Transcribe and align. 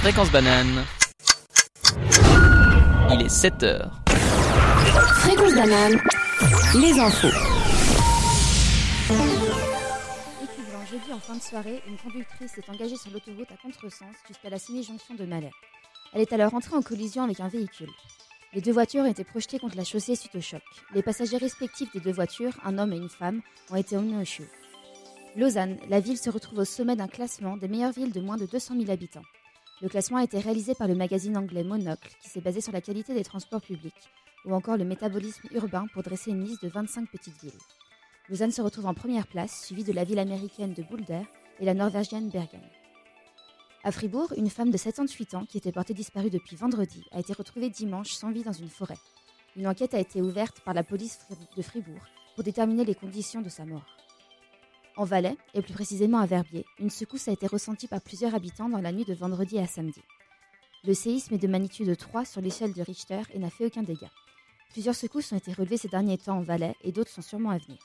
Fréquence 0.00 0.32
banane. 0.32 0.86
Il 3.12 3.20
est 3.20 3.28
7 3.28 3.62
heures. 3.64 4.00
Fréquence 4.06 5.54
banane, 5.54 6.00
les 6.80 6.98
infos. 6.98 7.28
Écublin, 10.42 10.86
jeudi 10.90 11.12
en 11.12 11.18
fin 11.18 11.36
de 11.36 11.42
soirée, 11.42 11.82
une 11.86 11.98
conductrice 11.98 12.56
est 12.56 12.70
engagée 12.70 12.96
sur 12.96 13.10
l'autoroute 13.10 13.52
à 13.52 13.58
contresens 13.62 14.16
jusqu'à 14.26 14.48
la 14.48 14.58
semi-jonction 14.58 15.16
de 15.16 15.26
Malais. 15.26 15.52
Elle 16.14 16.22
est 16.22 16.32
alors 16.32 16.54
entrée 16.54 16.76
en 16.76 16.82
collision 16.82 17.22
avec 17.22 17.40
un 17.40 17.48
véhicule. 17.48 17.90
Les 18.54 18.62
deux 18.62 18.72
voitures 18.72 19.02
ont 19.02 19.10
été 19.10 19.24
projetées 19.24 19.58
contre 19.58 19.76
la 19.76 19.84
chaussée 19.84 20.16
suite 20.16 20.34
au 20.34 20.40
choc. 20.40 20.62
Les 20.94 21.02
passagers 21.02 21.36
respectifs 21.36 21.92
des 21.92 22.00
deux 22.00 22.12
voitures, 22.12 22.58
un 22.64 22.78
homme 22.78 22.94
et 22.94 22.96
une 22.96 23.10
femme, 23.10 23.42
ont 23.70 23.76
été 23.76 23.98
emmenés 23.98 24.22
au 24.22 24.24
CHU. 24.24 24.48
Lausanne, 25.36 25.76
la 25.90 26.00
ville 26.00 26.16
se 26.16 26.30
retrouve 26.30 26.60
au 26.60 26.64
sommet 26.64 26.96
d'un 26.96 27.06
classement 27.06 27.58
des 27.58 27.68
meilleures 27.68 27.92
villes 27.92 28.12
de 28.12 28.22
moins 28.22 28.38
de 28.38 28.46
200 28.46 28.76
000 28.78 28.90
habitants. 28.90 29.26
Le 29.82 29.88
classement 29.88 30.18
a 30.18 30.24
été 30.24 30.38
réalisé 30.38 30.74
par 30.74 30.88
le 30.88 30.94
magazine 30.94 31.38
anglais 31.38 31.64
Monocle, 31.64 32.10
qui 32.20 32.28
s'est 32.28 32.42
basé 32.42 32.60
sur 32.60 32.72
la 32.72 32.82
qualité 32.82 33.14
des 33.14 33.24
transports 33.24 33.62
publics, 33.62 34.10
ou 34.44 34.52
encore 34.52 34.76
le 34.76 34.84
métabolisme 34.84 35.48
urbain 35.52 35.86
pour 35.94 36.02
dresser 36.02 36.32
une 36.32 36.44
liste 36.44 36.62
de 36.62 36.68
25 36.68 37.08
petites 37.10 37.40
villes. 37.42 37.58
Lausanne 38.28 38.50
se 38.50 38.60
retrouve 38.60 38.86
en 38.86 38.92
première 38.92 39.26
place, 39.26 39.64
suivie 39.64 39.84
de 39.84 39.92
la 39.92 40.04
ville 40.04 40.18
américaine 40.18 40.74
de 40.74 40.82
Boulder 40.82 41.22
et 41.60 41.64
la 41.64 41.72
norvégienne 41.72 42.28
Bergen. 42.28 42.60
À 43.82 43.90
Fribourg, 43.90 44.34
une 44.36 44.50
femme 44.50 44.70
de 44.70 44.76
78 44.76 45.34
ans 45.34 45.46
qui 45.46 45.56
était 45.56 45.72
portée 45.72 45.94
disparue 45.94 46.28
depuis 46.28 46.56
vendredi 46.56 47.06
a 47.12 47.20
été 47.20 47.32
retrouvée 47.32 47.70
dimanche 47.70 48.12
sans 48.12 48.30
vie 48.30 48.42
dans 48.42 48.52
une 48.52 48.68
forêt. 48.68 48.98
Une 49.56 49.66
enquête 49.66 49.94
a 49.94 49.98
été 49.98 50.20
ouverte 50.20 50.60
par 50.60 50.74
la 50.74 50.84
police 50.84 51.20
de 51.56 51.62
Fribourg 51.62 52.02
pour 52.34 52.44
déterminer 52.44 52.84
les 52.84 52.94
conditions 52.94 53.40
de 53.40 53.48
sa 53.48 53.64
mort. 53.64 53.99
En 54.96 55.04
Valais, 55.04 55.36
et 55.54 55.62
plus 55.62 55.72
précisément 55.72 56.18
à 56.18 56.26
Verbier, 56.26 56.64
une 56.78 56.90
secousse 56.90 57.28
a 57.28 57.32
été 57.32 57.46
ressentie 57.46 57.88
par 57.88 58.00
plusieurs 58.00 58.34
habitants 58.34 58.68
dans 58.68 58.80
la 58.80 58.92
nuit 58.92 59.04
de 59.04 59.14
vendredi 59.14 59.58
à 59.58 59.66
samedi. 59.66 60.02
Le 60.84 60.94
séisme 60.94 61.34
est 61.34 61.38
de 61.38 61.48
magnitude 61.48 61.96
3 61.96 62.24
sur 62.24 62.40
l'échelle 62.40 62.72
de 62.72 62.82
Richter 62.82 63.22
et 63.32 63.38
n'a 63.38 63.50
fait 63.50 63.66
aucun 63.66 63.82
dégât. 63.82 64.10
Plusieurs 64.70 64.94
secousses 64.94 65.32
ont 65.32 65.36
été 65.36 65.52
relevées 65.52 65.76
ces 65.76 65.88
derniers 65.88 66.18
temps 66.18 66.38
en 66.38 66.42
Valais 66.42 66.74
et 66.82 66.92
d'autres 66.92 67.10
sont 67.10 67.22
sûrement 67.22 67.50
à 67.50 67.58
venir. 67.58 67.78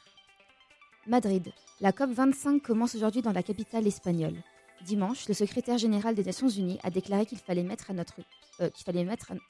Madrid. 1.07 1.51
La 1.81 1.91
COP25 1.91 2.61
commence 2.61 2.95
aujourd'hui 2.95 3.21
dans 3.21 3.31
la 3.31 3.43
capitale 3.43 3.85
espagnole. 3.85 4.41
Dimanche, 4.83 5.27
le 5.27 5.33
secrétaire 5.33 5.77
général 5.77 6.15
des 6.15 6.23
Nations 6.23 6.49
Unies 6.49 6.79
a 6.83 6.89
déclaré 6.89 7.25
qu'il 7.25 7.37
fallait 7.37 7.63
mettre, 7.63 7.91
euh, 8.61 8.69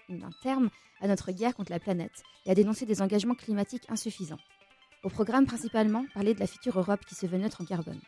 un 0.10 0.30
terme 0.42 0.70
à 1.02 1.08
notre 1.08 1.32
guerre 1.32 1.56
contre 1.56 1.72
la 1.72 1.80
planète 1.80 2.24
et 2.46 2.52
a 2.52 2.56
dénoncé 2.56 2.86
des 2.86 3.02
engagements 3.02 3.36
climatiques 3.36 3.90
insuffisants. 3.90 4.40
Au 5.06 5.10
programme 5.10 5.46
principalement, 5.46 6.04
parler 6.16 6.34
de 6.34 6.40
la 6.40 6.48
future 6.48 6.80
Europe 6.80 7.06
qui 7.06 7.14
se 7.14 7.28
veut 7.28 7.38
neutre 7.38 7.62
en 7.62 7.66
carbone. 7.66 8.00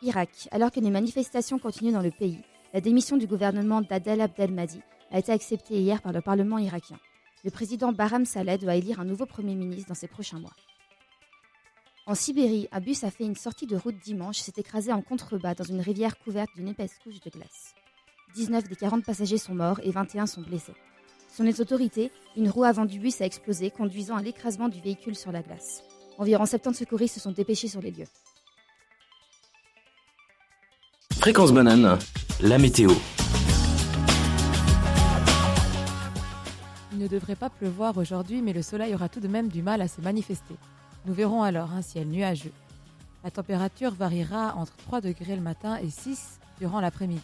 Irak. 0.00 0.48
Alors 0.50 0.70
que 0.70 0.80
les 0.80 0.88
manifestations 0.88 1.58
continuent 1.58 1.92
dans 1.92 2.00
le 2.00 2.10
pays, 2.10 2.38
la 2.72 2.80
démission 2.80 3.18
du 3.18 3.26
gouvernement 3.26 3.82
d'Adel 3.82 4.22
Abdelmadi 4.22 4.80
a 5.10 5.18
été 5.18 5.32
acceptée 5.32 5.74
hier 5.74 6.00
par 6.00 6.12
le 6.12 6.22
Parlement 6.22 6.56
irakien. 6.56 6.98
Le 7.44 7.50
président 7.50 7.92
Bahram 7.92 8.24
Saleh 8.24 8.56
doit 8.56 8.74
élire 8.74 9.00
un 9.00 9.04
nouveau 9.04 9.26
Premier 9.26 9.54
ministre 9.54 9.90
dans 9.90 9.94
ces 9.94 10.08
prochains 10.08 10.40
mois. 10.40 10.56
En 12.06 12.14
Sibérie, 12.14 12.68
un 12.72 12.80
bus 12.80 13.04
a 13.04 13.10
fait 13.10 13.24
une 13.24 13.36
sortie 13.36 13.66
de 13.66 13.76
route 13.76 13.98
dimanche 14.02 14.40
et 14.40 14.44
s'est 14.44 14.52
écrasé 14.56 14.94
en 14.94 15.02
contrebas 15.02 15.54
dans 15.54 15.64
une 15.64 15.82
rivière 15.82 16.18
couverte 16.18 16.54
d'une 16.56 16.68
épaisse 16.68 16.98
couche 17.04 17.20
de 17.20 17.28
glace. 17.28 17.74
19 18.34 18.64
des 18.64 18.76
40 18.76 19.04
passagers 19.04 19.36
sont 19.36 19.54
morts 19.54 19.80
et 19.82 19.90
21 19.90 20.24
sont 20.26 20.40
blessés. 20.40 20.72
Selon 21.34 21.48
les 21.48 21.62
autorités, 21.62 22.12
une 22.36 22.50
roue 22.50 22.64
avant 22.64 22.84
du 22.84 22.98
bus 22.98 23.22
a 23.22 23.24
explosé, 23.24 23.70
conduisant 23.70 24.16
à 24.16 24.22
l'écrasement 24.22 24.68
du 24.68 24.82
véhicule 24.82 25.16
sur 25.16 25.32
la 25.32 25.40
glace. 25.40 25.82
Environ 26.18 26.44
70 26.44 26.80
secouristes 26.80 27.14
se 27.14 27.20
sont 27.20 27.32
dépêchés 27.32 27.68
sur 27.68 27.80
les 27.80 27.90
lieux. 27.90 28.06
Fréquence 31.14 31.52
banane, 31.52 31.98
la 32.42 32.58
météo. 32.58 32.90
Il 36.92 36.98
ne 36.98 37.08
devrait 37.08 37.34
pas 37.36 37.48
pleuvoir 37.48 37.96
aujourd'hui, 37.96 38.42
mais 38.42 38.52
le 38.52 38.60
soleil 38.60 38.94
aura 38.94 39.08
tout 39.08 39.20
de 39.20 39.28
même 39.28 39.48
du 39.48 39.62
mal 39.62 39.80
à 39.80 39.88
se 39.88 40.02
manifester. 40.02 40.56
Nous 41.06 41.14
verrons 41.14 41.42
alors 41.42 41.72
un 41.72 41.80
ciel 41.80 42.08
nuageux. 42.08 42.52
La 43.24 43.30
température 43.30 43.94
variera 43.94 44.54
entre 44.56 44.76
3 44.76 45.00
degrés 45.00 45.36
le 45.36 45.42
matin 45.42 45.78
et 45.78 45.88
6 45.88 46.40
durant 46.58 46.80
l'après-midi. 46.80 47.22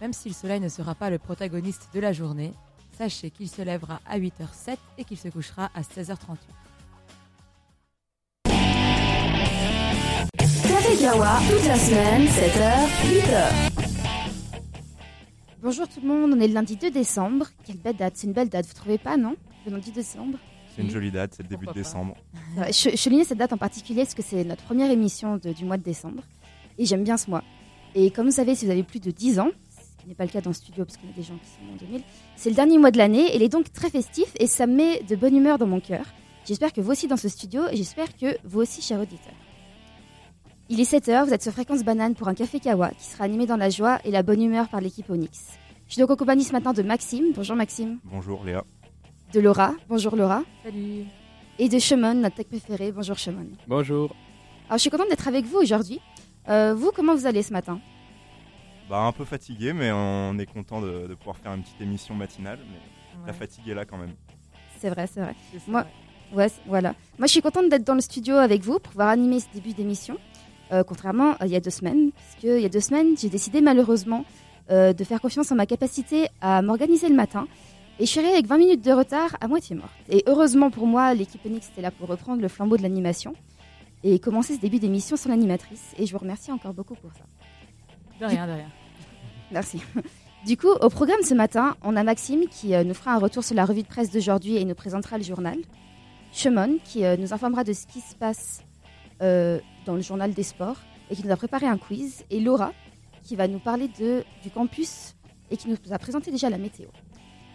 Même 0.00 0.12
si 0.12 0.28
le 0.28 0.34
soleil 0.34 0.60
ne 0.60 0.68
sera 0.68 0.94
pas 0.94 1.10
le 1.10 1.18
protagoniste 1.18 1.88
de 1.92 1.98
la 1.98 2.12
journée, 2.12 2.52
sachez 2.96 3.30
qu'il 3.30 3.48
se 3.48 3.62
lèvera 3.62 4.00
à 4.06 4.18
8h07 4.18 4.76
et 4.98 5.04
qu'il 5.04 5.16
se 5.18 5.28
couchera 5.28 5.70
à 5.74 5.80
16h38. 5.82 6.36
Café 10.38 10.96
Kawa, 11.00 11.38
toute 11.50 11.66
la 11.68 11.76
semaine, 11.76 12.24
7h, 12.26 12.88
8h. 13.06 13.82
Bonjour 15.62 15.86
tout 15.88 16.00
le 16.02 16.08
monde, 16.08 16.32
on 16.36 16.40
est 16.40 16.48
le 16.48 16.54
lundi 16.54 16.76
2 16.76 16.90
décembre. 16.90 17.46
Quelle 17.64 17.76
belle 17.78 17.96
date, 17.96 18.14
c'est 18.16 18.26
une 18.26 18.32
belle 18.32 18.48
date, 18.48 18.66
vous 18.66 18.74
trouvez 18.74 18.98
pas, 18.98 19.16
non? 19.16 19.36
Le 19.66 19.72
lundi 19.72 19.90
2 19.90 19.96
décembre? 20.00 20.38
C'est 20.74 20.82
une 20.82 20.90
jolie 20.90 21.10
date, 21.10 21.34
c'est 21.36 21.42
le 21.42 21.48
début 21.48 21.66
de 21.66 21.72
Pourquoi 21.72 21.82
décembre. 21.82 22.16
Je, 22.56 22.90
je 22.90 22.96
soulignais 22.96 23.24
cette 23.24 23.38
date 23.38 23.52
en 23.52 23.58
particulier 23.58 24.02
parce 24.02 24.14
que 24.14 24.22
c'est 24.22 24.42
notre 24.44 24.62
première 24.64 24.90
émission 24.90 25.36
de- 25.36 25.52
du 25.52 25.64
mois 25.64 25.76
de 25.76 25.82
décembre. 25.82 26.22
Et 26.78 26.86
j'aime 26.86 27.04
bien 27.04 27.16
ce 27.18 27.28
mois. 27.30 27.44
Et 27.94 28.10
comme 28.10 28.26
vous 28.26 28.32
savez, 28.32 28.54
si 28.54 28.64
vous 28.64 28.70
avez 28.72 28.82
plus 28.82 28.98
de 29.00 29.10
10 29.10 29.38
ans, 29.38 29.50
qui 30.02 30.08
n'est 30.08 30.14
pas 30.14 30.24
le 30.24 30.30
cas 30.30 30.40
dans 30.40 30.50
le 30.50 30.54
studio 30.54 30.84
parce 30.84 30.96
qu'on 30.96 31.08
a 31.08 31.12
des 31.12 31.22
gens 31.22 31.36
qui 31.36 31.48
sont 31.48 31.72
en 31.72 31.76
2000, 31.86 32.02
c'est 32.36 32.50
le 32.50 32.56
dernier 32.56 32.78
mois 32.78 32.90
de 32.90 32.98
l'année 32.98 33.32
et 33.32 33.36
il 33.36 33.42
est 33.42 33.48
donc 33.48 33.72
très 33.72 33.88
festif 33.88 34.32
et 34.40 34.46
ça 34.46 34.66
me 34.66 34.74
met 34.74 35.02
de 35.02 35.14
bonne 35.14 35.36
humeur 35.36 35.58
dans 35.58 35.66
mon 35.66 35.80
cœur. 35.80 36.04
J'espère 36.44 36.72
que 36.72 36.80
vous 36.80 36.90
aussi 36.90 37.06
dans 37.06 37.16
ce 37.16 37.28
studio 37.28 37.62
et 37.70 37.76
j'espère 37.76 38.16
que 38.16 38.36
vous 38.44 38.60
aussi, 38.60 38.82
chers 38.82 39.00
auditeurs. 39.00 39.32
Il 40.68 40.80
est 40.80 40.90
7h, 40.90 41.26
vous 41.26 41.32
êtes 41.32 41.42
sur 41.42 41.52
Fréquence 41.52 41.84
Banane 41.84 42.14
pour 42.14 42.28
un 42.28 42.34
café 42.34 42.58
Kawa 42.58 42.90
qui 42.90 43.04
sera 43.04 43.24
animé 43.24 43.46
dans 43.46 43.56
la 43.56 43.70
joie 43.70 44.00
et 44.04 44.10
la 44.10 44.22
bonne 44.22 44.42
humeur 44.42 44.68
par 44.68 44.80
l'équipe 44.80 45.08
Onyx. 45.08 45.52
Je 45.86 45.92
suis 45.92 46.00
donc 46.00 46.10
en 46.10 46.16
compagnie 46.16 46.44
ce 46.44 46.52
matin 46.52 46.72
de 46.72 46.82
Maxime. 46.82 47.32
Bonjour 47.34 47.54
Maxime. 47.54 47.98
Bonjour 48.04 48.42
Léa. 48.44 48.64
De 49.32 49.40
Laura. 49.40 49.74
Bonjour 49.88 50.16
Laura. 50.16 50.42
Salut 50.64 51.04
Et 51.58 51.68
de 51.68 51.78
Shemon, 51.78 52.14
notre 52.14 52.36
tech 52.36 52.46
préféré. 52.46 52.90
Bonjour 52.90 53.18
Shemon. 53.18 53.46
Bonjour. 53.68 54.14
Alors, 54.66 54.78
je 54.78 54.82
suis 54.82 54.90
contente 54.90 55.10
d'être 55.10 55.28
avec 55.28 55.44
vous 55.44 55.58
aujourd'hui. 55.58 56.00
Euh, 56.48 56.74
vous, 56.74 56.90
comment 56.94 57.14
vous 57.14 57.26
allez 57.26 57.42
ce 57.42 57.52
matin? 57.52 57.78
Bah 58.88 59.00
un 59.00 59.12
peu 59.12 59.24
fatigué, 59.24 59.72
mais 59.72 59.90
on 59.92 60.38
est 60.38 60.46
content 60.46 60.80
de, 60.80 61.06
de 61.06 61.14
pouvoir 61.14 61.36
faire 61.36 61.52
une 61.54 61.62
petite 61.62 61.80
émission 61.80 62.14
matinale. 62.14 62.58
Mais 62.70 62.78
la 63.26 63.32
fatigue 63.32 63.68
est 63.68 63.74
là 63.74 63.84
quand 63.84 63.98
même. 63.98 64.14
C'est 64.78 64.90
vrai, 64.90 65.06
c'est 65.06 65.20
vrai. 65.20 65.34
Moi-. 65.66 65.86
Ouais, 66.34 66.48
voilà. 66.66 66.94
Moi, 67.18 67.26
je 67.26 67.32
suis 67.32 67.42
contente 67.42 67.68
d'être 67.68 67.84
dans 67.84 67.94
le 67.94 68.00
studio 68.00 68.36
avec 68.36 68.62
vous 68.62 68.78
pour 68.78 68.92
pouvoir 68.92 69.08
animer 69.08 69.40
ce 69.40 69.46
début 69.52 69.74
d'émission. 69.74 70.16
Euh, 70.72 70.82
contrairement 70.82 71.34
à 71.38 71.46
il 71.46 71.52
y 71.52 71.56
a 71.56 71.60
deux 71.60 71.70
semaines, 71.70 72.12
parce 72.12 72.42
que 72.42 72.56
il 72.56 72.62
y 72.62 72.66
a 72.66 72.70
deux 72.70 72.80
semaines, 72.80 73.14
j'ai 73.18 73.28
décidé 73.28 73.60
malheureusement 73.60 74.24
euh, 74.70 74.94
de 74.94 75.04
faire 75.04 75.20
confiance 75.20 75.52
en 75.52 75.56
ma 75.56 75.66
capacité 75.66 76.28
à 76.40 76.62
m'organiser 76.62 77.10
le 77.10 77.14
matin. 77.14 77.46
Et 77.98 78.06
je 78.06 78.10
suis 78.10 78.20
arrivée 78.20 78.34
avec 78.34 78.46
20 78.46 78.56
minutes 78.56 78.84
de 78.84 78.92
retard 78.92 79.36
à 79.42 79.48
moitié 79.48 79.76
morte. 79.76 79.90
Et 80.08 80.22
heureusement 80.26 80.70
pour 80.70 80.86
moi, 80.86 81.12
l'équipe 81.12 81.44
Onyx 81.44 81.68
était 81.68 81.82
là 81.82 81.90
pour 81.90 82.08
reprendre 82.08 82.40
le 82.40 82.48
flambeau 82.48 82.78
de 82.78 82.82
l'animation 82.82 83.34
et 84.02 84.18
commencer 84.18 84.54
ce 84.54 84.60
début 84.60 84.78
d'émission 84.78 85.16
sans 85.16 85.28
l'animatrice. 85.28 85.92
Et 85.98 86.06
je 86.06 86.12
vous 86.12 86.18
remercie 86.18 86.50
encore 86.50 86.72
beaucoup 86.72 86.94
pour 86.94 87.12
ça. 87.12 87.24
De 88.22 88.26
rien, 88.28 88.46
de 88.46 88.52
rien. 88.52 88.68
Merci. 89.50 89.82
Du 90.46 90.56
coup, 90.56 90.68
au 90.68 90.88
programme 90.88 91.22
ce 91.24 91.34
matin, 91.34 91.76
on 91.82 91.96
a 91.96 92.04
Maxime 92.04 92.46
qui 92.48 92.72
euh, 92.72 92.84
nous 92.84 92.94
fera 92.94 93.14
un 93.14 93.18
retour 93.18 93.42
sur 93.42 93.56
la 93.56 93.64
revue 93.64 93.82
de 93.82 93.88
presse 93.88 94.12
d'aujourd'hui 94.12 94.58
et 94.58 94.64
nous 94.64 94.76
présentera 94.76 95.18
le 95.18 95.24
journal. 95.24 95.58
Shemon 96.32 96.78
qui 96.84 97.04
euh, 97.04 97.16
nous 97.16 97.34
informera 97.34 97.64
de 97.64 97.72
ce 97.72 97.84
qui 97.84 98.00
se 98.00 98.14
passe 98.14 98.62
euh, 99.22 99.58
dans 99.86 99.96
le 99.96 100.02
journal 100.02 100.32
des 100.34 100.44
sports 100.44 100.76
et 101.10 101.16
qui 101.16 101.26
nous 101.26 101.32
a 101.32 101.36
préparé 101.36 101.66
un 101.66 101.78
quiz. 101.78 102.24
Et 102.30 102.38
Laura 102.38 102.72
qui 103.24 103.34
va 103.34 103.48
nous 103.48 103.58
parler 103.58 103.88
du 103.88 104.50
campus 104.54 105.16
et 105.50 105.56
qui 105.56 105.68
nous 105.68 105.76
a 105.90 105.98
présenté 105.98 106.30
déjà 106.30 106.48
la 106.48 106.58
météo. 106.58 106.86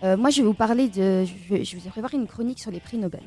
Moi, 0.04 0.30
je 0.30 0.42
vais 0.42 0.48
vous 0.48 0.54
parler 0.54 0.90
de. 0.90 1.26
Je 1.26 1.54
vais, 1.54 1.66
je 1.66 1.78
vous 1.78 1.90
préparer 1.90 2.18
une 2.18 2.28
chronique 2.28 2.60
sur 2.60 2.72
les 2.72 2.80
prix 2.80 2.98
Nobel. 2.98 3.24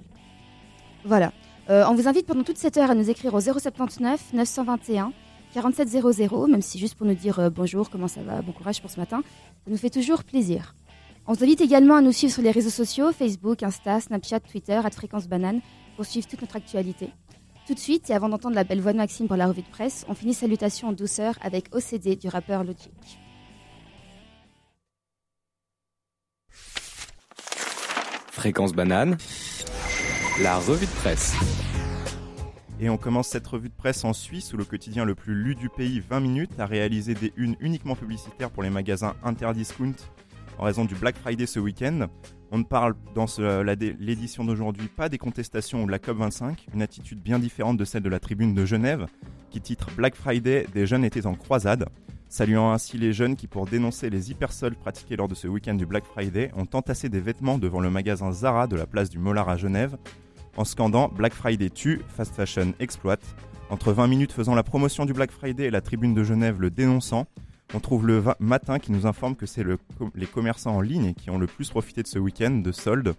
Voilà. 1.04 1.32
On 1.68 1.94
vous 1.94 2.08
invite 2.08 2.26
pendant 2.26 2.44
toute 2.44 2.56
cette 2.56 2.78
heure 2.78 2.90
à 2.90 2.94
nous 2.94 3.10
écrire 3.10 3.34
au 3.34 3.40
079 3.40 4.32
921 4.32 5.12
4700, 5.54 6.48
même 6.48 6.62
si 6.62 6.78
juste 6.78 6.94
pour 6.94 7.06
nous 7.06 7.14
dire 7.14 7.38
euh, 7.38 7.50
bonjour, 7.50 7.90
comment 7.90 8.08
ça 8.08 8.22
va, 8.22 8.42
bon 8.42 8.52
courage 8.52 8.80
pour 8.80 8.90
ce 8.90 9.00
matin. 9.00 9.22
Ça 9.64 9.70
nous 9.70 9.76
fait 9.76 9.90
toujours 9.90 10.24
plaisir. 10.24 10.74
On 11.26 11.32
vous 11.32 11.44
invite 11.44 11.60
également 11.60 11.96
à 11.96 12.00
nous 12.00 12.12
suivre 12.12 12.32
sur 12.32 12.42
les 12.42 12.50
réseaux 12.50 12.70
sociaux, 12.70 13.12
Facebook, 13.12 13.62
Insta, 13.62 14.00
Snapchat, 14.00 14.40
Twitter, 14.40 14.80
à 14.82 14.90
Fréquence 14.90 15.28
Banane, 15.28 15.60
pour 15.96 16.04
suivre 16.04 16.26
toute 16.26 16.40
notre 16.40 16.56
actualité. 16.56 17.10
Tout 17.66 17.74
de 17.74 17.78
suite, 17.78 18.10
et 18.10 18.14
avant 18.14 18.28
d'entendre 18.28 18.54
la 18.54 18.64
belle 18.64 18.80
voix 18.80 18.92
de 18.92 18.96
Maxime 18.96 19.28
pour 19.28 19.36
la 19.36 19.46
revue 19.46 19.62
de 19.62 19.68
presse, 19.68 20.04
on 20.08 20.14
finit 20.14 20.34
salutations 20.34 20.88
en 20.88 20.92
douceur 20.92 21.34
avec 21.42 21.66
OCD 21.74 22.16
du 22.16 22.28
rappeur 22.28 22.64
Logic. 22.64 22.90
Fréquence 28.30 28.72
banane. 28.72 29.18
La 30.42 30.56
revue 30.56 30.86
de 30.86 30.92
presse. 30.92 31.34
Et 32.82 32.88
on 32.88 32.96
commence 32.96 33.28
cette 33.28 33.46
revue 33.46 33.68
de 33.68 33.74
presse 33.74 34.04
en 34.04 34.14
Suisse 34.14 34.54
où 34.54 34.56
le 34.56 34.64
quotidien 34.64 35.04
le 35.04 35.14
plus 35.14 35.34
lu 35.34 35.54
du 35.54 35.68
pays, 35.68 36.00
20 36.00 36.20
minutes, 36.20 36.58
a 36.58 36.64
réalisé 36.64 37.12
des 37.12 37.30
unes 37.36 37.54
uniquement 37.60 37.94
publicitaires 37.94 38.50
pour 38.50 38.62
les 38.62 38.70
magasins 38.70 39.14
Interdiscount 39.22 39.96
en 40.58 40.64
raison 40.64 40.86
du 40.86 40.94
Black 40.94 41.16
Friday 41.16 41.44
ce 41.44 41.60
week-end. 41.60 42.08
On 42.50 42.58
ne 42.58 42.64
parle 42.64 42.94
dans 43.14 43.26
l'édition 43.98 44.44
d'aujourd'hui 44.44 44.88
pas 44.88 45.10
des 45.10 45.18
contestations 45.18 45.82
ou 45.82 45.86
de 45.86 45.90
la 45.90 45.98
COP25, 45.98 46.56
une 46.72 46.80
attitude 46.80 47.22
bien 47.22 47.38
différente 47.38 47.76
de 47.76 47.84
celle 47.84 48.02
de 48.02 48.08
la 48.08 48.18
tribune 48.18 48.54
de 48.54 48.64
Genève 48.64 49.06
qui 49.50 49.60
titre 49.60 49.90
Black 49.94 50.14
Friday, 50.14 50.66
des 50.72 50.86
jeunes 50.86 51.04
étaient 51.04 51.26
en 51.26 51.34
croisade. 51.34 51.86
saluant 52.28 52.72
ainsi 52.72 52.96
les 52.96 53.12
jeunes 53.12 53.36
qui, 53.36 53.46
pour 53.46 53.66
dénoncer 53.66 54.08
les 54.08 54.30
hypersoldes 54.30 54.76
pratiqués 54.76 55.16
lors 55.16 55.28
de 55.28 55.34
ce 55.34 55.48
week-end 55.48 55.74
du 55.74 55.84
Black 55.84 56.04
Friday, 56.04 56.50
ont 56.56 56.66
entassé 56.72 57.10
des 57.10 57.20
vêtements 57.20 57.58
devant 57.58 57.80
le 57.80 57.90
magasin 57.90 58.32
Zara 58.32 58.66
de 58.66 58.76
la 58.76 58.86
place 58.86 59.10
du 59.10 59.18
Mollard 59.18 59.48
à 59.48 59.56
Genève, 59.56 59.98
en 60.60 60.64
scandant 60.64 61.08
Black 61.08 61.32
Friday 61.32 61.70
tue, 61.70 62.02
Fast 62.08 62.34
Fashion 62.34 62.74
exploite. 62.80 63.22
Entre 63.70 63.92
20 63.92 64.08
minutes 64.08 64.32
faisant 64.32 64.54
la 64.54 64.62
promotion 64.62 65.06
du 65.06 65.14
Black 65.14 65.30
Friday 65.30 65.64
et 65.64 65.70
la 65.70 65.80
tribune 65.80 66.12
de 66.12 66.22
Genève 66.22 66.60
le 66.60 66.68
dénonçant, 66.68 67.26
on 67.72 67.80
trouve 67.80 68.06
le 68.06 68.22
matin 68.40 68.78
qui 68.78 68.92
nous 68.92 69.06
informe 69.06 69.36
que 69.36 69.46
c'est 69.46 69.64
les 70.14 70.26
commerçants 70.26 70.76
en 70.76 70.82
ligne 70.82 71.14
qui 71.14 71.30
ont 71.30 71.38
le 71.38 71.46
plus 71.46 71.70
profité 71.70 72.02
de 72.02 72.06
ce 72.06 72.18
week-end 72.18 72.50
de 72.50 72.72
soldes, 72.72 73.14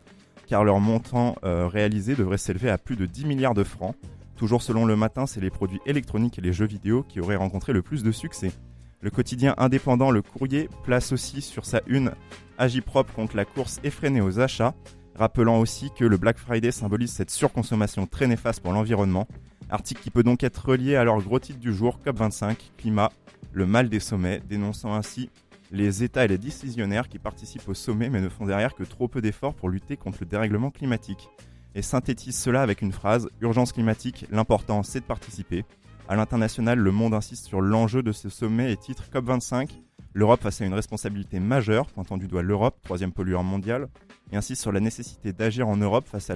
car 0.45 0.63
leur 0.63 0.79
montant 0.79 1.35
euh, 1.43 1.67
réalisé 1.67 2.13
devrait 2.13 2.37
s'élever 2.37 2.69
à 2.69 2.77
plus 2.77 2.95
de 2.95 3.07
10 3.07 3.25
milliards 3.25 3.55
de 3.55 3.63
francs. 3.63 3.95
Toujours 4.35 4.61
selon 4.61 4.85
le 4.85 4.95
matin, 4.95 5.25
c'est 5.25 5.41
les 5.41 5.49
produits 5.49 5.81
électroniques 5.87 6.37
et 6.37 6.41
les 6.41 6.53
jeux 6.53 6.67
vidéo 6.67 7.03
qui 7.09 7.21
auraient 7.21 7.37
rencontré 7.37 7.73
le 7.73 7.81
plus 7.81 8.03
de 8.03 8.11
succès. 8.11 8.51
Le 8.99 9.09
quotidien 9.09 9.55
indépendant 9.57 10.11
Le 10.11 10.21
Courrier 10.21 10.69
place 10.83 11.11
aussi 11.11 11.41
sur 11.41 11.65
sa 11.65 11.81
une 11.87 12.11
Agipropre 12.59 13.13
contre 13.13 13.35
la 13.35 13.45
course 13.45 13.79
effrénée 13.83 14.21
aux 14.21 14.39
achats, 14.39 14.75
rappelant 15.15 15.59
aussi 15.59 15.91
que 15.97 16.05
le 16.05 16.17
Black 16.17 16.37
Friday 16.37 16.71
symbolise 16.71 17.11
cette 17.11 17.31
surconsommation 17.31 18.07
très 18.07 18.27
néfaste 18.27 18.61
pour 18.61 18.73
l'environnement. 18.73 19.27
Article 19.69 20.01
qui 20.01 20.11
peut 20.11 20.23
donc 20.23 20.43
être 20.43 20.65
relié 20.69 20.95
à 20.95 21.03
leur 21.03 21.21
gros 21.21 21.39
titre 21.39 21.59
du 21.59 21.73
jour, 21.73 21.99
COP25, 22.05 22.57
climat, 22.77 23.11
le 23.53 23.65
mal 23.65 23.89
des 23.89 23.99
sommets, 23.99 24.41
dénonçant 24.47 24.93
ainsi 24.93 25.29
les 25.71 26.03
États 26.03 26.25
et 26.25 26.27
les 26.27 26.37
décisionnaires 26.37 27.07
qui 27.07 27.19
participent 27.19 27.69
au 27.69 27.73
sommet 27.73 28.09
mais 28.09 28.21
ne 28.21 28.29
font 28.29 28.45
derrière 28.45 28.75
que 28.75 28.83
trop 28.83 29.07
peu 29.07 29.21
d'efforts 29.21 29.53
pour 29.53 29.69
lutter 29.69 29.97
contre 29.97 30.17
le 30.21 30.25
dérèglement 30.25 30.69
climatique. 30.69 31.29
Et 31.73 31.81
synthétise 31.81 32.37
cela 32.37 32.61
avec 32.61 32.81
une 32.81 32.91
phrase 32.91 33.29
Urgence 33.39 33.71
climatique, 33.71 34.25
l'important 34.31 34.83
c'est 34.83 34.99
de 34.99 35.05
participer. 35.05 35.63
À 36.09 36.15
l'international, 36.17 36.77
le 36.77 36.91
monde 36.91 37.13
insiste 37.13 37.45
sur 37.45 37.61
l'enjeu 37.61 38.03
de 38.03 38.11
ce 38.11 38.27
sommet 38.27 38.73
et 38.73 38.77
titre 38.77 39.05
COP25 39.13 39.69
L'Europe 40.13 40.41
face 40.41 40.59
à 40.61 40.65
une 40.65 40.73
responsabilité 40.73 41.39
majeure, 41.39 41.87
pointant 41.87 42.17
du 42.17 42.27
doigt 42.27 42.41
l'Europe, 42.41 42.77
troisième 42.83 43.13
pollueur 43.13 43.43
mondial, 43.43 43.87
et 44.31 44.35
insiste 44.35 44.61
sur 44.61 44.73
la 44.73 44.81
nécessité 44.81 45.31
d'agir 45.31 45.69
en 45.69 45.77
Europe 45.77 46.05
face 46.05 46.29
à 46.29 46.35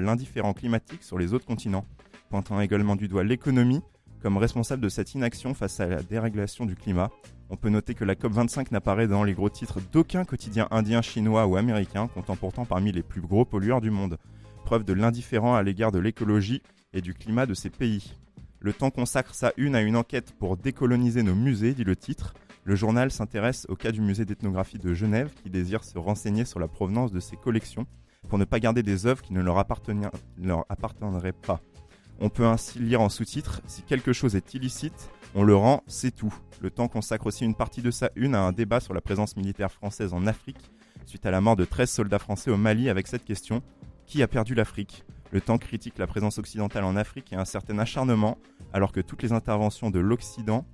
l'indifférent 0.00 0.52
climatique 0.52 1.04
sur 1.04 1.16
les 1.16 1.32
autres 1.32 1.46
continents, 1.46 1.84
pointant 2.30 2.60
également 2.60 2.96
du 2.96 3.06
doigt 3.06 3.22
l'économie 3.22 3.80
comme 4.20 4.38
responsable 4.38 4.82
de 4.82 4.88
cette 4.88 5.14
inaction 5.14 5.54
face 5.54 5.78
à 5.78 5.86
la 5.86 6.02
dérégulation 6.02 6.66
du 6.66 6.74
climat. 6.74 7.10
On 7.48 7.56
peut 7.56 7.68
noter 7.68 7.94
que 7.94 8.04
la 8.04 8.16
COP25 8.16 8.72
n'apparaît 8.72 9.06
dans 9.06 9.22
les 9.22 9.34
gros 9.34 9.50
titres 9.50 9.78
d'aucun 9.92 10.24
quotidien 10.24 10.66
indien, 10.72 11.00
chinois 11.00 11.46
ou 11.46 11.56
américain, 11.56 12.08
comptant 12.08 12.34
pourtant 12.34 12.64
parmi 12.64 12.90
les 12.90 13.04
plus 13.04 13.20
gros 13.20 13.44
pollueurs 13.44 13.80
du 13.80 13.90
monde. 13.90 14.18
Preuve 14.64 14.82
de 14.82 14.94
l'indifférent 14.94 15.54
à 15.54 15.62
l'égard 15.62 15.92
de 15.92 16.00
l'écologie 16.00 16.60
et 16.92 17.02
du 17.02 17.14
climat 17.14 17.46
de 17.46 17.54
ces 17.54 17.70
pays. 17.70 18.14
Le 18.58 18.72
temps 18.72 18.90
consacre 18.90 19.32
sa 19.32 19.52
une 19.56 19.76
à 19.76 19.82
une 19.82 19.94
enquête 19.94 20.32
pour 20.40 20.56
décoloniser 20.56 21.22
nos 21.22 21.36
musées, 21.36 21.72
dit 21.72 21.84
le 21.84 21.94
titre. 21.94 22.34
Le 22.66 22.74
journal 22.74 23.12
s'intéresse 23.12 23.64
au 23.68 23.76
cas 23.76 23.92
du 23.92 24.00
musée 24.00 24.24
d'ethnographie 24.24 24.78
de 24.78 24.92
Genève 24.92 25.30
qui 25.40 25.50
désire 25.50 25.84
se 25.84 25.96
renseigner 25.98 26.44
sur 26.44 26.58
la 26.58 26.66
provenance 26.66 27.12
de 27.12 27.20
ses 27.20 27.36
collections 27.36 27.86
pour 28.28 28.38
ne 28.38 28.44
pas 28.44 28.58
garder 28.58 28.82
des 28.82 29.06
œuvres 29.06 29.22
qui 29.22 29.34
ne 29.34 29.40
leur, 29.40 29.56
appartiendraient 29.56 31.32
pas. 31.32 31.60
On 32.18 32.28
peut 32.28 32.44
ainsi 32.44 32.80
lire 32.80 33.00
en 33.00 33.08
sous-titre 33.08 33.60
Si 33.68 33.82
quelque 33.82 34.12
chose 34.12 34.34
est 34.34 34.52
illicite, 34.52 35.10
on 35.36 35.44
le 35.44 35.54
rend, 35.54 35.84
c'est 35.86 36.10
tout. 36.10 36.34
Le 36.60 36.70
temps 36.70 36.88
consacre 36.88 37.28
aussi 37.28 37.44
une 37.44 37.54
partie 37.54 37.82
de 37.82 37.92
sa 37.92 38.10
une 38.16 38.34
à 38.34 38.40
un 38.40 38.50
débat 38.50 38.80
sur 38.80 38.94
la 38.94 39.00
présence 39.00 39.36
militaire 39.36 39.70
française 39.70 40.12
en 40.12 40.26
Afrique 40.26 40.72
suite 41.04 41.24
à 41.24 41.30
la 41.30 41.40
mort 41.40 41.54
de 41.54 41.64
13 41.64 41.88
soldats 41.88 42.18
français 42.18 42.50
au 42.50 42.56
Mali 42.56 42.90
avec 42.90 43.06
cette 43.06 43.24
question 43.24 43.62
Qui 44.06 44.24
a 44.24 44.26
perdu 44.26 44.56
l'Afrique? 44.56 45.04
Le 45.30 45.40
temps 45.40 45.58
critique 45.58 45.98
la 45.98 46.08
présence 46.08 46.38
occidentale 46.38 46.82
en 46.82 46.96
Afrique 46.96 47.32
et 47.32 47.36
un 47.36 47.44
certain 47.44 47.78
acharnement 47.78 48.38
alors 48.72 48.90
que 48.90 49.00
toutes 49.00 49.22
les 49.22 49.32
interventions 49.32 49.90
de 49.90 50.00
l'Occident 50.00 50.66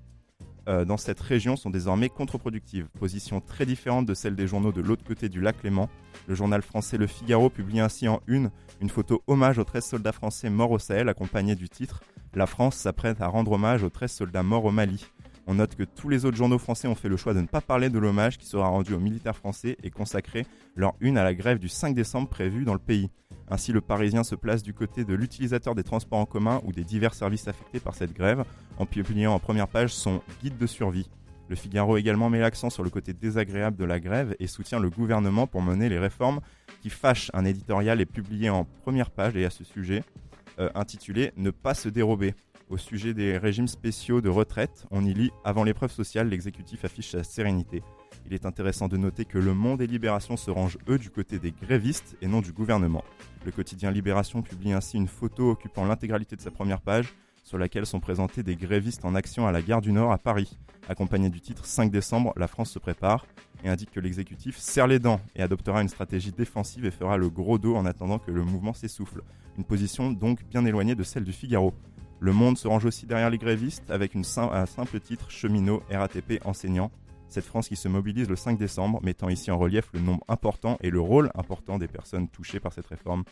euh, 0.69 0.85
dans 0.85 0.97
cette 0.97 1.21
région 1.21 1.57
sont 1.57 1.71
désormais 1.71 2.09
contre-productives. 2.09 2.89
Position 2.99 3.41
très 3.41 3.67
différente 3.67 4.07
de 4.07 4.15
celle 4.15 4.37
des 4.37 4.47
journaux 4.47 4.73
de 4.73 4.81
l'autre 4.81 5.05
côté 5.05 5.29
du 5.29 5.41
lac 5.41 5.63
Léman. 5.63 5.89
Le 6.27 6.35
journal 6.35 6.63
français 6.63 6.99
Le 6.99 7.07
Figaro 7.07 7.51
publie 7.51 7.81
ainsi 7.81 8.09
en 8.09 8.21
une 8.27 8.51
une 8.81 8.91
photo 8.91 9.23
hommage 9.29 9.59
aux 9.59 9.65
13 9.65 9.85
soldats 9.85 10.13
français 10.13 10.51
morts 10.51 10.73
au 10.73 10.79
Sahel 10.79 11.09
accompagnée 11.09 11.55
du 11.55 11.69
titre 11.69 12.03
La 12.35 12.47
France 12.47 12.77
s'apprête 12.77 13.21
à 13.21 13.29
rendre 13.29 13.53
hommage 13.53 13.85
aux 13.85 13.91
13 13.91 14.11
soldats 14.11 14.43
morts 14.43 14.65
au 14.65 14.73
Mali. 14.73 15.07
On 15.47 15.55
note 15.55 15.75
que 15.75 15.83
tous 15.83 16.09
les 16.09 16.25
autres 16.25 16.37
journaux 16.37 16.59
français 16.59 16.89
ont 16.89 16.95
fait 16.95 17.09
le 17.09 17.17
choix 17.17 17.35
de 17.35 17.41
ne 17.41 17.47
pas 17.47 17.61
parler 17.61 17.91
de 17.91 17.99
l'hommage 17.99 18.39
qui 18.39 18.47
sera 18.47 18.69
rendu 18.69 18.95
aux 18.95 19.01
militaires 19.01 19.37
français 19.37 19.77
et 19.83 19.91
consacrer 19.91 20.47
leur 20.77 20.95
une 21.01 21.19
à 21.19 21.25
la 21.25 21.35
grève 21.35 21.59
du 21.59 21.69
5 21.69 21.95
décembre 21.95 22.29
prévue 22.29 22.65
dans 22.65 22.75
le 22.75 22.79
pays. 22.79 23.11
Ainsi, 23.51 23.73
le 23.73 23.81
Parisien 23.81 24.25
se 24.25 24.35
place 24.35 24.63
du 24.63 24.75
côté 24.75 25.05
de 25.05 25.15
l'utilisateur 25.15 25.75
des 25.75 25.83
transports 25.83 26.19
en 26.19 26.27
commun 26.27 26.61
ou 26.65 26.73
des 26.73 26.85
divers 26.85 27.15
services 27.15 27.49
affectés 27.49 27.81
par 27.81 27.95
cette 27.95 28.13
grève 28.13 28.45
en 28.79 28.87
publiant 28.87 29.35
en 29.35 29.39
première 29.39 29.69
page 29.69 29.93
son 29.95 30.23
guide 30.43 30.59
de 30.59 30.67
survie. 30.67 31.09
Le 31.49 31.57
Figaro 31.57 31.99
également 31.99 32.31
met 32.31 32.41
l'accent 32.41 32.71
sur 32.71 32.83
le 32.83 32.91
côté 32.91 33.13
désagréable 33.13 33.77
de 33.77 33.85
la 33.85 34.01
grève 34.01 34.35
et 34.41 34.47
soutient 34.47 34.79
le 34.79 34.89
gouvernement 34.89 35.47
pour 35.47 35.61
mener 35.61 35.89
les 35.89 35.99
réformes 35.99 36.41
qui 36.81 36.89
fâchent. 36.89 37.31
Un 37.35 37.45
éditorial 37.45 38.01
est 38.01 38.07
publié 38.07 38.49
en 38.49 38.65
première 38.65 39.11
page 39.11 39.37
et 39.37 39.45
à 39.45 39.51
ce 39.51 39.65
sujet, 39.65 40.03
euh, 40.59 40.71
intitulé 40.75 41.33
Ne 41.37 41.51
pas 41.51 41.75
se 41.75 41.89
dérober. 41.89 42.35
Au 42.71 42.79
sujet 42.79 43.13
des 43.13 43.37
régimes 43.37 43.69
spéciaux 43.69 44.23
de 44.23 44.31
retraite, 44.31 44.87
on 44.91 45.05
y 45.05 45.13
lit 45.13 45.31
Avant 45.45 45.63
l'épreuve 45.63 45.93
sociale, 45.93 46.29
l'exécutif 46.29 46.87
affiche 46.87 47.11
sa 47.11 47.23
sérénité. 47.23 47.83
Il 48.27 48.35
est 48.35 48.47
intéressant 48.47 48.89
de 48.89 48.97
noter 48.97 49.25
que 49.25 49.39
Le 49.39 49.55
Monde 49.55 49.83
et 49.83 49.87
Libération 49.87 50.37
se 50.37 50.51
rangent 50.51 50.79
eux 50.89 50.99
du 50.99 51.11
côté 51.11 51.39
des 51.39 51.53
grévistes 51.53 52.17
et 52.23 52.27
non 52.27 52.41
du 52.41 52.53
gouvernement. 52.53 53.05
Le 53.45 53.53
quotidien 53.53 53.91
Libération 53.91 54.43
publie 54.43 54.73
ainsi 54.73 54.97
une 54.97 55.09
photo 55.09 55.51
occupant 55.51 55.85
l'intégralité 55.85 56.37
de 56.37 56.41
sa 56.41 56.51
première 56.51 56.81
page 56.81 57.15
sur 57.43 57.59
laquelle 57.59 57.87
sont 57.87 58.01
présentés 58.01 58.43
des 58.43 58.57
grévistes 58.57 59.05
en 59.05 59.15
action 59.15 59.47
à 59.47 59.53
la 59.53 59.63
gare 59.63 59.81
du 59.81 59.93
Nord 59.93 60.13
à 60.13 60.19
Paris, 60.19 60.59
accompagné 60.89 61.29
du 61.29 61.41
titre 61.41 61.67
5 61.67 61.91
décembre, 61.91 62.33
La 62.37 62.47
France 62.47 62.71
se 62.71 62.79
prépare, 62.79 63.27
et 63.65 63.69
indique 63.69 63.91
que 63.91 64.01
l'exécutif 64.01 64.59
serre 64.59 64.87
les 64.87 64.99
dents 64.99 65.21
et 65.37 65.43
adoptera 65.43 65.83
une 65.83 65.89
stratégie 65.89 66.33
défensive 66.33 66.85
et 66.85 66.91
fera 66.91 67.17
le 67.17 67.31
gros 67.31 67.59
dos 67.59 67.77
en 67.77 67.87
attendant 67.87 68.19
que 68.19 68.31
le 68.31 68.45
mouvement 68.45 68.73
s'essouffle. 68.73 69.23
Une 69.57 69.65
position 69.65 70.11
donc 70.11 70.45
bien 70.45 70.65
éloignée 70.65 70.95
de 70.95 71.03
celle 71.03 71.25
du 71.25 71.33
Figaro. 71.33 71.75
Le 72.21 72.33
Monde 72.33 72.57
se 72.57 72.69
range 72.69 72.85
aussi 72.85 73.07
derrière 73.07 73.31
les 73.31 73.39
grévistes 73.39 73.91
avec 73.91 74.15
un 74.17 74.23
simple 74.67 75.01
titre 75.01 75.31
cheminot, 75.31 75.83
RATP, 75.91 76.41
enseignant. 76.45 76.91
Cette 77.33 77.47
France 77.47 77.69
qui 77.69 77.77
se 77.77 77.89
mobilise 77.89 78.29
le 78.29 78.37
5 78.37 78.59
décembre, 78.59 79.01
mettant 79.03 79.31
ici 79.31 79.51
en 79.51 79.57
relief 79.57 79.89
le 79.95 80.01
nombre 80.01 80.23
important 80.29 80.77
et 80.83 80.91
le 80.91 81.01
rôle 81.01 81.31
important 81.35 81.79
des 81.79 81.89
personnes 81.89 82.29
touchées 82.29 82.61
par 82.61 82.75
cette 82.75 82.87
réforme, 82.87 83.25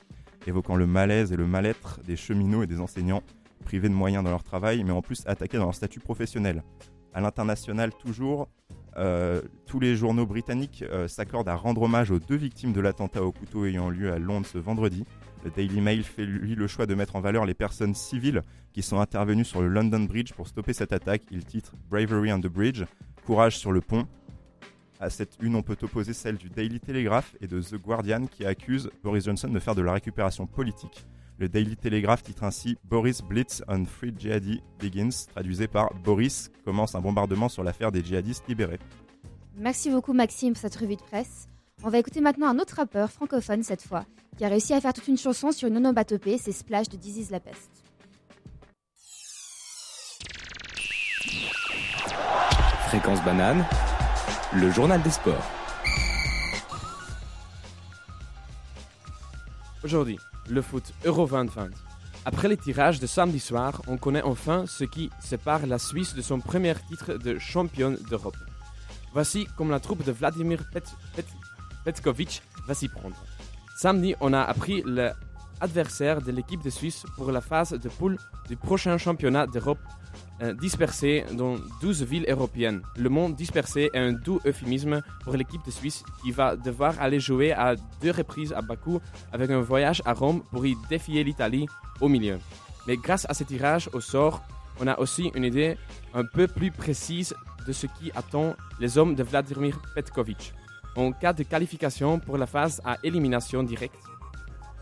évoquant 0.47 0.75
le 0.75 0.87
malaise 0.87 1.33
et 1.33 1.37
le 1.37 1.47
mal-être 1.47 2.01
des 2.07 2.17
cheminots 2.17 2.63
et 2.63 2.67
des 2.67 2.81
enseignants 2.81 3.23
privés 3.63 3.91
de 3.91 3.95
moyens 3.95 4.25
dans 4.25 4.31
leur 4.31 4.43
travail, 4.43 4.85
mais 4.85 4.93
en 4.93 5.03
plus 5.03 5.23
attaqués 5.27 5.59
dans 5.59 5.67
leur 5.67 5.75
statut 5.75 6.01
professionnel. 6.01 6.63
À 7.13 7.21
l'international, 7.21 7.93
toujours, 7.93 8.49
euh, 8.97 9.43
tous 9.67 9.81
les 9.81 9.97
journaux 9.97 10.25
britanniques 10.25 10.83
euh, 10.91 11.07
s'accordent 11.07 11.51
à 11.51 11.55
rendre 11.55 11.83
hommage 11.83 12.11
aux 12.11 12.21
deux 12.21 12.37
victimes 12.37 12.73
de 12.73 12.81
l'attentat 12.81 13.23
au 13.23 13.33
couteau 13.33 13.67
ayant 13.67 13.91
lieu 13.91 14.11
à 14.11 14.19
Londres 14.19 14.47
ce 14.47 14.57
vendredi. 14.57 15.05
Le 15.45 15.51
Daily 15.51 15.81
Mail 15.81 16.05
fait 16.05 16.25
lui 16.25 16.55
le 16.55 16.67
choix 16.67 16.87
de 16.87 16.95
mettre 16.95 17.17
en 17.17 17.21
valeur 17.21 17.45
les 17.45 17.55
personnes 17.55 17.95
civiles 17.95 18.43
qui 18.73 18.83
sont 18.83 19.01
intervenues 19.01 19.45
sur 19.45 19.61
le 19.63 19.69
London 19.69 20.01
Bridge 20.01 20.33
pour 20.33 20.49
stopper 20.49 20.73
cette 20.73 20.93
attaque. 20.93 21.23
Il 21.31 21.45
titre 21.45 21.75
Bravery 21.91 22.33
on 22.33 22.41
the 22.41 22.47
Bridge, 22.47 22.85
courage 23.21 23.59
sur 23.59 23.73
le 23.73 23.81
pont. 23.81 24.07
À 24.99 25.09
cette 25.09 25.39
une, 25.41 25.55
on 25.55 25.63
peut 25.63 25.79
opposer 25.83 26.13
celle 26.13 26.37
du 26.37 26.51
Daily 26.51 26.79
Telegraph 26.79 27.35
et 27.41 27.47
de 27.47 27.61
The 27.61 27.77
Guardian 27.77 28.27
qui 28.27 28.45
accuse 28.45 28.91
Boris 29.03 29.25
Johnson 29.25 29.49
de 29.49 29.59
faire 29.59 29.75
de 29.75 29.83
la 29.83 29.95
récupération 29.95 30.47
politique. 30.47 31.07
Le 31.39 31.49
Daily 31.49 31.75
Telegraph 31.75 32.23
titre 32.23 32.45
ainsi 32.45 32.77
Boris 32.85 33.23
Blitz 33.23 33.63
on 33.67 33.87
Free 33.87 34.13
Jihadi 34.17 34.61
Begins, 34.79 35.27
traduisé 35.33 35.69
par 35.69 35.95
Boris 36.05 36.51
commence 36.67 36.95
un 36.95 37.01
bombardement 37.01 37.49
sur 37.49 37.65
l'affaire 37.65 37.91
des 37.91 38.05
djihadistes 38.05 38.47
libérés. 38.47 38.79
Merci 39.57 39.91
beaucoup 39.91 40.13
Maxime 40.13 40.53
pour 40.53 40.61
cette 40.61 40.77
revue 40.77 40.97
de 40.97 41.03
presse. 41.03 41.49
On 41.83 41.89
va 41.89 41.99
écouter 41.99 42.21
maintenant 42.21 42.49
un 42.49 42.59
autre 42.59 42.77
rappeur 42.77 43.11
francophone 43.11 43.63
cette 43.63 43.83
fois, 43.83 44.05
qui 44.37 44.45
a 44.45 44.49
réussi 44.49 44.75
à 44.75 44.83
faire 44.83 44.93
toute 44.93 45.09
une 45.09 45.17
chanson 45.17 45.51
sur 45.51 45.69
une 45.69 45.79
onomatopée, 45.79 46.37
c'est 46.37 46.53
Splash 46.53 46.91
de 46.91 46.99
Disease 46.99 47.31
La 47.31 47.41
Peste. 47.41 47.90
Fréquence 52.91 53.23
banane, 53.23 53.65
le 54.53 54.69
journal 54.73 55.01
des 55.03 55.11
sports. 55.11 55.49
Aujourd'hui, 59.85 60.19
le 60.49 60.61
foot 60.61 60.93
Euro 61.05 61.25
2020. 61.25 61.69
Après 62.25 62.49
les 62.49 62.57
tirages 62.57 62.99
de 62.99 63.07
samedi 63.07 63.39
soir, 63.39 63.81
on 63.87 63.97
connaît 63.97 64.23
enfin 64.23 64.65
ce 64.67 64.83
qui 64.83 65.09
sépare 65.21 65.69
la 65.69 65.79
Suisse 65.79 66.17
de 66.17 66.21
son 66.21 66.41
premier 66.41 66.75
titre 66.89 67.15
de 67.15 67.39
championne 67.39 67.97
d'Europe. 68.11 68.37
Voici 69.13 69.47
comme 69.57 69.71
la 69.71 69.79
troupe 69.79 70.03
de 70.03 70.11
Vladimir 70.11 70.65
Pet 70.73 70.85
Pet 71.15 71.27
Petkovic 71.85 72.43
va 72.67 72.75
s'y 72.75 72.89
prendre. 72.89 73.15
Samedi, 73.77 74.17
on 74.21 74.33
a 74.33 74.43
appris 74.43 74.83
l'adversaire 74.85 76.23
de 76.23 76.33
l'équipe 76.33 76.65
de 76.65 76.71
Suisse 76.71 77.05
pour 77.15 77.31
la 77.31 77.41
phase 77.41 77.71
de 77.71 77.89
poule 77.89 78.19
du 78.49 78.57
prochain 78.57 78.99
championnat 78.99 79.47
d'Europe 79.47 79.79
dispersé 80.61 81.25
dans 81.33 81.57
12 81.81 82.03
villes 82.05 82.27
européennes. 82.29 82.83
Le 82.97 83.09
monde 83.09 83.37
dispersé 83.37 83.91
est 83.93 83.99
un 83.99 84.13
doux 84.13 84.41
euphémisme 84.47 85.03
pour 85.25 85.35
l'équipe 85.35 85.65
de 85.65 85.71
Suisse 85.71 86.03
qui 86.23 86.31
va 86.31 86.57
devoir 86.57 87.01
aller 87.01 87.21
jouer 87.21 87.53
à 87.53 87.75
deux 88.01 88.11
reprises 88.11 88.53
à 88.53 88.63
Bakou 88.63 89.01
avec 89.33 89.51
un 89.51 89.61
voyage 89.61 90.03
à 90.05 90.15
Rome 90.15 90.43
pour 90.51 90.65
y 90.65 90.77
défier 90.89 91.23
l'Italie 91.25 91.67
au 92.01 92.09
milieu. 92.09 92.39
Mais 92.87 92.97
grâce 92.97 93.27
à 93.29 93.35
ce 93.35 93.45
tirage 93.45 93.91
au 93.93 94.01
sort, 94.01 94.43
on 94.81 94.87
a 94.87 94.99
aussi 94.99 95.31
une 95.35 95.45
idée 95.45 95.77
un 96.15 96.25
peu 96.25 96.47
plus 96.47 96.71
précise 96.71 97.35
de 97.67 97.73
ce 97.73 97.87
qui 97.87 98.11
attend 98.15 98.55
les 98.81 98.97
hommes 98.97 99.15
de 99.15 99.23
Vladimir 99.23 99.79
Petkovic 99.95 100.55
en 100.97 101.13
cas 101.13 101.33
de 101.33 101.43
qualification 101.43 102.19
pour 102.19 102.39
la 102.39 102.47
phase 102.47 102.81
à 102.85 102.99
élimination 103.03 103.63
directe. 103.63 104.03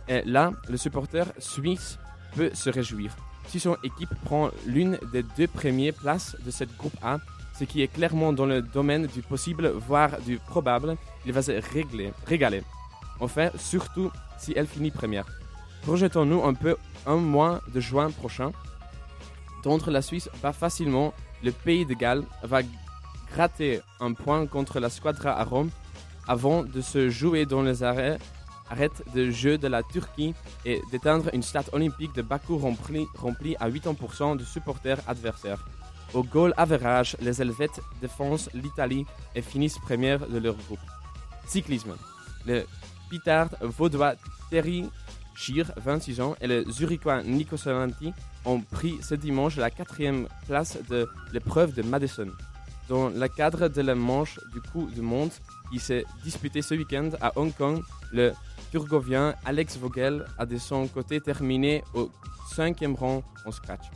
Et 0.09 0.23
là, 0.23 0.53
le 0.69 0.77
supporter 0.77 1.27
suisse 1.39 1.99
peut 2.35 2.51
se 2.55 2.71
réjouir. 2.71 3.15
Si 3.49 3.59
son 3.59 3.77
équipe 3.83 4.15
prend 4.25 4.51
l'une 4.67 4.99
des 5.13 5.23
deux 5.23 5.47
premières 5.47 5.95
places 5.95 6.37
de 6.45 6.51
cette 6.51 6.77
groupe 6.77 6.97
A, 7.03 7.19
ce 7.59 7.65
qui 7.65 7.83
est 7.83 7.89
clairement 7.89 8.33
dans 8.33 8.47
le 8.47 8.63
domaine 8.63 9.07
du 9.07 9.23
possible, 9.23 9.69
voire 9.69 10.21
du 10.21 10.39
probable, 10.39 10.97
il 11.27 11.33
va 11.33 11.43
se 11.43 11.53
régler, 11.73 12.13
régaler. 12.27 12.63
Enfin, 13.21 13.51
surtout 13.59 14.13
si 14.39 14.53
elle 14.55 14.67
finit 14.67 14.91
première. 14.91 15.27
Projetons-nous 15.83 16.45
un 16.45 16.55
peu 16.55 16.77
un 17.07 17.17
mois 17.17 17.61
de 17.73 17.81
juin 17.81 18.11
prochain. 18.11 18.53
D'entre 19.65 19.91
la 19.91 20.03
Suisse 20.03 20.29
pas 20.41 20.53
facilement, 20.53 21.15
le 21.43 21.51
pays 21.51 21.87
de 21.87 21.95
Galles 21.95 22.25
va 22.43 22.61
gratter 23.33 23.81
un 24.01 24.13
point 24.13 24.47
contre 24.47 24.79
la 24.79 24.91
Squadra 24.91 25.39
à 25.39 25.45
Rome 25.45 25.71
avant 26.27 26.63
de 26.63 26.81
se 26.81 27.09
jouer 27.09 27.47
dans 27.47 27.63
les 27.63 27.83
arrêts, 27.83 28.19
arrêts 28.71 28.91
de 29.15 29.31
jeu 29.31 29.59
de 29.59 29.69
la 29.69 29.83
Turquie 29.83 30.35
et 30.65 30.81
d'éteindre 30.91 31.31
une 31.33 31.43
stade 31.43 31.69
olympique 31.73 32.15
de 32.15 32.23
Bakou 32.23 32.59
remplie, 32.59 33.07
remplie 33.17 33.57
à 33.61 33.69
80% 33.69 34.37
de 34.37 34.45
supporters 34.45 35.01
adversaires. 35.07 35.65
Au 36.15 36.23
goal 36.23 36.55
average, 36.57 37.17
les 37.21 37.43
Helvètes 37.43 37.81
défoncent 38.01 38.49
l'Italie 38.55 39.05
et 39.35 39.43
finissent 39.43 39.79
première 39.79 40.27
de 40.27 40.39
leur 40.39 40.55
groupe. 40.55 40.81
Cyclisme. 41.47 41.97
Le 42.47 42.65
Pitard 43.11 43.51
vaudois 43.61 44.15
Terry 44.51 44.89
Schir, 45.35 45.71
26 45.77 46.21
ans, 46.21 46.35
et 46.41 46.49
le 46.49 46.65
Zurichois 46.69 47.23
Nico 47.23 47.57
Savanti 47.57 48.13
ont 48.45 48.61
pris 48.61 48.99
ce 49.03 49.15
dimanche 49.15 49.57
la 49.57 49.71
quatrième 49.71 50.27
place 50.47 50.79
de 50.89 51.09
l'épreuve 51.33 51.75
de 51.75 51.83
Madison. 51.83 52.29
Dans 52.89 53.09
le 53.09 53.29
cadre 53.29 53.69
de 53.69 53.83
la 53.83 53.95
manche 53.95 54.41
du 54.53 54.61
coup 54.61 54.91
du 54.93 55.01
monde 55.03 55.31
qui 55.71 55.79
s'est 55.79 56.05
disputé 56.25 56.61
ce 56.63 56.75
week-end 56.75 57.11
à 57.21 57.33
Hong 57.37 57.55
Kong, 57.55 57.83
le 58.13 58.33
Turgovien 58.71 59.35
Alex 59.45 59.77
Vogel 59.79 60.25
a 60.39 60.47
de 60.47 60.59
son 60.59 60.87
côté 60.89 61.21
terminé 61.21 61.83
au 61.95 62.11
cinquième 62.55 62.95
rang 62.95 63.23
en 63.45 63.51
scratch. 63.51 63.87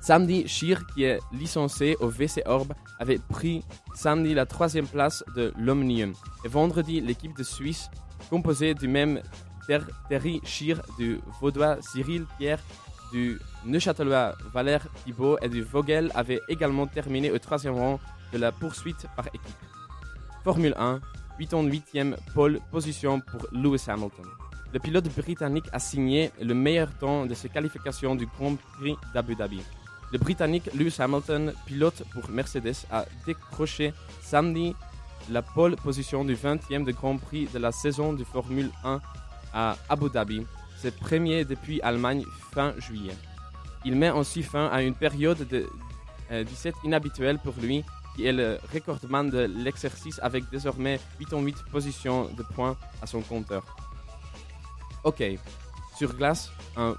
Samedi, 0.00 0.48
Schir, 0.48 0.86
qui 0.86 1.04
est 1.04 1.18
licencié 1.32 1.96
au 2.00 2.08
VC 2.08 2.42
Orb, 2.46 2.72
avait 2.98 3.18
pris 3.18 3.62
samedi 3.94 4.32
la 4.32 4.46
troisième 4.46 4.86
place 4.86 5.22
de 5.36 5.52
l'Omnium. 5.58 6.14
Et 6.44 6.48
vendredi, 6.48 7.00
l'équipe 7.00 7.36
de 7.36 7.42
Suisse, 7.42 7.90
composée 8.30 8.74
du 8.74 8.88
même 8.88 9.20
Ter 9.66 9.86
Terry 10.08 10.40
Schir, 10.44 10.80
du 10.98 11.20
Vaudois 11.40 11.76
Cyril 11.82 12.24
Pierre, 12.38 12.62
du 13.12 13.38
Neuchâtelois 13.66 14.34
Valère 14.52 14.86
Thibault 15.04 15.38
et 15.42 15.48
du 15.48 15.62
Vogel, 15.62 16.10
avait 16.14 16.40
également 16.48 16.86
terminé 16.86 17.30
au 17.30 17.38
troisième 17.38 17.74
rang 17.74 18.00
de 18.32 18.38
la 18.38 18.52
poursuite 18.52 19.06
par 19.16 19.26
équipe. 19.28 19.42
Formule 20.44 20.74
1, 20.78 21.00
88e 21.38 22.16
pole 22.34 22.60
position 22.70 23.20
pour 23.20 23.46
Lewis 23.52 23.84
Hamilton. 23.86 24.26
Le 24.72 24.78
pilote 24.78 25.08
britannique 25.14 25.66
a 25.72 25.78
signé 25.78 26.30
le 26.40 26.54
meilleur 26.54 26.92
temps 26.98 27.24
de 27.26 27.34
ses 27.34 27.48
qualifications 27.48 28.14
du 28.14 28.26
Grand 28.26 28.56
Prix 28.56 28.96
d'Abu 29.14 29.34
Dhabi. 29.34 29.62
Le 30.12 30.18
Britannique 30.18 30.68
Lewis 30.74 30.96
Hamilton, 30.98 31.52
pilote 31.66 32.02
pour 32.12 32.28
Mercedes, 32.30 32.86
a 32.90 33.04
décroché 33.26 33.92
samedi 34.22 34.74
la 35.30 35.42
pole 35.42 35.76
position 35.76 36.24
du 36.24 36.34
20e 36.34 36.84
de 36.84 36.92
Grand 36.92 37.16
Prix 37.18 37.46
de 37.52 37.58
la 37.58 37.72
saison 37.72 38.12
de 38.12 38.24
Formule 38.24 38.70
1 38.84 39.00
à 39.52 39.76
Abu 39.88 40.08
Dhabi. 40.10 40.46
C'est 40.76 40.94
premier 40.94 41.44
depuis 41.44 41.80
Allemagne 41.82 42.24
fin 42.52 42.74
juillet. 42.78 43.14
Il 43.84 43.96
met 43.96 44.10
aussi 44.10 44.42
fin 44.42 44.66
à 44.66 44.82
une 44.82 44.94
période 44.94 45.46
de 45.48 45.66
euh, 46.30 46.44
17 46.44 46.74
inhabituelle 46.84 47.38
pour 47.38 47.54
lui, 47.60 47.84
est 48.26 48.32
le 48.32 48.58
recordman 48.72 49.30
de 49.30 49.40
l'exercice 49.40 50.18
avec 50.22 50.44
désormais 50.50 51.00
88 51.18 51.56
positions 51.70 52.28
de 52.36 52.42
points 52.42 52.76
à 53.02 53.06
son 53.06 53.20
compteur. 53.20 53.64
Ok, 55.04 55.22
sur 55.96 56.14
glace, 56.14 56.50
en 56.76 56.94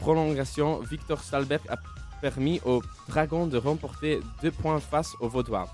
prolongation, 0.00 0.80
Victor 0.80 1.22
Stalberg 1.22 1.62
a 1.68 1.76
permis 2.20 2.60
aux 2.64 2.82
Dragons 3.08 3.46
de 3.46 3.58
remporter 3.58 4.20
deux 4.42 4.50
points 4.50 4.80
face 4.80 5.14
aux 5.20 5.28
Vaudois. 5.28 5.68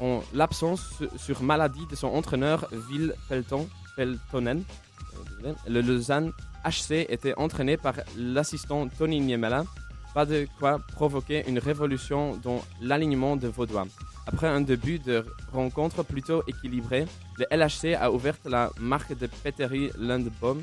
En 0.00 0.22
l'absence 0.32 1.02
sur 1.16 1.42
maladie 1.42 1.86
de 1.86 1.94
son 1.94 2.08
entraîneur 2.08 2.68
Will 2.88 3.14
Pelton, 3.28 3.68
Peltonen, 3.96 4.64
euh, 5.44 5.52
le 5.66 5.80
Lausanne 5.80 6.32
HC 6.64 7.06
était 7.08 7.34
entraîné 7.36 7.76
par 7.76 7.94
l'assistant 8.16 8.88
Tony 8.88 9.20
Niemela, 9.20 9.64
pas 10.14 10.26
de 10.26 10.46
quoi 10.58 10.78
provoquer 10.78 11.48
une 11.48 11.58
révolution 11.58 12.36
dans 12.36 12.60
l'alignement 12.80 13.36
de 13.36 13.48
Vaudois. 13.48 13.86
Après 14.26 14.46
un 14.46 14.60
début 14.60 14.98
de 14.98 15.24
rencontre 15.52 16.02
plutôt 16.02 16.42
équilibré, 16.46 17.06
le 17.38 17.46
LHC 17.50 17.94
a 17.98 18.12
ouvert 18.12 18.36
la 18.44 18.70
marque 18.80 19.16
de 19.16 19.26
Petteri 19.26 19.90
Lundbom. 19.98 20.62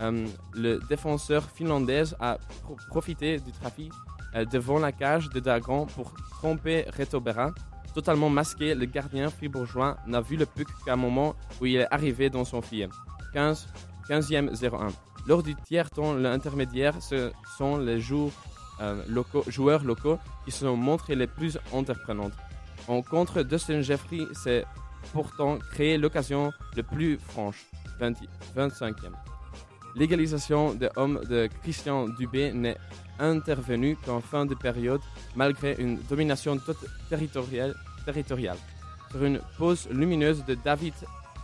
Euh, 0.00 0.26
le 0.54 0.80
défenseur 0.88 1.50
finlandais 1.50 2.04
a 2.20 2.38
pro 2.62 2.76
profité 2.88 3.38
du 3.38 3.52
trafic 3.52 3.92
euh, 4.34 4.44
devant 4.46 4.78
la 4.78 4.92
cage 4.92 5.28
de 5.28 5.40
Dragon 5.40 5.86
pour 5.86 6.14
tromper 6.30 6.86
Retobera. 6.96 7.52
Totalement 7.94 8.30
masqué, 8.30 8.74
le 8.74 8.86
gardien 8.86 9.28
fribourgeois 9.30 9.98
n'a 10.06 10.20
vu 10.20 10.36
le 10.36 10.46
puck 10.46 10.68
qu'à 10.84 10.94
un 10.94 10.96
moment 10.96 11.34
où 11.60 11.66
il 11.66 11.76
est 11.76 11.92
arrivé 11.92 12.30
dans 12.30 12.44
son 12.44 12.62
filet. 12.62 12.88
15, 13.34 13.68
15e 14.08 14.50
01. 14.54 14.88
Lors 15.26 15.42
du 15.42 15.54
tiers 15.54 15.90
temps, 15.90 16.14
l'intermédiaire, 16.14 17.00
ce 17.02 17.30
sont 17.58 17.76
les 17.76 18.00
joueurs, 18.00 18.30
euh, 18.80 19.02
locaux, 19.08 19.44
joueurs 19.48 19.84
locaux 19.84 20.18
qui 20.44 20.50
se 20.50 20.60
sont 20.60 20.76
montrés 20.76 21.16
les 21.16 21.26
plus 21.26 21.58
entreprenants. 21.72 22.30
En 22.88 23.02
contre, 23.02 23.42
Dustin 23.42 23.82
Jeffrey 23.82 24.26
s'est 24.32 24.64
pourtant 25.12 25.58
créé 25.72 25.98
l'occasion 25.98 26.52
le 26.76 26.82
plus 26.82 27.18
franche, 27.18 27.66
20, 27.98 28.14
25e. 28.56 29.12
L'égalisation 29.96 30.74
de 30.74 30.88
hommes 30.96 31.20
de 31.28 31.48
Christian 31.62 32.08
Dubé 32.08 32.52
n'est 32.52 32.76
intervenue 33.18 33.96
qu'en 34.04 34.20
fin 34.20 34.46
de 34.46 34.54
période, 34.54 35.00
malgré 35.34 35.74
une 35.78 35.98
domination 36.08 36.58
territoriale, 37.08 37.74
territoriale. 38.04 38.56
Sur 39.10 39.24
une 39.24 39.40
pause 39.58 39.88
lumineuse 39.90 40.44
de 40.44 40.54
David 40.54 40.94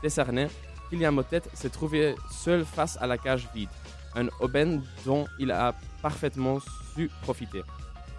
Desarnais, 0.02 0.48
Kylian 0.88 1.12
Motet 1.12 1.42
s'est 1.52 1.70
trouvé 1.70 2.14
seul 2.30 2.64
face 2.64 2.96
à 3.00 3.06
la 3.06 3.18
cage 3.18 3.48
vide, 3.54 3.68
un 4.14 4.28
aubaine 4.40 4.82
dont 5.04 5.26
il 5.38 5.50
a 5.50 5.74
parfaitement 6.00 6.58
su 6.96 7.08
profiter. 7.22 7.62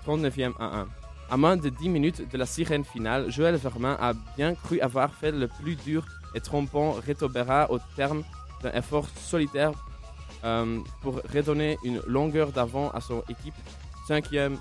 39e 0.05 0.53
à 0.59 0.81
1. 0.81 0.87
À 1.29 1.35
moins 1.37 1.57
de 1.57 1.69
10 1.69 1.89
minutes 1.89 2.31
de 2.31 2.37
la 2.37 2.45
sirène 2.45 2.85
finale, 2.85 3.29
Joël 3.29 3.55
Vermain 3.55 3.97
a 3.99 4.13
bien 4.37 4.55
cru 4.55 4.79
avoir 4.79 5.13
fait 5.13 5.31
le 5.31 5.47
plus 5.47 5.75
dur 5.75 6.05
et 6.33 6.39
trompant 6.39 6.91
Retobera 6.93 7.69
au 7.69 7.79
terme 7.97 8.23
d'un 8.63 8.71
effort 8.71 9.07
solitaire 9.09 9.71
euh, 10.45 10.79
pour 11.01 11.15
redonner 11.33 11.77
une 11.83 11.99
longueur 12.07 12.51
d'avant 12.53 12.89
à 12.91 13.01
son 13.01 13.23
équipe 13.27 13.55
5e, 14.07 14.55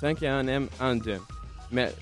5e 0.00 0.68
1-2. 0.80 1.18
Mais 1.70 1.92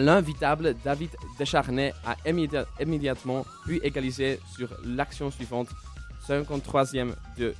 l'invitable 0.00 0.74
David 0.82 1.10
Descharnay 1.38 1.92
a 2.06 2.16
immédiat- 2.26 2.66
immédiatement 2.80 3.44
pu 3.66 3.78
égaliser 3.82 4.40
sur 4.56 4.68
l'action 4.84 5.30
suivante, 5.30 5.68
53e 6.26 7.12
2-2. 7.36 7.52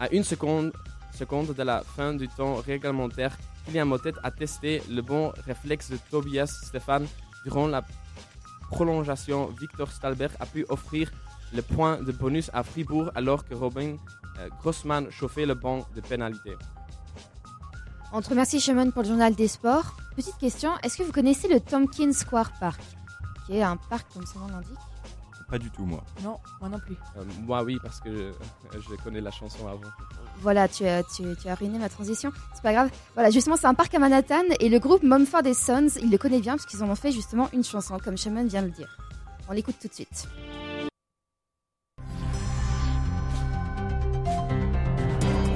À 0.00 0.08
une 0.12 0.24
seconde, 0.24 0.72
de 1.20 1.62
la 1.64 1.82
fin 1.82 2.14
du 2.14 2.28
temps 2.28 2.56
réglementaire, 2.56 3.36
Kylian 3.66 3.86
Motet 3.86 4.14
a 4.22 4.30
testé 4.30 4.80
le 4.88 5.02
bon 5.02 5.32
réflexe 5.44 5.90
de 5.90 5.98
Tobias 6.10 6.46
Stéphane. 6.46 7.06
Durant 7.44 7.66
la 7.66 7.82
prolongation, 8.70 9.46
Victor 9.60 9.90
Stalberg 9.90 10.32
a 10.38 10.46
pu 10.46 10.64
offrir 10.68 11.10
le 11.52 11.62
point 11.62 12.00
de 12.00 12.12
bonus 12.12 12.50
à 12.52 12.62
Fribourg 12.62 13.10
alors 13.14 13.44
que 13.44 13.54
Robin 13.54 13.96
euh, 14.38 14.48
Grossman 14.60 15.10
chauffait 15.10 15.46
le 15.46 15.54
banc 15.54 15.86
de 15.96 16.00
pénalité. 16.00 16.56
On 18.12 18.22
te 18.22 18.30
remercie, 18.30 18.60
Shimon, 18.60 18.90
pour 18.90 19.02
le 19.02 19.08
journal 19.08 19.34
des 19.34 19.48
sports. 19.48 19.96
Petite 20.16 20.38
question, 20.38 20.70
est-ce 20.82 20.96
que 20.96 21.02
vous 21.02 21.12
connaissez 21.12 21.48
le 21.48 21.60
Tompkins 21.60 22.12
Square 22.12 22.52
Park 22.60 22.80
Qui 23.46 23.56
est 23.56 23.62
un 23.62 23.76
parc, 23.76 24.06
comme 24.14 24.26
son 24.26 24.40
nom 24.40 24.48
l'indique? 24.48 24.78
Pas 25.48 25.58
du 25.58 25.70
tout, 25.70 25.86
moi. 25.86 26.04
Non, 26.22 26.38
moi 26.60 26.68
non 26.68 26.78
plus. 26.78 26.94
Euh, 27.16 27.24
moi 27.46 27.62
oui, 27.62 27.78
parce 27.82 28.00
que 28.00 28.32
je, 28.74 28.78
je 28.80 29.02
connais 29.02 29.22
la 29.22 29.30
chanson 29.30 29.66
avant. 29.66 29.80
Voilà, 30.40 30.68
tu 30.68 30.84
as, 30.86 31.02
tu, 31.02 31.22
tu 31.40 31.48
as 31.48 31.54
ruiné 31.54 31.78
ma 31.78 31.88
transition. 31.88 32.30
C'est 32.54 32.62
pas 32.62 32.72
grave. 32.74 32.90
Voilà, 33.14 33.30
justement, 33.30 33.56
c'est 33.56 33.66
un 33.66 33.72
parc 33.74 33.94
à 33.94 33.98
Manhattan 33.98 34.42
et 34.60 34.68
le 34.68 34.78
groupe 34.78 35.02
Mumford 35.02 35.54
Sons, 35.54 35.88
il 36.02 36.10
le 36.10 36.18
connaît 36.18 36.40
bien 36.40 36.56
parce 36.56 36.66
qu'ils 36.66 36.84
en 36.84 36.90
ont 36.90 36.94
fait 36.94 37.12
justement 37.12 37.48
une 37.54 37.64
chanson, 37.64 37.98
comme 37.98 38.18
Shimon 38.18 38.44
vient 38.46 38.60
de 38.60 38.66
le 38.66 38.72
dire. 38.72 38.94
On 39.48 39.52
l'écoute 39.52 39.76
tout 39.80 39.88
de 39.88 39.94
suite. 39.94 40.28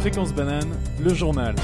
Fréquence 0.00 0.32
banane, 0.32 0.74
le 1.00 1.12
journal. 1.14 1.54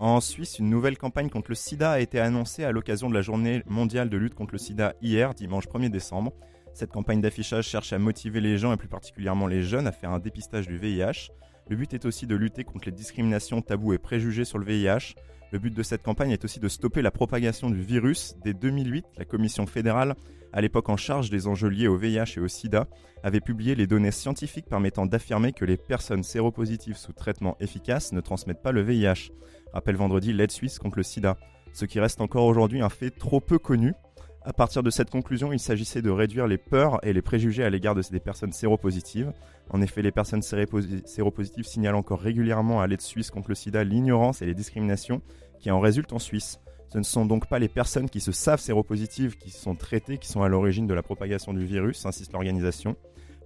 En 0.00 0.22
Suisse, 0.22 0.58
une 0.58 0.70
nouvelle 0.70 0.96
campagne 0.96 1.28
contre 1.28 1.50
le 1.50 1.54
sida 1.54 1.92
a 1.92 2.00
été 2.00 2.18
annoncée 2.20 2.64
à 2.64 2.72
l'occasion 2.72 3.10
de 3.10 3.14
la 3.14 3.20
journée 3.20 3.62
mondiale 3.66 4.08
de 4.08 4.16
lutte 4.16 4.34
contre 4.34 4.54
le 4.54 4.58
sida 4.58 4.94
hier, 5.02 5.34
dimanche 5.34 5.68
1er 5.68 5.90
décembre. 5.90 6.32
Cette 6.72 6.90
campagne 6.90 7.20
d'affichage 7.20 7.68
cherche 7.68 7.92
à 7.92 7.98
motiver 7.98 8.40
les 8.40 8.56
gens, 8.56 8.72
et 8.72 8.78
plus 8.78 8.88
particulièrement 8.88 9.46
les 9.46 9.60
jeunes, 9.60 9.86
à 9.86 9.92
faire 9.92 10.10
un 10.10 10.18
dépistage 10.18 10.66
du 10.66 10.78
VIH. 10.78 11.28
Le 11.68 11.76
but 11.76 11.92
est 11.92 12.06
aussi 12.06 12.26
de 12.26 12.34
lutter 12.34 12.64
contre 12.64 12.86
les 12.86 12.92
discriminations, 12.92 13.60
tabous 13.60 13.92
et 13.92 13.98
préjugés 13.98 14.46
sur 14.46 14.56
le 14.56 14.64
VIH. 14.64 15.16
Le 15.52 15.58
but 15.58 15.74
de 15.74 15.82
cette 15.82 16.02
campagne 16.02 16.30
est 16.30 16.46
aussi 16.46 16.60
de 16.60 16.68
stopper 16.68 17.02
la 17.02 17.10
propagation 17.10 17.68
du 17.68 17.82
virus. 17.82 18.36
Dès 18.42 18.54
2008, 18.54 19.04
la 19.18 19.26
Commission 19.26 19.66
fédérale, 19.66 20.14
à 20.54 20.62
l'époque 20.62 20.88
en 20.88 20.96
charge 20.96 21.28
des 21.28 21.46
enjeux 21.46 21.68
liés 21.68 21.88
au 21.88 21.98
VIH 21.98 22.38
et 22.38 22.40
au 22.40 22.48
sida, 22.48 22.88
avait 23.22 23.40
publié 23.40 23.74
les 23.74 23.86
données 23.86 24.12
scientifiques 24.12 24.66
permettant 24.66 25.04
d'affirmer 25.04 25.52
que 25.52 25.66
les 25.66 25.76
personnes 25.76 26.22
séropositives 26.22 26.96
sous 26.96 27.12
traitement 27.12 27.58
efficace 27.60 28.12
ne 28.12 28.22
transmettent 28.22 28.62
pas 28.62 28.72
le 28.72 28.80
VIH. 28.80 29.30
Rappelle 29.72 29.96
vendredi 29.96 30.32
l'aide 30.32 30.50
suisse 30.50 30.78
contre 30.78 30.96
le 30.96 31.02
sida. 31.02 31.36
Ce 31.72 31.84
qui 31.84 32.00
reste 32.00 32.20
encore 32.20 32.46
aujourd'hui 32.46 32.82
un 32.82 32.88
fait 32.88 33.10
trop 33.10 33.40
peu 33.40 33.58
connu. 33.58 33.94
À 34.42 34.52
partir 34.52 34.82
de 34.82 34.90
cette 34.90 35.10
conclusion, 35.10 35.52
il 35.52 35.60
s'agissait 35.60 36.00
de 36.00 36.10
réduire 36.10 36.46
les 36.46 36.56
peurs 36.56 36.98
et 37.04 37.12
les 37.12 37.20
préjugés 37.20 37.62
à 37.62 37.70
l'égard 37.70 37.94
de 37.94 38.02
ces 38.02 38.18
personnes 38.20 38.52
séropositives. 38.52 39.32
En 39.68 39.82
effet, 39.82 40.00
les 40.00 40.12
personnes 40.12 40.40
séroposi- 40.40 41.06
séropositives 41.06 41.66
signalent 41.66 41.98
encore 41.98 42.20
régulièrement 42.20 42.80
à 42.80 42.86
l'aide 42.86 43.02
suisse 43.02 43.30
contre 43.30 43.50
le 43.50 43.54
sida 43.54 43.84
l'ignorance 43.84 44.40
et 44.40 44.46
les 44.46 44.54
discriminations 44.54 45.20
qui 45.60 45.70
en 45.70 45.78
résultent 45.78 46.14
en 46.14 46.18
Suisse. 46.18 46.58
Ce 46.92 46.98
ne 46.98 47.04
sont 47.04 47.26
donc 47.26 47.48
pas 47.48 47.58
les 47.58 47.68
personnes 47.68 48.08
qui 48.08 48.20
se 48.20 48.32
savent 48.32 48.60
séropositives 48.60 49.36
qui 49.36 49.50
sont 49.50 49.76
traitées 49.76 50.18
qui 50.18 50.26
sont 50.26 50.42
à 50.42 50.48
l'origine 50.48 50.86
de 50.86 50.94
la 50.94 51.02
propagation 51.02 51.52
du 51.52 51.64
virus, 51.64 52.04
insiste 52.06 52.32
l'organisation. 52.32 52.96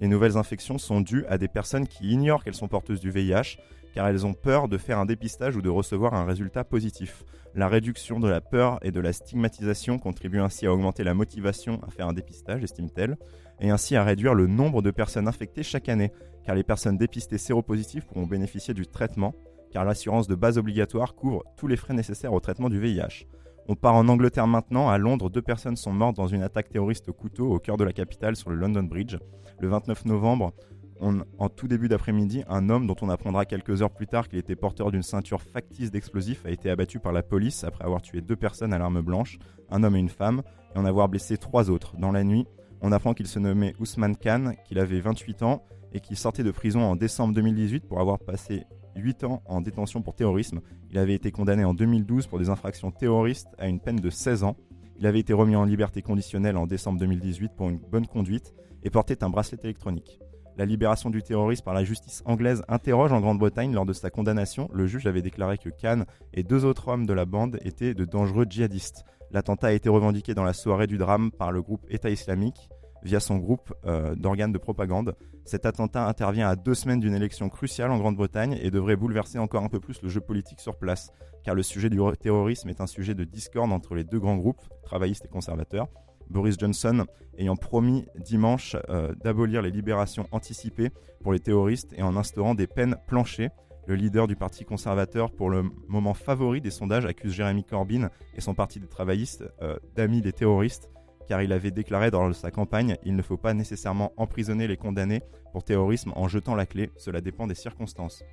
Les 0.00 0.08
nouvelles 0.08 0.36
infections 0.36 0.78
sont 0.78 1.00
dues 1.00 1.24
à 1.28 1.38
des 1.38 1.48
personnes 1.48 1.86
qui 1.86 2.08
ignorent 2.08 2.42
qu'elles 2.42 2.54
sont 2.54 2.68
porteuses 2.68 3.00
du 3.00 3.10
VIH, 3.10 3.58
car 3.94 4.08
elles 4.08 4.26
ont 4.26 4.34
peur 4.34 4.68
de 4.68 4.76
faire 4.76 4.98
un 4.98 5.06
dépistage 5.06 5.56
ou 5.56 5.62
de 5.62 5.70
recevoir 5.70 6.14
un 6.14 6.24
résultat 6.24 6.64
positif. 6.64 7.24
La 7.54 7.68
réduction 7.68 8.18
de 8.18 8.28
la 8.28 8.40
peur 8.40 8.80
et 8.82 8.90
de 8.90 9.00
la 9.00 9.12
stigmatisation 9.12 9.98
contribue 9.98 10.40
ainsi 10.40 10.66
à 10.66 10.72
augmenter 10.72 11.04
la 11.04 11.14
motivation 11.14 11.80
à 11.86 11.90
faire 11.90 12.08
un 12.08 12.12
dépistage, 12.12 12.64
estime-t-elle, 12.64 13.16
et 13.60 13.70
ainsi 13.70 13.94
à 13.94 14.02
réduire 14.02 14.34
le 14.34 14.48
nombre 14.48 14.82
de 14.82 14.90
personnes 14.90 15.28
infectées 15.28 15.62
chaque 15.62 15.88
année, 15.88 16.12
car 16.42 16.56
les 16.56 16.64
personnes 16.64 16.98
dépistées 16.98 17.38
séropositives 17.38 18.04
pourront 18.06 18.26
bénéficier 18.26 18.74
du 18.74 18.86
traitement, 18.86 19.34
car 19.70 19.84
l'assurance 19.84 20.26
de 20.26 20.34
base 20.34 20.58
obligatoire 20.58 21.14
couvre 21.14 21.44
tous 21.56 21.68
les 21.68 21.76
frais 21.76 21.94
nécessaires 21.94 22.32
au 22.32 22.40
traitement 22.40 22.68
du 22.68 22.80
VIH. 22.80 23.26
On 23.66 23.76
part 23.76 23.94
en 23.94 24.08
Angleterre 24.08 24.46
maintenant. 24.46 24.90
À 24.90 24.98
Londres, 24.98 25.30
deux 25.30 25.40
personnes 25.40 25.76
sont 25.76 25.92
mortes 25.92 26.16
dans 26.16 26.26
une 26.26 26.42
attaque 26.42 26.68
terroriste 26.68 27.08
au 27.08 27.14
couteau 27.14 27.50
au 27.50 27.58
cœur 27.58 27.78
de 27.78 27.84
la 27.84 27.92
capitale 27.92 28.36
sur 28.36 28.50
le 28.50 28.56
London 28.56 28.82
Bridge. 28.82 29.16
Le 29.58 29.68
29 29.68 30.04
novembre, 30.04 30.52
en 31.00 31.48
tout 31.48 31.68
début 31.68 31.88
d'après-midi, 31.88 32.44
un 32.48 32.70
homme 32.70 32.86
dont 32.86 32.96
on 33.02 33.08
apprendra 33.08 33.44
quelques 33.44 33.82
heures 33.82 33.90
plus 33.90 34.06
tard 34.06 34.28
qu'il 34.28 34.38
était 34.38 34.56
porteur 34.56 34.90
d'une 34.90 35.02
ceinture 35.02 35.42
factice 35.42 35.90
d'explosifs 35.90 36.46
a 36.46 36.50
été 36.50 36.70
abattu 36.70 36.98
par 36.98 37.12
la 37.12 37.22
police 37.22 37.64
après 37.64 37.84
avoir 37.84 38.00
tué 38.00 38.20
deux 38.20 38.36
personnes 38.36 38.72
à 38.72 38.78
l'arme 38.78 39.02
blanche, 39.02 39.38
un 39.70 39.82
homme 39.82 39.96
et 39.96 40.00
une 40.00 40.08
femme, 40.08 40.42
et 40.74 40.78
en 40.78 40.84
avoir 40.84 41.08
blessé 41.08 41.36
trois 41.36 41.70
autres. 41.70 41.96
Dans 41.98 42.12
la 42.12 42.24
nuit, 42.24 42.46
on 42.80 42.92
apprend 42.92 43.14
qu'il 43.14 43.26
se 43.26 43.38
nommait 43.38 43.74
Ousmane 43.80 44.16
Khan, 44.16 44.52
qu'il 44.66 44.78
avait 44.78 45.00
28 45.00 45.42
ans 45.42 45.62
et 45.92 46.00
qu'il 46.00 46.16
sortait 46.16 46.42
de 46.42 46.50
prison 46.50 46.82
en 46.82 46.96
décembre 46.96 47.34
2018 47.34 47.86
pour 47.86 48.00
avoir 48.00 48.18
passé 48.18 48.64
8 48.96 49.24
ans 49.24 49.42
en 49.46 49.60
détention 49.60 50.02
pour 50.02 50.14
terrorisme. 50.14 50.60
Il 50.90 50.98
avait 50.98 51.14
été 51.14 51.30
condamné 51.30 51.64
en 51.64 51.74
2012 51.74 52.26
pour 52.26 52.38
des 52.38 52.50
infractions 52.50 52.90
terroristes 52.90 53.48
à 53.58 53.68
une 53.68 53.80
peine 53.80 53.96
de 53.96 54.10
16 54.10 54.44
ans. 54.44 54.56
Il 54.98 55.06
avait 55.06 55.20
été 55.20 55.32
remis 55.32 55.56
en 55.56 55.64
liberté 55.64 56.02
conditionnelle 56.02 56.56
en 56.56 56.66
décembre 56.66 56.98
2018 57.00 57.52
pour 57.56 57.68
une 57.68 57.78
bonne 57.78 58.06
conduite 58.06 58.54
et 58.82 58.90
portait 58.90 59.24
un 59.24 59.30
bracelet 59.30 59.58
électronique. 59.64 60.20
La 60.56 60.66
libération 60.66 61.10
du 61.10 61.20
terroriste 61.20 61.64
par 61.64 61.74
la 61.74 61.82
justice 61.82 62.22
anglaise 62.26 62.62
interroge 62.68 63.12
en 63.12 63.20
Grande-Bretagne 63.20 63.72
lors 63.72 63.86
de 63.86 63.92
sa 63.92 64.10
condamnation. 64.10 64.70
Le 64.72 64.86
juge 64.86 65.06
avait 65.06 65.22
déclaré 65.22 65.58
que 65.58 65.68
Khan 65.68 66.04
et 66.32 66.44
deux 66.44 66.64
autres 66.64 66.86
hommes 66.86 67.06
de 67.06 67.12
la 67.12 67.24
bande 67.24 67.58
étaient 67.64 67.92
de 67.92 68.04
dangereux 68.04 68.46
djihadistes. 68.48 69.04
L'attentat 69.32 69.68
a 69.68 69.72
été 69.72 69.88
revendiqué 69.88 70.32
dans 70.32 70.44
la 70.44 70.52
soirée 70.52 70.86
du 70.86 70.96
drame 70.96 71.32
par 71.32 71.50
le 71.50 71.60
groupe 71.60 71.84
État 71.90 72.08
islamique 72.08 72.68
via 73.02 73.18
son 73.18 73.36
groupe 73.36 73.74
euh, 73.84 74.14
d'organes 74.14 74.52
de 74.52 74.58
propagande. 74.58 75.16
Cet 75.44 75.66
attentat 75.66 76.06
intervient 76.06 76.48
à 76.48 76.54
deux 76.54 76.74
semaines 76.74 77.00
d'une 77.00 77.14
élection 77.14 77.48
cruciale 77.48 77.90
en 77.90 77.98
Grande-Bretagne 77.98 78.56
et 78.62 78.70
devrait 78.70 78.96
bouleverser 78.96 79.40
encore 79.40 79.64
un 79.64 79.68
peu 79.68 79.80
plus 79.80 80.00
le 80.02 80.08
jeu 80.08 80.20
politique 80.20 80.60
sur 80.60 80.78
place, 80.78 81.10
car 81.42 81.56
le 81.56 81.62
sujet 81.62 81.90
du 81.90 81.98
terrorisme 82.20 82.68
est 82.68 82.80
un 82.80 82.86
sujet 82.86 83.14
de 83.14 83.24
discorde 83.24 83.72
entre 83.72 83.94
les 83.94 84.04
deux 84.04 84.20
grands 84.20 84.36
groupes, 84.36 84.62
travaillistes 84.84 85.26
et 85.26 85.28
conservateurs. 85.28 85.88
Boris 86.30 86.56
Johnson 86.58 87.06
ayant 87.38 87.56
promis 87.56 88.06
dimanche 88.16 88.76
euh, 88.88 89.14
d'abolir 89.22 89.62
les 89.62 89.70
libérations 89.70 90.26
anticipées 90.30 90.90
pour 91.22 91.32
les 91.32 91.40
terroristes 91.40 91.92
et 91.96 92.02
en 92.02 92.16
instaurant 92.16 92.54
des 92.54 92.66
peines 92.66 92.96
planchées. 93.06 93.50
Le 93.86 93.96
leader 93.96 94.26
du 94.26 94.36
Parti 94.36 94.64
conservateur, 94.64 95.30
pour 95.30 95.50
le 95.50 95.64
moment 95.88 96.14
favori 96.14 96.60
des 96.60 96.70
sondages, 96.70 97.04
accuse 97.04 97.32
Jeremy 97.32 97.64
Corbyn 97.64 98.08
et 98.34 98.40
son 98.40 98.54
parti 98.54 98.80
des 98.80 98.88
travaillistes 98.88 99.44
euh, 99.62 99.76
d'amis 99.94 100.22
des 100.22 100.32
terroristes, 100.32 100.90
car 101.28 101.42
il 101.42 101.52
avait 101.52 101.70
déclaré 101.70 102.10
dans 102.10 102.32
sa 102.32 102.50
campagne 102.50 102.96
Il 103.04 103.14
ne 103.14 103.22
faut 103.22 103.36
pas 103.36 103.52
nécessairement 103.52 104.12
emprisonner 104.16 104.66
les 104.66 104.78
condamnés 104.78 105.22
pour 105.52 105.64
terrorisme 105.64 106.12
en 106.16 106.28
jetant 106.28 106.54
la 106.54 106.66
clé, 106.66 106.90
cela 106.96 107.20
dépend 107.20 107.46
des 107.46 107.54
circonstances. 107.54 108.24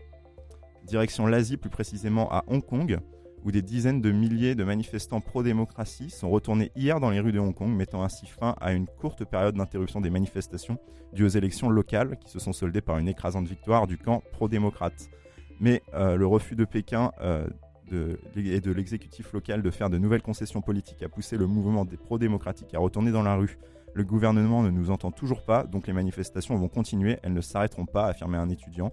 Direction 0.85 1.27
l'Asie, 1.27 1.57
plus 1.57 1.69
précisément 1.69 2.31
à 2.31 2.43
Hong 2.47 2.65
Kong, 2.65 2.99
où 3.43 3.51
des 3.51 3.61
dizaines 3.61 4.01
de 4.01 4.11
milliers 4.11 4.55
de 4.55 4.63
manifestants 4.63 5.21
pro-démocratie 5.21 6.09
sont 6.09 6.29
retournés 6.29 6.71
hier 6.75 6.99
dans 6.99 7.09
les 7.09 7.19
rues 7.19 7.31
de 7.31 7.39
Hong 7.39 7.53
Kong, 7.53 7.71
mettant 7.71 8.03
ainsi 8.03 8.27
fin 8.27 8.55
à 8.61 8.73
une 8.73 8.87
courte 8.87 9.25
période 9.25 9.55
d'interruption 9.55 10.01
des 10.01 10.09
manifestations 10.09 10.77
dues 11.13 11.25
aux 11.25 11.29
élections 11.29 11.69
locales 11.69 12.17
qui 12.19 12.29
se 12.29 12.39
sont 12.39 12.53
soldées 12.53 12.81
par 12.81 12.97
une 12.97 13.07
écrasante 13.07 13.47
victoire 13.47 13.87
du 13.87 13.97
camp 13.97 14.23
pro-démocrate. 14.31 15.09
Mais 15.59 15.81
euh, 15.93 16.15
le 16.15 16.25
refus 16.25 16.55
de 16.55 16.65
Pékin 16.65 17.11
euh, 17.21 17.47
et 18.35 18.61
de 18.61 18.71
l'exécutif 18.71 19.33
local 19.33 19.61
de 19.61 19.69
faire 19.69 19.89
de 19.89 19.97
nouvelles 19.97 20.21
concessions 20.21 20.61
politiques 20.61 21.03
a 21.03 21.09
poussé 21.09 21.37
le 21.37 21.45
mouvement 21.45 21.85
des 21.85 21.97
pro-démocratiques 21.97 22.73
à 22.73 22.79
retourner 22.79 23.11
dans 23.11 23.23
la 23.23 23.35
rue. 23.35 23.57
Le 23.93 24.05
gouvernement 24.05 24.63
ne 24.63 24.69
nous 24.69 24.89
entend 24.89 25.11
toujours 25.11 25.43
pas, 25.43 25.65
donc 25.65 25.87
les 25.87 25.93
manifestations 25.93 26.55
vont 26.55 26.69
continuer, 26.69 27.17
elles 27.23 27.33
ne 27.33 27.41
s'arrêteront 27.41 27.85
pas, 27.85 28.05
a 28.05 28.09
affirmé 28.11 28.37
un 28.37 28.49
étudiant. 28.49 28.91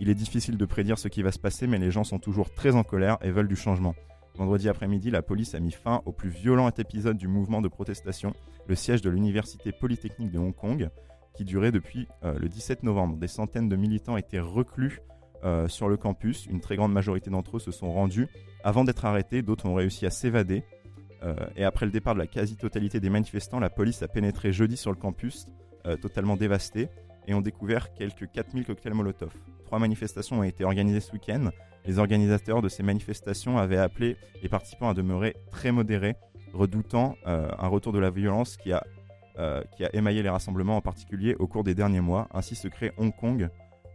Il 0.00 0.08
est 0.08 0.14
difficile 0.14 0.56
de 0.56 0.64
prédire 0.64 0.98
ce 0.98 1.08
qui 1.08 1.22
va 1.22 1.32
se 1.32 1.38
passer, 1.38 1.66
mais 1.66 1.78
les 1.78 1.90
gens 1.90 2.04
sont 2.04 2.18
toujours 2.18 2.54
très 2.54 2.74
en 2.76 2.84
colère 2.84 3.18
et 3.20 3.30
veulent 3.30 3.48
du 3.48 3.56
changement. 3.56 3.94
Vendredi 4.36 4.68
après-midi, 4.68 5.10
la 5.10 5.22
police 5.22 5.56
a 5.56 5.60
mis 5.60 5.72
fin 5.72 6.00
au 6.06 6.12
plus 6.12 6.28
violent 6.28 6.68
épisode 6.70 7.16
du 7.16 7.26
mouvement 7.26 7.60
de 7.60 7.66
protestation, 7.66 8.32
le 8.68 8.76
siège 8.76 9.02
de 9.02 9.10
l'université 9.10 9.72
polytechnique 9.72 10.30
de 10.30 10.38
Hong 10.38 10.54
Kong, 10.54 10.90
qui 11.34 11.44
durait 11.44 11.72
depuis 11.72 12.06
euh, 12.22 12.38
le 12.38 12.48
17 12.48 12.84
novembre. 12.84 13.16
Des 13.16 13.26
centaines 13.26 13.68
de 13.68 13.74
militants 13.74 14.16
étaient 14.16 14.38
reclus 14.38 15.00
euh, 15.44 15.66
sur 15.66 15.88
le 15.88 15.96
campus, 15.96 16.46
une 16.46 16.60
très 16.60 16.76
grande 16.76 16.92
majorité 16.92 17.30
d'entre 17.30 17.56
eux 17.56 17.60
se 17.60 17.72
sont 17.72 17.92
rendus. 17.92 18.28
Avant 18.62 18.84
d'être 18.84 19.04
arrêtés, 19.04 19.42
d'autres 19.42 19.66
ont 19.66 19.74
réussi 19.74 20.06
à 20.06 20.10
s'évader. 20.10 20.62
Euh, 21.24 21.34
et 21.56 21.64
après 21.64 21.86
le 21.86 21.90
départ 21.90 22.14
de 22.14 22.20
la 22.20 22.28
quasi-totalité 22.28 23.00
des 23.00 23.10
manifestants, 23.10 23.58
la 23.58 23.70
police 23.70 24.02
a 24.02 24.08
pénétré 24.08 24.52
jeudi 24.52 24.76
sur 24.76 24.92
le 24.92 24.96
campus, 24.96 25.46
totalement 26.02 26.36
dévasté, 26.36 26.90
et 27.28 27.34
ont 27.34 27.40
découvert 27.40 27.92
quelques 27.92 28.28
4000 28.32 28.64
cocktails 28.64 28.94
Molotov. 28.94 29.32
Trois 29.66 29.78
manifestations 29.78 30.40
ont 30.40 30.42
été 30.42 30.64
organisées 30.64 31.00
ce 31.00 31.12
week-end. 31.12 31.50
Les 31.84 31.98
organisateurs 31.98 32.62
de 32.62 32.68
ces 32.68 32.82
manifestations 32.82 33.58
avaient 33.58 33.76
appelé 33.76 34.16
les 34.42 34.48
participants 34.48 34.88
à 34.88 34.94
demeurer 34.94 35.36
très 35.50 35.70
modérés, 35.70 36.16
redoutant 36.54 37.16
euh, 37.26 37.48
un 37.58 37.68
retour 37.68 37.92
de 37.92 37.98
la 37.98 38.10
violence 38.10 38.56
qui 38.56 38.72
a, 38.72 38.82
euh, 39.38 39.62
qui 39.76 39.84
a 39.84 39.94
émaillé 39.94 40.22
les 40.22 40.30
rassemblements, 40.30 40.78
en 40.78 40.80
particulier 40.80 41.36
au 41.38 41.46
cours 41.46 41.64
des 41.64 41.74
derniers 41.74 42.00
mois. 42.00 42.28
Ainsi 42.32 42.54
se 42.54 42.66
crée 42.66 42.92
Hong 42.96 43.14
Kong, 43.14 43.48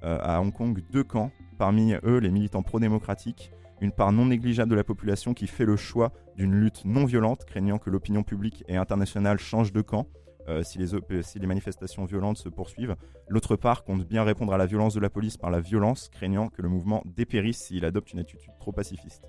euh, 0.03 0.19
à 0.21 0.39
Hong 0.39 0.53
Kong 0.53 0.81
deux 0.91 1.03
camps, 1.03 1.31
parmi 1.57 1.93
eux 2.03 2.19
les 2.19 2.29
militants 2.29 2.61
pro-démocratiques, 2.61 3.51
une 3.81 3.91
part 3.91 4.11
non 4.11 4.27
négligeable 4.27 4.69
de 4.69 4.75
la 4.75 4.83
population 4.83 5.33
qui 5.33 5.47
fait 5.47 5.65
le 5.65 5.75
choix 5.75 6.11
d'une 6.37 6.53
lutte 6.53 6.85
non 6.85 7.05
violente, 7.05 7.45
craignant 7.45 7.79
que 7.79 7.89
l'opinion 7.89 8.23
publique 8.23 8.63
et 8.67 8.77
internationale 8.77 9.39
change 9.39 9.73
de 9.73 9.81
camp. 9.81 10.07
Euh, 10.49 10.61
si, 10.63 10.77
les 10.77 11.47
manifestations 11.47 12.05
violentes 12.05 12.37
se 12.37 12.49
poursuivent. 12.49 12.95
L'autre 13.27 13.55
part 13.55 13.83
compte 13.83 14.05
bien 14.05 14.23
répondre 14.23 14.53
à 14.53 14.57
la 14.57 14.65
violence 14.65 14.93
de 14.93 14.99
la 14.99 15.09
police 15.09 15.37
par 15.37 15.49
la 15.49 15.61
violence, 15.61 16.09
craignant 16.09 16.49
que 16.49 16.61
le 16.61 16.69
mouvement 16.69 17.01
dépérisse 17.05 17.59
s'il 17.59 17.85
adopte 17.85 18.11
une 18.11 18.19
attitude 18.19 18.51
trop 18.59 18.71
pacifiste. 18.71 19.23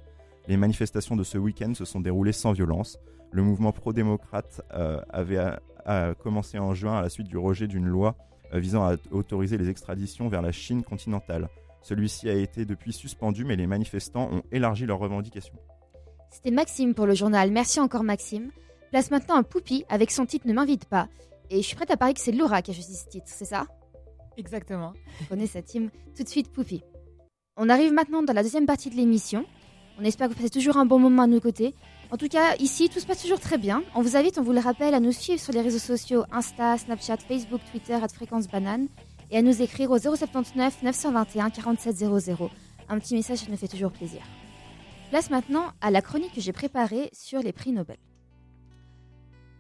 Les 0.49 0.57
manifestations 0.57 1.17
de 1.17 1.23
ce 1.23 1.39
week-end 1.39 1.73
se 1.75 1.85
sont 1.85 2.01
déroulées 2.01 2.33
sans 2.33 2.53
violence. 2.53 2.99
Le 3.31 3.43
mouvement 3.43 3.73
pro-démocrate 3.73 4.63
euh, 4.75 5.01
avait 5.09 5.39
a 5.87 6.15
commencé 6.15 6.59
en 6.59 6.75
juin 6.75 6.99
à 6.99 7.03
la 7.03 7.09
suite 7.09 7.29
du 7.29 7.37
rejet 7.37 7.67
d'une 7.67 7.87
loi 7.87 8.17
euh, 8.55 8.59
visant 8.59 8.85
à 8.85 8.97
autoriser 9.11 9.59
les 9.59 9.69
extraditions 9.69 10.29
vers 10.29 10.43
la 10.43 10.53
Chine 10.53 10.83
continentale. 10.83 11.49
Celui-ci 11.83 12.29
a 12.29 12.35
été 12.35 12.65
depuis 12.65 12.93
suspendu, 12.93 13.45
mais 13.45 13.57
les 13.57 13.67
manifestants 13.67 14.31
ont 14.33 14.43
élargi 14.51 14.87
leurs 14.87 14.99
revendications. 14.99 15.57
C'était 16.31 16.51
Maxime 16.51 16.95
pour 16.95 17.07
le 17.07 17.15
journal. 17.15 17.51
Merci 17.51 17.81
encore 17.81 18.03
Maxime. 18.03 18.51
Place 18.95 19.11
maintenant 19.11 19.35
un 19.35 19.43
Poupi 19.43 19.85
avec 19.89 20.13
son 20.13 20.25
titre 20.25 20.47
Ne 20.47 20.53
m'invite 20.53 20.85
pas. 20.85 21.09
Et 21.51 21.63
je 21.63 21.67
suis 21.67 21.75
prête 21.75 21.91
à 21.91 21.97
parier 21.97 22.15
que 22.15 22.21
c'est 22.21 22.31
Laura 22.31 22.63
qui 22.63 22.71
a 22.71 22.75
choisi 22.75 22.95
ce 22.95 23.09
titre, 23.09 23.27
c'est 23.27 23.45
ça? 23.45 23.67
Exactement. 24.37 24.93
Vous 25.19 25.27
connaissez 25.27 25.55
sa 25.55 25.63
team 25.63 25.91
Tout 26.17 26.23
de 26.23 26.29
suite 26.29 26.53
Poupi. 26.53 26.81
On 27.57 27.69
arrive 27.69 27.93
maintenant 27.93 28.23
dans 28.23 28.33
la 28.33 28.45
deuxième 28.45 28.67
partie 28.67 28.91
de 28.91 28.95
l'émission. 28.95 29.47
On 29.99 30.05
espère 30.05 30.29
que 30.29 30.35
vous 30.35 30.39
passez 30.39 30.51
toujours 30.51 30.77
un 30.77 30.87
bon 30.87 31.01
moment 31.01 31.23
à 31.23 31.27
nos 31.27 31.41
côtés. 31.41 31.75
En 32.13 32.17
tout 32.17 32.29
cas, 32.29 32.55
ici, 32.61 32.89
tout 32.89 33.01
se 33.01 33.07
passe 33.07 33.21
toujours 33.21 33.41
très 33.41 33.59
bien. 33.59 33.83
On 33.97 34.01
vous 34.01 34.17
invite, 34.17 34.39
on 34.39 34.43
vous 34.43 34.53
le 34.53 34.61
rappelle, 34.61 34.95
à 34.95 35.01
nous 35.01 35.11
suivre 35.11 35.41
sur 35.41 35.53
les 35.53 35.63
réseaux 35.63 35.81
sociaux 35.81 36.23
Insta, 36.31 36.79
Snapchat, 36.79 37.17
Facebook, 37.17 37.63
Twitter, 37.73 37.95
à 37.95 38.07
Fréquence 38.07 38.47
Banane 38.47 38.87
et 39.33 39.39
à 39.39 39.43
nous 39.43 39.61
écrire 39.61 39.91
au 39.91 39.99
079 39.99 40.85
921 40.85 41.51
4700. 41.51 42.49
Un 42.89 42.99
petit 43.01 43.17
message, 43.17 43.39
ça 43.39 43.47
nous 43.51 43.57
fait 43.57 43.67
toujours 43.67 43.91
plaisir. 43.91 44.21
Place 45.11 45.31
maintenant 45.31 45.73
à 45.81 45.91
la 45.91 46.01
chronique 46.01 46.33
que 46.33 46.41
j'ai 46.41 46.53
préparée 46.53 47.11
sur 47.13 47.41
les 47.41 47.53
prix 47.53 47.73
Nobel. 47.73 47.97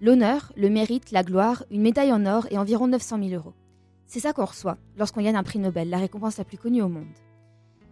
L'honneur, 0.01 0.53
le 0.57 0.69
mérite, 0.71 1.13
la 1.13 1.23
gloire, 1.23 1.65
une 1.71 1.83
médaille 1.83 2.13
en 2.13 2.27
or 2.27 2.47
et 2.51 2.59
environ 2.59 2.89
900 2.89 3.19
000 3.29 3.35
euros. 3.35 3.55
C'est 4.07 4.21
ça 4.21 4.33
qu'on 4.33 4.45
reçoit 4.45 4.77
lorsqu'on 4.97 5.23
gagne 5.23 5.37
un 5.37 5.43
prix 5.43 5.59
Nobel, 5.59 5.89
la 5.89 5.99
récompense 5.99 6.39
la 6.39 6.45
plus 6.45 6.59
connue 6.59 6.83
au 6.83 6.89
monde. 6.89 7.07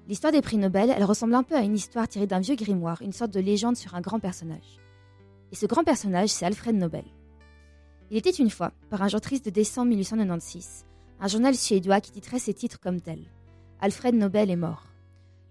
L'histoire 0.08 0.32
des 0.32 0.42
prix 0.42 0.58
Nobel, 0.58 0.92
elle 0.94 1.04
ressemble 1.04 1.34
un 1.34 1.44
peu 1.44 1.54
à 1.54 1.62
une 1.62 1.76
histoire 1.76 2.08
tirée 2.08 2.26
d'un 2.26 2.40
vieux 2.40 2.56
grimoire, 2.56 3.00
une 3.02 3.12
sorte 3.12 3.30
de 3.30 3.40
légende 3.40 3.76
sur 3.76 3.94
un 3.94 4.00
grand 4.00 4.18
personnage. 4.18 4.80
Et 5.52 5.56
ce 5.56 5.66
grand 5.66 5.84
personnage, 5.84 6.30
c'est 6.30 6.44
Alfred 6.44 6.74
Nobel. 6.74 7.04
Il 8.10 8.16
était 8.16 8.30
une 8.30 8.50
fois, 8.50 8.72
par 8.90 9.02
un 9.02 9.08
jour 9.08 9.20
triste 9.20 9.44
de 9.44 9.50
décembre 9.50 9.90
1896, 9.90 10.86
un 11.20 11.28
journal 11.28 11.54
suédois 11.54 12.00
qui 12.00 12.10
titrait 12.10 12.40
ses 12.40 12.52
titres 12.52 12.80
comme 12.80 13.00
tel. 13.00 13.20
Alfred 13.80 14.14
Nobel 14.14 14.50
est 14.50 14.56
mort. 14.56 14.86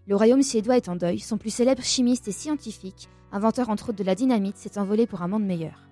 Le 0.08 0.16
royaume 0.16 0.44
suédois 0.44 0.78
est 0.78 0.90
en 0.90 0.96
deuil, 0.96 1.20
son 1.20 1.38
plus 1.38 1.50
célèbre 1.50 1.84
chimiste 1.84 2.28
et 2.28 2.34
scientifique, 2.34 3.10
inventeur 3.32 3.70
entre 3.70 3.90
autres 3.90 4.00
de 4.00 4.04
la 4.04 4.16
dynamite, 4.16 4.58
s'est 4.58 4.78
envolé 4.78 5.08
pour 5.08 5.22
un 5.22 5.28
monde 5.28 5.46
meilleur. 5.46 5.91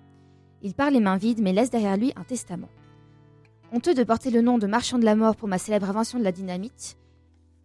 Il 0.62 0.74
part 0.74 0.90
les 0.90 1.00
mains 1.00 1.16
vides 1.16 1.40
mais 1.40 1.52
laisse 1.52 1.70
derrière 1.70 1.96
lui 1.96 2.12
un 2.16 2.24
testament. 2.24 2.68
Honteux 3.72 3.94
de 3.94 4.04
porter 4.04 4.30
le 4.30 4.40
nom 4.40 4.58
de 4.58 4.66
marchand 4.66 4.98
de 4.98 5.04
la 5.04 5.14
mort 5.14 5.36
pour 5.36 5.48
ma 5.48 5.58
célèbre 5.58 5.88
invention 5.88 6.18
de 6.18 6.24
la 6.24 6.32
dynamite, 6.32 6.96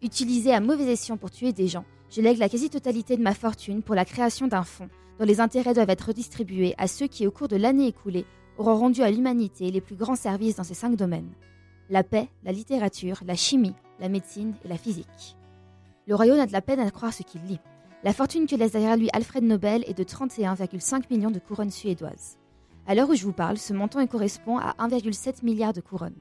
utilisée 0.02 0.52
à 0.52 0.60
mauvais 0.60 0.92
escient 0.92 1.16
pour 1.16 1.30
tuer 1.30 1.52
des 1.52 1.68
gens, 1.68 1.84
je 2.10 2.20
lègue 2.20 2.38
la 2.38 2.48
quasi-totalité 2.48 3.16
de 3.16 3.22
ma 3.22 3.34
fortune 3.34 3.82
pour 3.82 3.94
la 3.94 4.04
création 4.04 4.46
d'un 4.46 4.62
fonds 4.62 4.88
dont 5.18 5.24
les 5.24 5.40
intérêts 5.40 5.74
doivent 5.74 5.90
être 5.90 6.08
redistribués 6.08 6.74
à 6.78 6.86
ceux 6.88 7.06
qui, 7.06 7.26
au 7.26 7.30
cours 7.30 7.48
de 7.48 7.56
l'année 7.56 7.88
écoulée, 7.88 8.26
auront 8.58 8.76
rendu 8.76 9.02
à 9.02 9.10
l'humanité 9.10 9.70
les 9.70 9.80
plus 9.80 9.96
grands 9.96 10.16
services 10.16 10.56
dans 10.56 10.64
ces 10.64 10.74
cinq 10.74 10.96
domaines 10.96 11.32
la 11.88 12.02
paix, 12.02 12.28
la 12.42 12.52
littérature, 12.52 13.20
la 13.24 13.36
chimie, 13.36 13.74
la 14.00 14.08
médecine 14.08 14.54
et 14.64 14.68
la 14.68 14.76
physique. 14.76 15.36
Le 16.06 16.14
royaume 16.14 16.40
a 16.40 16.46
de 16.46 16.52
la 16.52 16.60
peine 16.60 16.80
à 16.80 16.90
croire 16.90 17.12
ce 17.12 17.22
qu'il 17.22 17.42
lit. 17.42 17.60
La 18.04 18.12
fortune 18.12 18.46
que 18.46 18.56
laisse 18.56 18.72
derrière 18.72 18.96
lui 18.96 19.08
Alfred 19.12 19.44
Nobel 19.44 19.84
est 19.86 19.96
de 19.96 20.04
31,5 20.04 21.04
millions 21.10 21.30
de 21.30 21.38
couronnes 21.38 21.70
suédoises. 21.70 22.38
À 22.88 22.94
l'heure 22.94 23.10
où 23.10 23.14
je 23.14 23.24
vous 23.24 23.32
parle, 23.32 23.58
ce 23.58 23.72
montant 23.72 24.06
correspond 24.06 24.58
à 24.58 24.74
1,7 24.78 25.44
milliard 25.44 25.72
de 25.72 25.80
couronnes. 25.80 26.18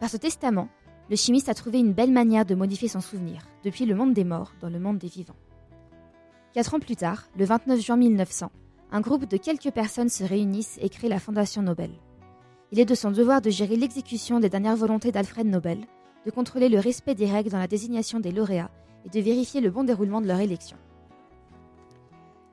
Par 0.00 0.10
ce 0.10 0.16
testament, 0.16 0.68
le 1.08 1.14
chimiste 1.14 1.48
a 1.48 1.54
trouvé 1.54 1.78
une 1.78 1.92
belle 1.92 2.10
manière 2.10 2.44
de 2.44 2.56
modifier 2.56 2.88
son 2.88 3.00
souvenir, 3.00 3.46
depuis 3.62 3.86
le 3.86 3.94
monde 3.94 4.12
des 4.12 4.24
morts 4.24 4.52
dans 4.60 4.68
le 4.68 4.80
monde 4.80 4.98
des 4.98 5.06
vivants. 5.08 5.36
Quatre 6.52 6.74
ans 6.74 6.80
plus 6.80 6.96
tard, 6.96 7.28
le 7.38 7.44
29 7.44 7.80
juin 7.80 7.96
1900, 7.96 8.50
un 8.90 9.00
groupe 9.00 9.28
de 9.28 9.36
quelques 9.36 9.70
personnes 9.70 10.08
se 10.08 10.24
réunissent 10.24 10.78
et 10.82 10.88
créent 10.88 11.08
la 11.08 11.20
Fondation 11.20 11.62
Nobel. 11.62 11.92
Il 12.72 12.80
est 12.80 12.84
de 12.84 12.94
son 12.96 13.12
devoir 13.12 13.40
de 13.40 13.50
gérer 13.50 13.76
l'exécution 13.76 14.40
des 14.40 14.48
dernières 14.48 14.76
volontés 14.76 15.12
d'Alfred 15.12 15.46
Nobel, 15.46 15.86
de 16.26 16.30
contrôler 16.32 16.68
le 16.68 16.80
respect 16.80 17.14
des 17.14 17.30
règles 17.30 17.50
dans 17.50 17.58
la 17.58 17.68
désignation 17.68 18.18
des 18.18 18.32
lauréats 18.32 18.70
et 19.04 19.08
de 19.08 19.20
vérifier 19.24 19.60
le 19.60 19.70
bon 19.70 19.84
déroulement 19.84 20.20
de 20.20 20.26
leur 20.26 20.40
élection. 20.40 20.76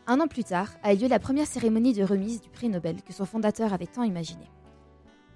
Un 0.09 0.21
an 0.21 0.27
plus 0.29 0.45
tard 0.45 0.69
a 0.83 0.93
eu 0.93 0.97
lieu 0.97 1.09
la 1.09 1.19
première 1.19 1.45
cérémonie 1.45 1.91
de 1.91 2.01
remise 2.01 2.39
du 2.39 2.49
prix 2.49 2.69
Nobel 2.69 3.01
que 3.01 3.11
son 3.11 3.25
fondateur 3.25 3.73
avait 3.73 3.87
tant 3.87 4.03
imaginé. 4.03 4.49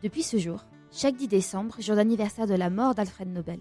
Depuis 0.02 0.24
ce 0.24 0.38
jour, 0.38 0.64
chaque 0.94 1.18
10 1.18 1.28
décembre, 1.28 1.76
jour 1.80 1.98
d'anniversaire 1.98 2.48
de 2.48 2.54
la 2.54 2.70
mort 2.70 2.96
d'Alfred 2.96 3.28
Nobel, 3.28 3.60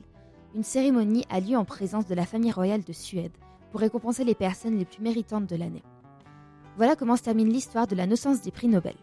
une 0.55 0.63
cérémonie 0.63 1.25
a 1.29 1.41
lieu 1.41 1.57
en 1.57 1.65
présence 1.65 2.07
de 2.07 2.15
la 2.15 2.27
famille 2.27 2.53
royale 2.53 2.85
de 2.85 2.93
Suède 2.93 3.33
pour 3.73 3.81
récompenser 3.81 4.23
les 4.23 4.37
personnes 4.37 4.79
les 4.79 4.85
plus 4.85 5.03
méritantes 5.03 5.47
de 5.47 5.57
l'année. 5.57 5.83
Voilà 6.77 6.95
comment 6.95 7.17
se 7.17 7.23
termine 7.23 7.53
l'histoire 7.53 7.89
de 7.89 7.97
la 7.97 8.07
naissance 8.07 8.41
des 8.43 8.53
prix 8.53 8.69
Nobel. 8.69 8.95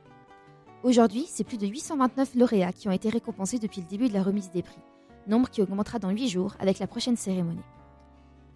Aujourd'hui, 0.83 1.25
c'est 1.27 1.43
plus 1.43 1.57
de 1.57 1.67
829 1.67 2.35
lauréats 2.35 2.71
qui 2.71 2.87
ont 2.87 2.93
été 2.93 3.09
récompensés 3.09 3.59
depuis 3.59 3.81
le 3.81 3.87
début 3.87 4.07
de 4.07 4.13
la 4.13 4.23
remise 4.23 4.49
des 4.51 4.63
prix, 4.63 4.79
nombre 5.27 5.49
qui 5.49 5.61
augmentera 5.61 5.99
dans 5.99 6.11
8 6.11 6.29
jours 6.29 6.55
avec 6.61 6.79
la 6.79 6.87
prochaine 6.87 7.17
cérémonie. 7.17 7.59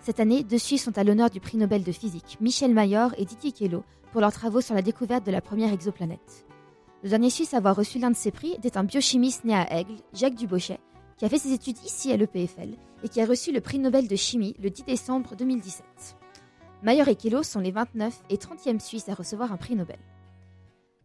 Cette 0.02 0.20
année, 0.20 0.44
deux 0.44 0.58
Suisses 0.58 0.84
sont 0.84 0.98
à 0.98 1.04
l'honneur 1.04 1.30
du 1.30 1.40
prix 1.40 1.58
Nobel 1.58 1.84
de 1.84 1.92
physique, 1.92 2.38
Michel 2.42 2.74
Mayor 2.74 3.12
et 3.18 3.26
Didier 3.26 3.52
Queloz, 3.52 3.84
pour 4.12 4.20
leurs 4.20 4.32
travaux 4.32 4.60
sur 4.60 4.74
la 4.74 4.82
découverte 4.82 5.24
de 5.26 5.32
la 5.32 5.42
première 5.42 5.72
exoplanète. 5.72 6.48
Le 7.04 7.10
dernier 7.10 7.30
Suisse 7.30 7.54
à 7.54 7.58
avoir 7.58 7.76
reçu 7.76 8.00
l'un 8.00 8.10
de 8.10 8.16
ces 8.16 8.32
prix 8.32 8.54
était 8.54 8.78
un 8.78 8.84
biochimiste 8.84 9.46
né 9.46 9.54
à 9.54 9.72
Aigle, 9.72 9.94
Jacques 10.14 10.34
Dubochet, 10.34 10.80
qui 11.18 11.26
a 11.26 11.30
fait 11.30 11.38
ses 11.38 11.54
études 11.54 11.78
ici 11.86 12.12
à 12.12 12.18
l'EPFL 12.18 12.70
et 13.04 13.10
qui 13.10 13.22
a 13.22 13.28
reçu 13.28 13.52
le 13.52 13.62
prix 13.62 13.78
Nobel 13.78 14.08
de 14.08 14.16
chimie 14.16 14.56
le 14.60 14.72
10 14.72 14.86
décembre 14.86 15.36
2017. 15.36 15.86
Mayor 16.82 17.08
et 17.08 17.16
Queloz 17.16 17.46
sont 17.46 17.60
les 17.60 17.72
29 17.72 18.24
et 18.32 18.38
30e 18.38 18.80
Suisses 18.80 19.08
à 19.08 19.14
recevoir 19.14 19.52
un 19.52 19.58
prix 19.58 19.76
Nobel. 19.76 20.00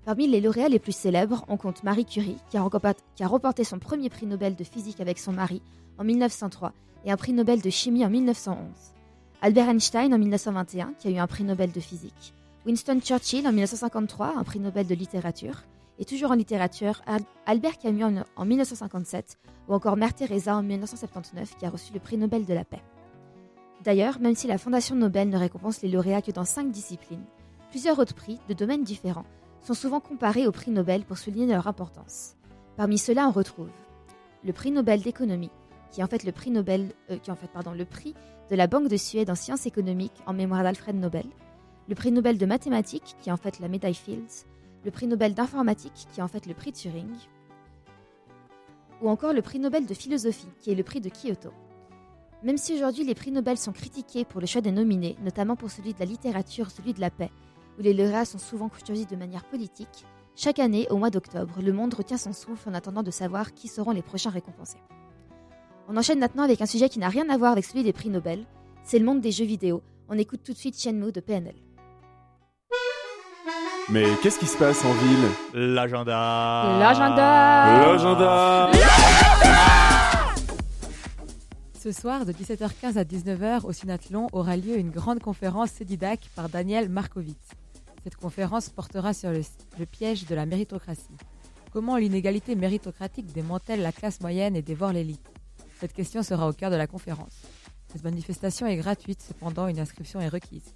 Parmi 0.06 0.28
les 0.28 0.40
lauréats 0.40 0.68
les 0.68 0.78
plus 0.78 0.94
célèbres, 0.94 1.44
on 1.48 1.56
compte 1.56 1.82
Marie 1.82 2.04
Curie, 2.04 2.36
qui 2.48 2.56
a, 2.56 3.26
remporté 3.26 3.64
son 3.64 3.80
premier 3.80 4.08
prix 4.08 4.24
Nobel 4.24 4.54
de 4.54 4.62
physique 4.62 5.00
avec 5.00 5.18
son 5.18 5.32
mari 5.32 5.60
en 5.98 6.04
1903 6.04 6.72
et 7.04 7.10
un 7.10 7.16
prix 7.16 7.32
Nobel 7.32 7.60
de 7.60 7.70
chimie 7.70 8.06
en 8.06 8.10
1911. 8.10 8.56
Albert 9.42 9.68
Einstein 9.68 10.14
en 10.14 10.18
1921, 10.18 10.92
qui 10.96 11.08
a 11.08 11.10
eu 11.10 11.16
un 11.16 11.26
prix 11.26 11.42
Nobel 11.42 11.72
de 11.72 11.80
physique. 11.80 12.34
Winston 12.64 13.00
Churchill 13.00 13.48
en 13.48 13.50
1953, 13.50 14.34
un 14.36 14.44
prix 14.44 14.60
Nobel 14.60 14.86
de 14.86 14.94
littérature. 14.94 15.64
Et 15.98 16.04
toujours 16.04 16.30
en 16.30 16.34
littérature, 16.34 17.02
Albert 17.44 17.78
Camus 17.78 18.04
en 18.36 18.44
1957, 18.44 19.38
ou 19.66 19.74
encore 19.74 19.96
Mère 19.96 20.14
Teresa 20.14 20.54
en 20.54 20.62
1979, 20.62 21.56
qui 21.58 21.66
a 21.66 21.70
reçu 21.70 21.92
le 21.92 21.98
prix 21.98 22.16
Nobel 22.16 22.46
de 22.46 22.54
la 22.54 22.64
paix. 22.64 22.82
D'ailleurs, 23.82 24.20
même 24.20 24.36
si 24.36 24.46
la 24.46 24.58
Fondation 24.58 24.94
Nobel 24.94 25.30
ne 25.30 25.36
récompense 25.36 25.82
les 25.82 25.88
lauréats 25.88 26.22
que 26.22 26.30
dans 26.30 26.44
cinq 26.44 26.70
disciplines, 26.70 27.24
plusieurs 27.70 27.98
autres 27.98 28.14
prix, 28.14 28.38
de 28.48 28.54
domaines 28.54 28.84
différents, 28.84 29.26
sont 29.66 29.74
souvent 29.74 29.98
comparés 29.98 30.46
au 30.46 30.52
prix 30.52 30.70
Nobel 30.70 31.04
pour 31.04 31.18
souligner 31.18 31.46
leur 31.52 31.66
importance. 31.66 32.36
Parmi 32.76 32.98
ceux-là, 32.98 33.26
on 33.26 33.32
retrouve 33.32 33.70
le 34.44 34.52
prix 34.52 34.70
Nobel 34.70 35.02
d'économie, 35.02 35.50
qui 35.90 36.00
est 36.00 36.04
en 36.04 36.06
fait 36.06 36.22
le 36.22 36.30
prix 36.30 36.52
euh, 36.56 36.86
le 37.08 37.84
prix 37.84 38.14
de 38.48 38.54
la 38.54 38.68
Banque 38.68 38.86
de 38.86 38.96
Suède 38.96 39.28
en 39.28 39.34
sciences 39.34 39.66
économiques 39.66 40.22
en 40.24 40.34
mémoire 40.34 40.62
d'Alfred 40.62 40.94
Nobel, 40.94 41.26
le 41.88 41.94
prix 41.96 42.12
Nobel 42.12 42.38
de 42.38 42.46
mathématiques, 42.46 43.16
qui 43.20 43.28
est 43.28 43.32
en 43.32 43.36
fait 43.36 43.58
la 43.58 43.66
médaille 43.66 43.94
Fields, 43.94 44.46
le 44.84 44.90
prix 44.92 45.08
Nobel 45.08 45.34
d'informatique, 45.34 46.06
qui 46.12 46.20
est 46.20 46.22
en 46.22 46.28
fait 46.28 46.46
le 46.46 46.54
prix 46.54 46.72
Turing, 46.72 47.10
ou 49.02 49.08
encore 49.08 49.32
le 49.32 49.42
prix 49.42 49.58
Nobel 49.58 49.84
de 49.84 49.94
philosophie, 49.94 50.46
qui 50.60 50.70
est 50.70 50.76
le 50.76 50.84
prix 50.84 51.00
de 51.00 51.10
Kyoto. 51.10 51.50
Même 52.44 52.56
si 52.56 52.74
aujourd'hui 52.74 53.02
les 53.02 53.16
prix 53.16 53.32
Nobel 53.32 53.58
sont 53.58 53.72
critiqués 53.72 54.24
pour 54.24 54.40
le 54.40 54.46
choix 54.46 54.60
des 54.60 54.70
nominés, 54.70 55.16
notamment 55.24 55.56
pour 55.56 55.72
celui 55.72 55.92
de 55.92 55.98
la 55.98 56.06
littérature, 56.06 56.70
celui 56.70 56.94
de 56.94 57.00
la 57.00 57.10
paix, 57.10 57.32
où 57.78 57.82
les 57.82 57.94
lauréats 57.94 58.24
sont 58.24 58.38
souvent 58.38 58.70
choisis 58.84 59.06
de 59.06 59.16
manière 59.16 59.44
politique, 59.44 60.06
chaque 60.38 60.58
année, 60.58 60.86
au 60.90 60.98
mois 60.98 61.08
d'octobre, 61.08 61.54
le 61.62 61.72
monde 61.72 61.94
retient 61.94 62.18
son 62.18 62.34
souffle 62.34 62.68
en 62.68 62.74
attendant 62.74 63.02
de 63.02 63.10
savoir 63.10 63.54
qui 63.54 63.68
seront 63.68 63.92
les 63.92 64.02
prochains 64.02 64.28
récompensés. 64.28 64.82
On 65.88 65.96
enchaîne 65.96 66.18
maintenant 66.18 66.42
avec 66.42 66.60
un 66.60 66.66
sujet 66.66 66.90
qui 66.90 66.98
n'a 66.98 67.08
rien 67.08 67.30
à 67.30 67.38
voir 67.38 67.52
avec 67.52 67.64
celui 67.64 67.82
des 67.82 67.94
prix 67.94 68.10
Nobel, 68.10 68.44
c'est 68.84 68.98
le 68.98 69.06
monde 69.06 69.22
des 69.22 69.32
jeux 69.32 69.46
vidéo. 69.46 69.82
On 70.10 70.18
écoute 70.18 70.42
tout 70.44 70.52
de 70.52 70.58
suite 70.58 70.78
Shenmue 70.78 71.10
de 71.10 71.20
PNL. 71.20 71.54
Mais 73.88 74.04
qu'est-ce 74.22 74.38
qui 74.38 74.46
se 74.46 74.58
passe 74.58 74.84
en 74.84 74.92
ville? 74.92 75.28
L'agenda 75.54 76.76
L'agenda 76.80 77.86
L'agenda 77.86 78.70
Ce 81.78 81.92
soir, 81.92 82.26
de 82.26 82.32
17h15 82.32 82.98
à 82.98 83.04
19h, 83.04 83.64
au 83.64 83.72
Synathlon, 83.72 84.26
aura 84.32 84.56
lieu 84.56 84.76
une 84.76 84.90
grande 84.90 85.20
conférence 85.20 85.70
CEDIDAC 85.70 86.28
par 86.34 86.50
Daniel 86.50 86.90
Markovitz. 86.90 87.56
Cette 88.06 88.14
conférence 88.14 88.68
portera 88.68 89.12
sur 89.12 89.32
le, 89.32 89.84
piège 89.84 90.26
de 90.26 90.36
la 90.36 90.46
méritocratie. 90.46 91.16
Comment 91.72 91.96
l'inégalité 91.96 92.54
méritocratique 92.54 93.32
démantèle 93.32 93.82
la 93.82 93.90
classe 93.90 94.20
moyenne 94.20 94.54
et 94.54 94.62
dévore 94.62 94.92
l'élite? 94.92 95.28
Cette 95.80 95.92
question 95.92 96.22
sera 96.22 96.48
au 96.48 96.52
cœur 96.52 96.70
de 96.70 96.76
la 96.76 96.86
conférence. 96.86 97.42
Cette 97.88 98.04
manifestation 98.04 98.68
est 98.68 98.76
gratuite, 98.76 99.24
cependant 99.26 99.66
une 99.66 99.80
inscription 99.80 100.20
est 100.20 100.28
requise. 100.28 100.72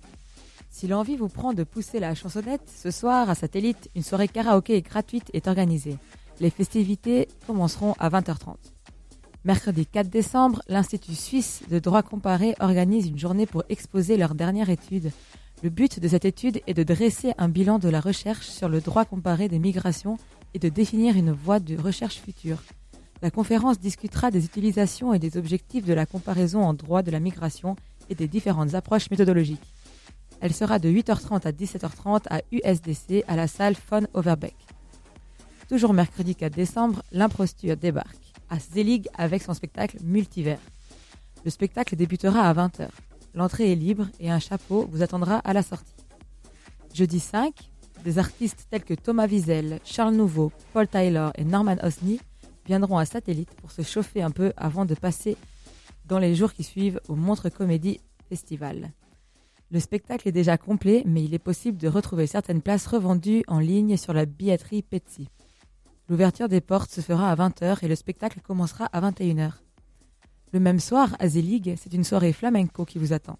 Si 0.71 0.89
l'envie 0.89 1.15
vous 1.15 1.29
prend 1.29 1.53
de 1.53 1.63
pousser 1.63 2.01
la 2.01 2.17
chansonnette, 2.17 2.69
ce 2.69 2.91
soir 2.91 3.31
à 3.31 3.37
Satellite, 3.37 3.91
une 3.95 4.03
soirée 4.03 4.27
karaoké 4.27 4.83
gratuite 4.83 5.31
est 5.33 5.47
organisée. 5.47 5.99
Les 6.41 6.51
festivités 6.51 7.29
commenceront 7.47 7.95
à 8.01 8.11
20h30. 8.11 8.57
Mercredi 9.45 9.87
4 9.87 10.09
décembre, 10.09 10.63
l'Institut 10.67 11.15
suisse 11.15 11.63
de 11.71 11.79
droit 11.79 12.03
comparé 12.03 12.57
organise 12.59 13.07
une 13.07 13.21
journée 13.21 13.47
pour 13.47 13.63
exposer 13.69 14.17
leur 14.17 14.35
dernière 14.35 14.69
étude. 14.69 15.13
Le 15.63 15.69
but 15.69 16.01
de 16.01 16.09
cette 16.09 16.25
étude 16.25 16.63
est 16.67 16.73
de 16.73 16.83
dresser 16.83 17.35
un 17.37 17.51
bilan 17.51 17.79
de 17.79 17.91
la 17.91 18.01
recherche 18.01 18.47
sur 18.47 18.71
le 18.71 18.81
droit 18.81 19.05
comparé 19.05 19.47
des 19.47 19.59
migrations 19.59 20.17
et 20.55 20.59
de 20.59 20.71
définir 20.71 21.17
une 21.17 21.33
voie 21.33 21.61
de 21.61 21.77
recherche 21.77 22.17
future. 22.17 22.63
La 23.21 23.31
conférence 23.31 23.79
discutera 23.79 24.31
des 24.31 24.47
utilisations 24.47 25.13
et 25.13 25.19
des 25.19 25.37
objectifs 25.37 25.85
de 25.85 25.93
la 25.93 26.07
comparaison 26.07 26.63
en 26.63 26.73
droit 26.73 27.03
de 27.03 27.11
la 27.11 27.21
migration 27.21 27.77
et 28.09 28.15
des 28.15 28.27
différentes 28.27 28.75
approches 28.75 29.11
méthodologiques. 29.11 29.75
Elle 30.41 30.55
sera 30.55 30.79
de 30.79 30.89
8h30 30.89 31.47
à 31.47 31.53
17h30 31.53 32.23
à 32.31 32.41
USDC 32.51 33.25
à 33.29 33.37
la 33.37 33.47
salle 33.47 33.77
Von 33.91 34.07
Overbeck. 34.15 34.57
Toujours 35.69 35.93
mercredi 35.93 36.37
4 36.37 36.55
décembre, 36.55 37.03
l'imposture 37.13 37.77
débarque 37.77 38.33
à 38.49 38.59
Zelig 38.59 39.09
avec 39.19 39.43
son 39.43 39.53
spectacle 39.53 39.99
Multivers. 40.03 40.59
Le 41.45 41.51
spectacle 41.51 41.97
débutera 41.97 42.49
à 42.49 42.55
20h. 42.55 42.89
L'entrée 43.35 43.73
est 43.73 43.77
libre 43.77 44.09
et 44.19 44.31
un 44.31 44.39
chapeau 44.39 44.87
vous 44.91 45.03
attendra 45.03 45.39
à 45.39 45.53
la 45.53 45.63
sortie. 45.63 45.95
Jeudi 46.93 47.21
5, 47.21 47.55
des 48.05 48.19
artistes 48.19 48.67
tels 48.71 48.85
que 48.85 48.95
Thomas 48.95 49.27
Wiesel, 49.29 49.81
Charles 49.85 50.15
Nouveau, 50.15 50.53
Paul 50.73 50.89
Tyler 50.89 51.29
et 51.37 51.45
Norman 51.45 51.77
Osney 51.83 52.19
viendront 52.67 52.99
à 52.99 53.05
Satellite 53.05 53.55
pour 53.55 53.71
se 53.71 53.83
chauffer 53.83 54.23
un 54.23 54.31
peu 54.31 54.53
avant 54.57 54.85
de 54.85 54.95
passer 54.95 55.37
dans 56.07 56.19
les 56.19 56.35
jours 56.35 56.53
qui 56.53 56.65
suivent 56.65 57.01
au 57.09 57.15
Montre 57.15 57.49
Comédie 57.49 58.01
Festival. 58.29 58.93
Le 59.71 59.79
spectacle 59.79 60.27
est 60.27 60.33
déjà 60.33 60.59
complet, 60.59 61.05
mais 61.07 61.23
il 61.23 61.33
est 61.33 61.39
possible 61.39 61.79
de 61.79 61.87
retrouver 61.87 62.27
certaines 62.27 62.63
places 62.63 62.89
revendues 62.89 63.45
en 63.47 63.61
ligne 63.61 63.97
sur 63.97 64.13
la 64.13 64.27
billetterie 64.27 64.83
Petsy. 64.83 65.29
L'ouverture 66.09 66.49
des 66.49 66.61
portes 66.61 66.91
se 66.91 67.01
fera 67.01 67.31
à 67.31 67.37
20h 67.37 67.85
et 67.85 67.89
le 67.89 67.95
spectacle 67.95 68.41
commencera 68.41 68.87
à 68.87 69.01
21h. 69.01 69.53
Le 70.53 70.59
même 70.61 70.81
soir, 70.81 71.15
à 71.21 71.29
Zelig, 71.29 71.77
c'est 71.81 71.93
une 71.93 72.03
soirée 72.03 72.33
flamenco 72.33 72.85
qui 72.85 72.99
vous 72.99 73.13
attend. 73.13 73.39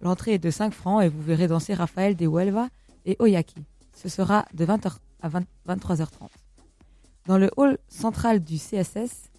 L'entrée 0.00 0.34
est 0.34 0.38
de 0.38 0.50
5 0.50 0.72
francs 0.72 1.02
et 1.02 1.08
vous 1.08 1.20
verrez 1.20 1.46
danser 1.46 1.74
Raphaël 1.74 2.16
de 2.16 2.26
Huelva 2.26 2.68
et 3.04 3.16
Oyaki. 3.18 3.64
Ce 3.94 4.08
sera 4.08 4.46
de 4.54 4.64
20h 4.64 4.96
à 5.20 5.28
20 5.28 5.44
23h30. 5.68 6.28
Dans 7.26 7.36
le 7.36 7.50
hall 7.58 7.76
central 7.88 8.40
du 8.40 8.56
CSS, 8.56 9.30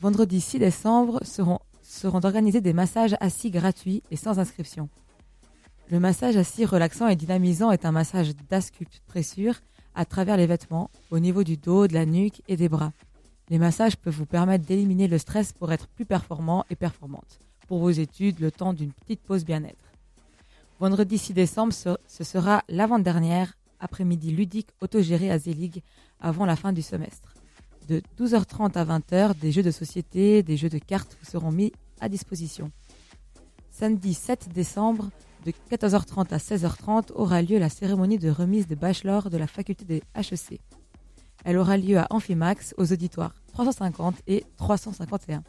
vendredi 0.00 0.40
6 0.40 0.60
décembre, 0.60 1.20
seront, 1.22 1.58
seront 1.82 2.24
organisés 2.24 2.62
des 2.62 2.72
massages 2.72 3.16
assis 3.20 3.50
gratuits 3.50 4.02
et 4.10 4.16
sans 4.16 4.38
inscription. 4.38 4.88
Le 5.90 6.00
massage 6.00 6.36
assis 6.36 6.64
relaxant 6.64 7.08
et 7.08 7.16
dynamisant 7.16 7.70
est 7.70 7.84
un 7.84 7.92
massage 7.92 8.34
d'acupressure 8.48 9.60
à 9.94 10.04
travers 10.06 10.36
les 10.36 10.46
vêtements, 10.46 10.90
au 11.10 11.18
niveau 11.18 11.44
du 11.44 11.56
dos, 11.56 11.86
de 11.86 11.94
la 11.94 12.06
nuque 12.06 12.42
et 12.48 12.56
des 12.56 12.68
bras. 12.68 12.92
Les 13.48 13.58
massages 13.58 13.96
peuvent 13.96 14.16
vous 14.16 14.26
permettre 14.26 14.64
d'éliminer 14.64 15.06
le 15.06 15.18
stress 15.18 15.52
pour 15.52 15.72
être 15.72 15.86
plus 15.88 16.04
performant 16.04 16.64
et 16.68 16.76
performante 16.76 17.38
pour 17.68 17.78
vos 17.78 17.90
études 17.90 18.40
le 18.40 18.50
temps 18.50 18.72
d'une 18.72 18.92
petite 18.92 19.20
pause 19.20 19.44
bien-être. 19.44 19.92
Vendredi 20.78 21.18
6 21.18 21.32
décembre, 21.32 21.72
ce 21.72 22.24
sera 22.24 22.62
l'avant-dernière 22.68 23.54
après-midi 23.80 24.30
ludique 24.30 24.68
autogérée 24.80 25.30
à 25.30 25.38
Zelig 25.38 25.82
avant 26.20 26.44
la 26.44 26.56
fin 26.56 26.72
du 26.72 26.82
semestre. 26.82 27.34
De 27.88 28.02
12h30 28.18 28.76
à 28.76 28.84
20h, 28.84 29.38
des 29.38 29.52
jeux 29.52 29.62
de 29.62 29.70
société, 29.70 30.42
des 30.42 30.56
jeux 30.56 30.68
de 30.68 30.78
cartes 30.78 31.16
vous 31.20 31.30
seront 31.30 31.52
mis 31.52 31.72
à 32.00 32.08
disposition. 32.08 32.70
Samedi 33.70 34.14
7 34.14 34.48
décembre, 34.52 35.10
de 35.44 35.52
14h30 35.70 36.32
à 36.34 36.38
16h30, 36.38 37.12
aura 37.14 37.42
lieu 37.42 37.58
la 37.58 37.68
cérémonie 37.68 38.18
de 38.18 38.30
remise 38.30 38.66
de 38.66 38.74
bachelor 38.74 39.30
de 39.30 39.36
la 39.36 39.46
faculté 39.46 39.84
des 39.84 40.02
HEC. 40.14 40.60
Elle 41.46 41.58
aura 41.58 41.76
lieu 41.76 41.96
à 41.96 42.08
Amphimax 42.10 42.74
aux 42.76 42.92
auditoires 42.92 43.32
350 43.52 44.16
et 44.26 44.44
351. 44.56 45.44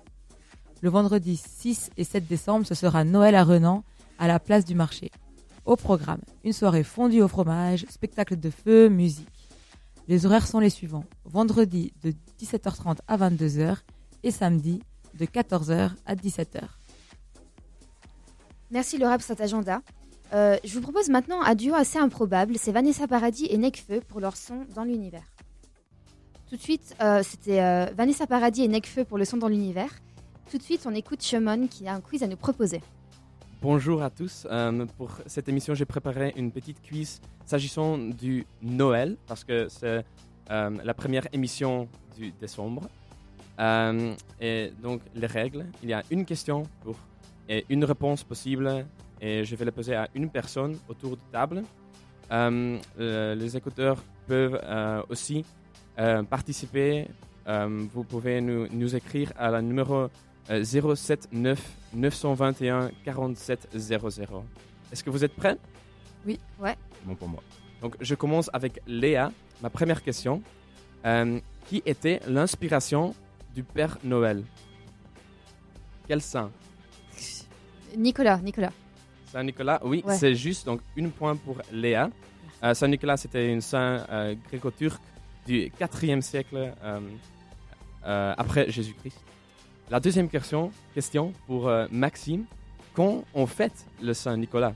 Le 0.83 0.89
vendredi 0.89 1.37
6 1.37 1.89
et 1.97 2.03
7 2.03 2.27
décembre, 2.27 2.67
ce 2.67 2.75
sera 2.75 3.03
Noël 3.03 3.33
à 3.33 3.43
Renan 3.43 3.83
à 4.19 4.27
la 4.27 4.39
place 4.39 4.63
du 4.63 4.75
marché. 4.75 5.09
Au 5.65 5.75
programme, 5.75 6.21
une 6.43 6.53
soirée 6.53 6.83
fondue 6.83 7.23
au 7.23 7.27
fromage, 7.27 7.87
spectacle 7.89 8.39
de 8.39 8.51
feu, 8.51 8.89
musique. 8.89 9.49
Les 10.07 10.27
horaires 10.27 10.45
sont 10.45 10.59
les 10.59 10.69
suivants. 10.69 11.03
Vendredi 11.25 11.91
de 12.03 12.13
17h30 12.39 12.97
à 13.07 13.17
22h 13.17 13.77
et 14.21 14.29
samedi 14.29 14.83
de 15.15 15.25
14h 15.25 15.93
à 16.05 16.15
17h. 16.15 16.61
Merci 18.69 18.99
Laura 18.99 19.17
pour 19.17 19.25
cet 19.25 19.41
agenda. 19.41 19.81
Euh, 20.31 20.57
je 20.63 20.75
vous 20.75 20.81
propose 20.81 21.09
maintenant 21.09 21.41
un 21.41 21.55
duo 21.55 21.73
assez 21.73 21.97
improbable. 21.97 22.53
C'est 22.59 22.71
Vanessa 22.71 23.07
Paradis 23.07 23.47
et 23.49 23.57
Necfeu 23.57 24.01
pour 24.07 24.19
leur 24.19 24.37
son 24.37 24.67
dans 24.75 24.83
l'univers. 24.83 25.25
Tout 26.49 26.55
de 26.55 26.61
suite, 26.61 26.95
euh, 27.01 27.23
c'était 27.23 27.61
euh, 27.61 27.87
Vanessa 27.93 28.25
Paradis 28.25 28.63
et 28.63 28.69
Necfeu 28.69 29.03
pour 29.03 29.17
le 29.17 29.25
son 29.25 29.35
dans 29.35 29.49
l'univers. 29.49 29.89
Tout 30.49 30.57
de 30.57 30.63
suite, 30.63 30.85
on 30.85 30.95
écoute 30.95 31.21
Shemon 31.21 31.67
qui 31.67 31.89
a 31.89 31.93
un 31.93 31.99
quiz 31.99 32.23
à 32.23 32.27
nous 32.27 32.37
proposer. 32.37 32.81
Bonjour 33.61 34.01
à 34.01 34.09
tous. 34.09 34.47
Euh, 34.49 34.85
pour 34.97 35.11
cette 35.25 35.49
émission, 35.49 35.73
j'ai 35.73 35.83
préparé 35.83 36.33
une 36.37 36.53
petite 36.53 36.81
quiz 36.81 37.19
s'agissant 37.45 37.97
du 37.97 38.45
Noël, 38.61 39.17
parce 39.27 39.43
que 39.43 39.67
c'est 39.67 40.05
la 40.49 40.93
première 40.93 41.27
émission 41.33 41.89
du 42.15 42.31
décembre. 42.31 42.87
Et 44.39 44.71
donc, 44.81 45.01
les 45.15 45.27
règles, 45.27 45.65
il 45.83 45.89
y 45.89 45.93
a 45.93 46.03
une 46.09 46.23
question 46.23 46.63
pour, 46.81 46.95
et 47.49 47.65
une 47.67 47.83
réponse 47.83 48.23
possible, 48.23 48.85
et 49.19 49.43
je 49.43 49.55
vais 49.57 49.65
la 49.65 49.73
poser 49.73 49.95
à 49.95 50.07
une 50.15 50.29
personne 50.29 50.77
autour 50.87 51.17
de 51.17 51.21
table. 51.29 51.63
Les 52.97 53.57
écouteurs 53.57 54.01
peuvent 54.27 54.61
aussi 55.09 55.43
participer. 56.29 57.07
Euh, 57.47 57.85
vous 57.93 58.03
pouvez 58.03 58.41
nous, 58.41 58.67
nous 58.71 58.95
écrire 58.95 59.31
à 59.37 59.49
la 59.51 59.61
numéro 59.61 60.09
euh, 60.49 60.63
079 60.63 61.59
921 61.93 62.91
47 63.05 63.69
00. 63.75 64.43
Est-ce 64.91 65.03
que 65.03 65.09
vous 65.09 65.23
êtes 65.23 65.33
prêts? 65.35 65.57
Bon 67.05 67.15
pour 67.15 67.29
moi. 67.29 67.41
Donc, 67.81 67.95
je 68.01 68.15
commence 68.15 68.49
avec 68.53 68.81
Léa. 68.87 69.31
Ma 69.61 69.69
première 69.69 70.03
question. 70.03 70.41
Euh, 71.05 71.39
qui 71.67 71.81
était 71.85 72.19
l'inspiration 72.27 73.13
du 73.55 73.63
Père 73.63 73.97
Noël? 74.03 74.43
Quel 76.07 76.21
saint? 76.21 76.51
Nicolas, 77.95 78.37
Nicolas. 78.37 78.71
Saint 79.31 79.43
Nicolas 79.43 79.79
Oui, 79.83 80.03
Ouais. 80.05 80.15
c'est 80.17 80.35
juste. 80.35 80.65
Donc, 80.65 80.81
une 80.95 81.11
point 81.11 81.35
pour 81.35 81.57
Léa. 81.71 82.09
Euh, 82.63 82.73
saint 82.73 82.87
Nicolas, 82.87 83.17
c'était 83.17 83.51
une 83.51 83.61
saint 83.61 84.05
euh, 84.09 84.35
gréco-turc 84.49 85.01
du 85.47 85.71
4e 85.79 86.21
siècle 86.21 86.73
euh, 86.83 86.99
euh, 88.05 88.33
après 88.37 88.69
Jésus-Christ. 88.69 89.17
La 89.89 89.99
deuxième 89.99 90.29
question, 90.29 90.71
question 90.93 91.33
pour 91.47 91.67
euh, 91.69 91.87
Maxime. 91.91 92.43
Quand 92.93 93.23
on 93.33 93.45
fête 93.47 93.85
le 94.01 94.13
Saint 94.13 94.35
Nicolas 94.37 94.73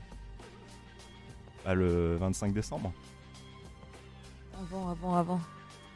Bah, 1.64 1.74
le 1.74 2.16
25 2.16 2.52
décembre. 2.52 2.92
Avant, 4.58 4.88
avant, 4.88 5.16
avant. 5.16 5.40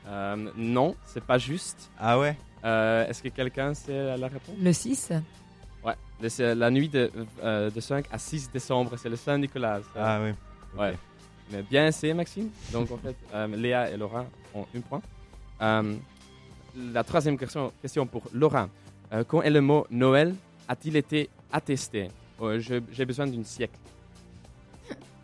Euh, 0.08 0.50
Non, 0.56 0.94
c'est 1.06 1.24
pas 1.24 1.38
juste. 1.38 1.90
Ah 1.98 2.18
ouais? 2.18 2.36
Euh, 2.64 3.06
Est-ce 3.08 3.22
que 3.22 3.28
quelqu'un 3.28 3.74
sait 3.74 4.16
la 4.16 4.28
réponse? 4.28 4.54
Le 4.60 4.72
6, 4.72 5.12
Ouais, 5.84 5.94
c'est 6.28 6.54
la 6.54 6.68
nuit 6.70 6.88
de, 6.88 7.10
euh, 7.42 7.70
de 7.70 7.80
5 7.80 8.06
à 8.10 8.18
6 8.18 8.50
décembre, 8.50 8.96
c'est 8.96 9.08
le 9.08 9.14
Saint-Nicolas. 9.16 9.80
Ah 9.94 10.20
ouais. 10.20 10.34
Ok. 10.74 10.80
Ouais. 10.80 10.94
Mais 11.52 11.62
bien 11.62 11.86
essayé, 11.86 12.12
Maxime. 12.12 12.50
Donc, 12.72 12.90
en 12.90 12.96
fait, 12.96 13.14
euh, 13.32 13.46
Léa 13.46 13.88
et 13.90 13.96
Laura 13.96 14.24
ont 14.56 14.66
un 14.74 14.80
point. 14.80 15.02
Euh, 15.62 15.94
la 16.76 17.04
troisième 17.04 17.38
question, 17.38 17.72
question 17.82 18.06
pour 18.06 18.22
Laura. 18.32 18.68
Euh, 19.12 19.24
quand 19.26 19.42
est 19.42 19.50
le 19.50 19.60
mot 19.60 19.86
Noël 19.90 20.34
a-t-il 20.68 20.96
été 20.96 21.30
attesté? 21.52 22.10
Euh, 22.42 22.58
J'ai 22.92 23.04
besoin 23.04 23.26
d'une 23.26 23.44
siècle. 23.44 23.78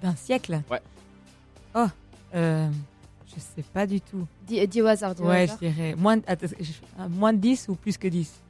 d'un 0.02 0.14
siècle? 0.16 0.60
Ouais. 0.70 0.80
Oh, 1.74 1.86
euh, 2.34 2.68
je 3.26 3.40
sais 3.40 3.62
pas 3.62 3.86
du 3.86 4.00
tout. 4.00 4.26
Dis, 4.46 4.66
dis 4.68 4.82
au 4.82 4.86
hasard. 4.86 5.14
dis 5.14 5.22
au 5.22 5.26
Ouais, 5.26 5.46
je 5.46 5.54
dirais 5.56 5.94
moins, 5.96 6.18
ah, 6.26 7.08
moins 7.08 7.32
de 7.32 7.38
10 7.38 7.68
ou 7.68 7.74
plus 7.74 7.96
que 7.98 8.08
10 8.08 8.40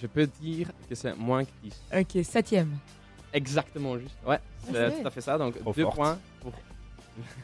Je 0.00 0.06
peux 0.06 0.26
dire 0.26 0.68
que 0.88 0.94
c'est 0.94 1.14
moins 1.16 1.44
que 1.44 1.50
10. 1.62 1.82
Ok, 2.00 2.24
septième. 2.24 2.72
Exactement 3.32 3.98
juste. 3.98 4.16
Ouais, 4.26 4.38
c'est 4.64 4.72
c'est 4.72 5.00
tout 5.02 5.06
à 5.06 5.10
fait 5.10 5.20
ça. 5.20 5.36
Donc, 5.38 5.58
Trop 5.60 5.72
deux 5.72 5.82
forte. 5.82 5.96
points, 5.96 6.18
pour 6.40 6.52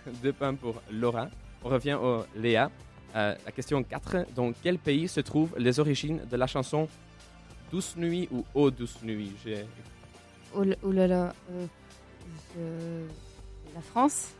deux 0.22 0.33
points 0.33 0.55
pour 0.55 0.81
Laura. 0.90 1.29
On 1.64 1.68
revient 1.68 1.94
au 1.94 2.25
Léa. 2.37 2.70
Euh, 3.14 3.35
la 3.44 3.53
question 3.53 3.83
4. 3.83 4.27
Dans 4.35 4.53
quel 4.62 4.79
pays 4.79 5.09
se 5.09 5.20
trouvent 5.20 5.55
les 5.59 5.79
origines 5.81 6.20
de 6.31 6.37
la 6.37 6.46
chanson 6.46 6.88
Douce 7.70 7.94
nuit 7.96 8.29
ou 8.31 8.44
Ô 8.55 8.70
douce 8.70 9.03
nuit? 9.03 9.33
Oh, 10.55 10.64
oh 10.83 10.92
là 10.92 11.07
là. 11.07 11.35
euh, 12.59 13.07
La 13.75 13.81
France? 13.81 14.33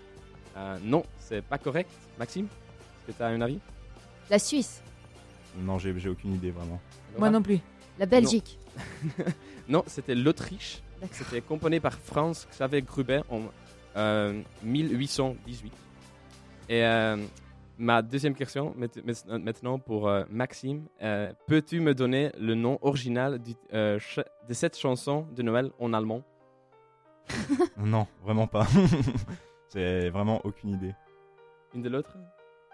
Euh, 0.57 0.79
Non, 0.83 1.05
c'est 1.19 1.43
pas 1.43 1.59
correct. 1.59 1.91
Maxime, 2.19 2.47
est-ce 2.47 3.13
que 3.13 3.17
tu 3.17 3.23
as 3.23 3.29
un 3.29 3.41
avis? 3.41 3.59
La 4.31 4.39
Suisse 4.39 4.83
Non, 5.59 5.79
j'ai 5.79 5.99
j'ai 5.99 6.09
aucune 6.09 6.35
idée 6.35 6.51
vraiment. 6.51 6.81
Moi 7.19 7.31
non 7.31 7.43
plus. 7.43 7.59
La 7.99 8.07
Belgique 8.07 8.59
Non, 9.69 9.83
c'était 9.87 10.15
l'Autriche. 10.15 10.81
D'accord. 11.01 11.17
C'était 11.17 11.41
componé 11.41 11.81
par 11.81 11.95
Franz 11.99 12.47
Xaver 12.51 12.83
Gruber 12.83 13.23
en 13.31 13.41
euh, 13.97 14.41
1818. 14.63 15.73
Et 16.73 16.83
euh, 16.87 17.19
ma 17.77 18.01
deuxième 18.01 18.35
question, 18.35 18.75
maintenant 19.29 19.79
pour 19.79 20.09
euh, 20.09 20.25
Maxime, 20.31 20.87
euh, 21.03 21.31
peux-tu 21.47 21.81
me 21.81 21.95
donner 21.95 22.33
le 22.41 22.55
nom 22.55 22.79
original 22.81 23.39
du- 23.39 23.53
euh, 23.75 23.99
de 24.49 24.55
cette 24.55 24.79
chanson 24.79 25.27
de 25.37 25.43
Noël 25.43 25.71
en 25.79 25.93
allemand? 25.93 26.23
Non, 27.77 28.07
vraiment 28.23 28.47
pas. 28.47 28.67
J'ai 29.75 30.09
vraiment 30.09 30.41
aucune 30.45 30.71
idée. 30.71 30.95
Une 31.75 31.83
de 31.83 31.91
l'autre? 31.91 32.17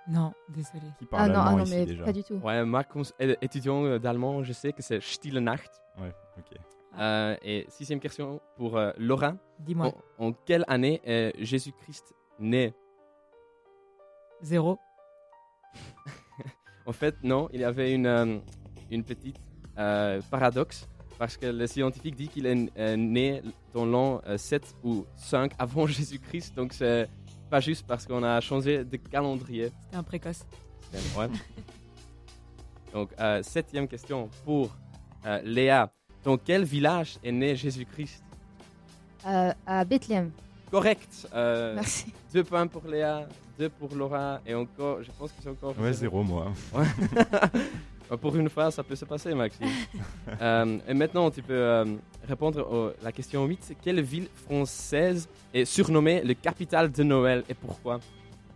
Non, 0.06 0.32
désolé. 0.48 0.84
Qui 1.00 1.04
Ah 1.10 1.16
parle 1.16 1.32
non, 1.32 1.40
ah 1.40 1.42
allemand 1.46 1.58
non 1.58 1.64
ici 1.64 1.74
mais 1.76 1.86
déjà? 1.86 2.04
pas 2.04 2.12
du 2.12 2.22
tout. 2.22 2.34
Ouais, 2.36 2.64
moi, 2.64 2.84
comme 2.84 3.02
é- 3.18 3.36
étudiant 3.42 3.98
d'allemand, 3.98 4.44
je 4.44 4.52
sais 4.52 4.72
que 4.72 4.80
c'est 4.82 5.02
Stille 5.02 5.40
Nacht. 5.40 5.82
Ouais, 6.00 6.12
ok. 6.38 6.56
Euh, 7.00 7.36
et 7.42 7.66
sixième 7.68 7.98
question 7.98 8.40
pour 8.56 8.76
euh, 8.76 8.92
Laura. 8.96 9.34
Dis-moi. 9.58 9.92
En, 10.18 10.26
en 10.28 10.32
quelle 10.32 10.64
année 10.68 11.00
est 11.04 11.32
Jésus-Christ 11.44 12.14
né 12.38 12.74
Zéro. 14.42 14.78
En 16.86 16.92
fait, 16.92 17.16
non, 17.22 17.50
il 17.52 17.60
y 17.60 17.64
avait 17.64 17.92
une, 17.92 18.06
euh, 18.06 18.38
une 18.90 19.04
petite 19.04 19.36
euh, 19.76 20.22
paradoxe 20.30 20.88
parce 21.18 21.36
que 21.36 21.44
le 21.44 21.66
scientifique 21.66 22.16
dit 22.16 22.28
qu'il 22.28 22.46
est 22.46 22.70
euh, 22.78 22.96
né 22.96 23.42
dans 23.74 23.84
l'an 23.84 24.22
euh, 24.26 24.38
7 24.38 24.74
ou 24.84 25.04
5 25.14 25.52
avant 25.58 25.86
Jésus-Christ, 25.98 26.54
donc 26.54 26.72
c'est 26.72 27.06
pas 27.50 27.60
juste 27.60 27.86
parce 27.86 28.06
qu'on 28.06 28.22
a 28.22 28.40
changé 28.40 28.84
de 28.84 28.96
calendrier. 28.96 29.70
C'était 29.84 29.96
un 29.96 30.02
précoce. 30.02 30.46
Ouais. 31.16 31.28
Donc, 32.92 33.10
euh, 33.20 33.42
septième 33.42 33.86
question 33.86 34.30
pour 34.44 34.74
euh, 35.26 35.40
Léa. 35.44 35.92
Dans 36.24 36.36
quel 36.36 36.64
village 36.64 37.18
est 37.22 37.32
né 37.32 37.54
Jésus-Christ? 37.54 38.22
Euh, 39.26 39.52
à 39.66 39.84
Bethléem. 39.84 40.30
Correct. 40.70 41.28
Euh, 41.34 41.74
Merci. 41.74 42.12
deux 42.32 42.44
points 42.44 42.66
pour 42.66 42.86
Léa, 42.86 43.26
deux 43.58 43.68
pour 43.68 43.94
Laura 43.94 44.40
et 44.46 44.54
encore, 44.54 45.02
je 45.02 45.10
pense 45.18 45.32
que 45.32 45.38
c'est 45.42 45.48
encore. 45.48 45.74
Ouais, 45.78 45.92
zéro 45.92 46.22
moi. 46.22 46.52
Pour 48.22 48.34
une 48.36 48.48
fois, 48.48 48.70
ça 48.70 48.82
peut 48.82 48.96
se 48.96 49.04
passer, 49.04 49.34
Maxime. 49.34 49.68
Euh, 50.40 50.78
et 50.86 50.94
maintenant, 50.94 51.30
tu 51.30 51.42
peux 51.42 51.52
euh, 51.52 51.84
répondre 52.26 52.94
à 53.00 53.04
la 53.04 53.12
question 53.12 53.44
8. 53.44 53.76
Quelle 53.82 54.00
ville 54.02 54.28
française 54.46 55.28
est 55.52 55.64
surnommée 55.64 56.22
le 56.22 56.34
capital 56.34 56.92
de 56.92 57.02
Noël 57.02 57.44
et 57.48 57.54
pourquoi? 57.54 57.98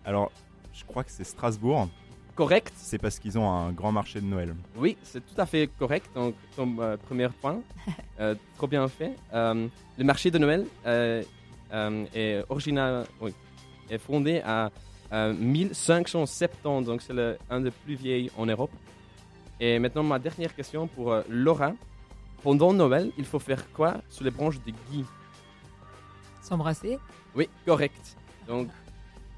Alors, 0.04 0.30
je 0.72 0.84
crois 0.84 1.02
que 1.02 1.10
c'est 1.10 1.24
Strasbourg. 1.24 1.88
Correct 2.34 2.72
C'est 2.76 2.98
parce 2.98 3.18
qu'ils 3.18 3.38
ont 3.38 3.50
un 3.50 3.72
grand 3.72 3.92
marché 3.92 4.20
de 4.20 4.24
Noël. 4.24 4.54
Oui, 4.76 4.96
c'est 5.02 5.20
tout 5.20 5.38
à 5.38 5.44
fait 5.44 5.68
correct. 5.78 6.08
Donc, 6.14 6.34
ton 6.56 6.74
euh, 6.80 6.96
premier 6.96 7.28
point, 7.28 7.60
euh, 8.20 8.34
trop 8.56 8.66
bien 8.66 8.88
fait. 8.88 9.14
Euh, 9.34 9.66
le 9.98 10.04
marché 10.04 10.30
de 10.30 10.38
Noël 10.38 10.66
est 11.72 12.44
original, 12.48 13.06
oui, 13.20 13.32
est 13.90 13.98
fondé 13.98 14.40
à 14.44 14.70
euh, 15.12 15.34
1570, 15.34 16.86
donc 16.86 17.02
c'est 17.02 17.12
un 17.50 17.60
des 17.60 17.70
plus 17.70 17.94
vieilles 17.94 18.30
en 18.36 18.46
Europe. 18.46 18.70
Et 19.60 19.78
maintenant, 19.78 20.02
ma 20.02 20.18
dernière 20.18 20.54
question 20.54 20.86
pour 20.86 21.12
euh, 21.12 21.22
Laura. 21.28 21.72
Pendant 22.42 22.72
Noël, 22.72 23.12
il 23.16 23.24
faut 23.24 23.38
faire 23.38 23.70
quoi 23.72 23.98
sous 24.08 24.24
les 24.24 24.32
branches 24.32 24.58
de 24.66 24.72
gui 24.90 25.04
S'embrasser. 26.40 26.98
Oui, 27.36 27.48
correct. 27.64 28.16
Donc, 28.48 28.68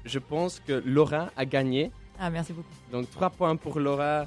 je 0.05 0.17
pense 0.17 0.59
que 0.59 0.81
Laura 0.85 1.29
a 1.37 1.45
gagné. 1.45 1.91
Ah, 2.19 2.29
merci 2.29 2.53
beaucoup. 2.53 2.69
Donc 2.91 3.09
3 3.11 3.29
points 3.31 3.55
pour 3.55 3.79
Laura, 3.79 4.25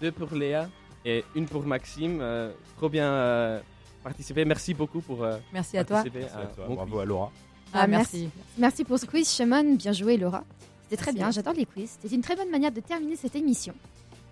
2 0.00 0.12
pour 0.12 0.34
Léa 0.34 0.68
et 1.04 1.24
une 1.34 1.46
pour 1.46 1.64
Maxime. 1.64 2.18
Euh, 2.20 2.52
trop 2.76 2.88
bien 2.88 3.10
euh, 3.10 3.60
participé. 4.02 4.44
Merci 4.44 4.74
beaucoup 4.74 5.00
pour 5.00 5.22
euh, 5.22 5.38
Merci 5.52 5.78
à 5.78 5.84
toi. 5.84 5.96
participer 5.96 6.20
Merci 6.20 6.36
à 6.36 6.46
toi. 6.46 6.66
Bravo 6.68 6.98
à 6.98 7.04
Laura. 7.04 7.32
Ah, 7.72 7.80
Ah, 7.82 7.86
merci. 7.86 8.28
Merci 8.56 8.84
pour 8.84 8.98
ce 8.98 9.06
quiz, 9.06 9.28
Shimon. 9.30 9.74
Bien 9.74 9.92
joué, 9.92 10.16
Laura. 10.16 10.44
C'était 10.84 10.96
très 11.02 11.12
bien. 11.12 11.30
J'adore 11.30 11.52
les 11.54 11.66
quiz. 11.66 11.98
C'était 12.00 12.14
une 12.14 12.22
très 12.22 12.34
bonne 12.36 12.50
manière 12.50 12.72
de 12.72 12.80
terminer 12.80 13.16
cette 13.16 13.36
émission. 13.36 13.74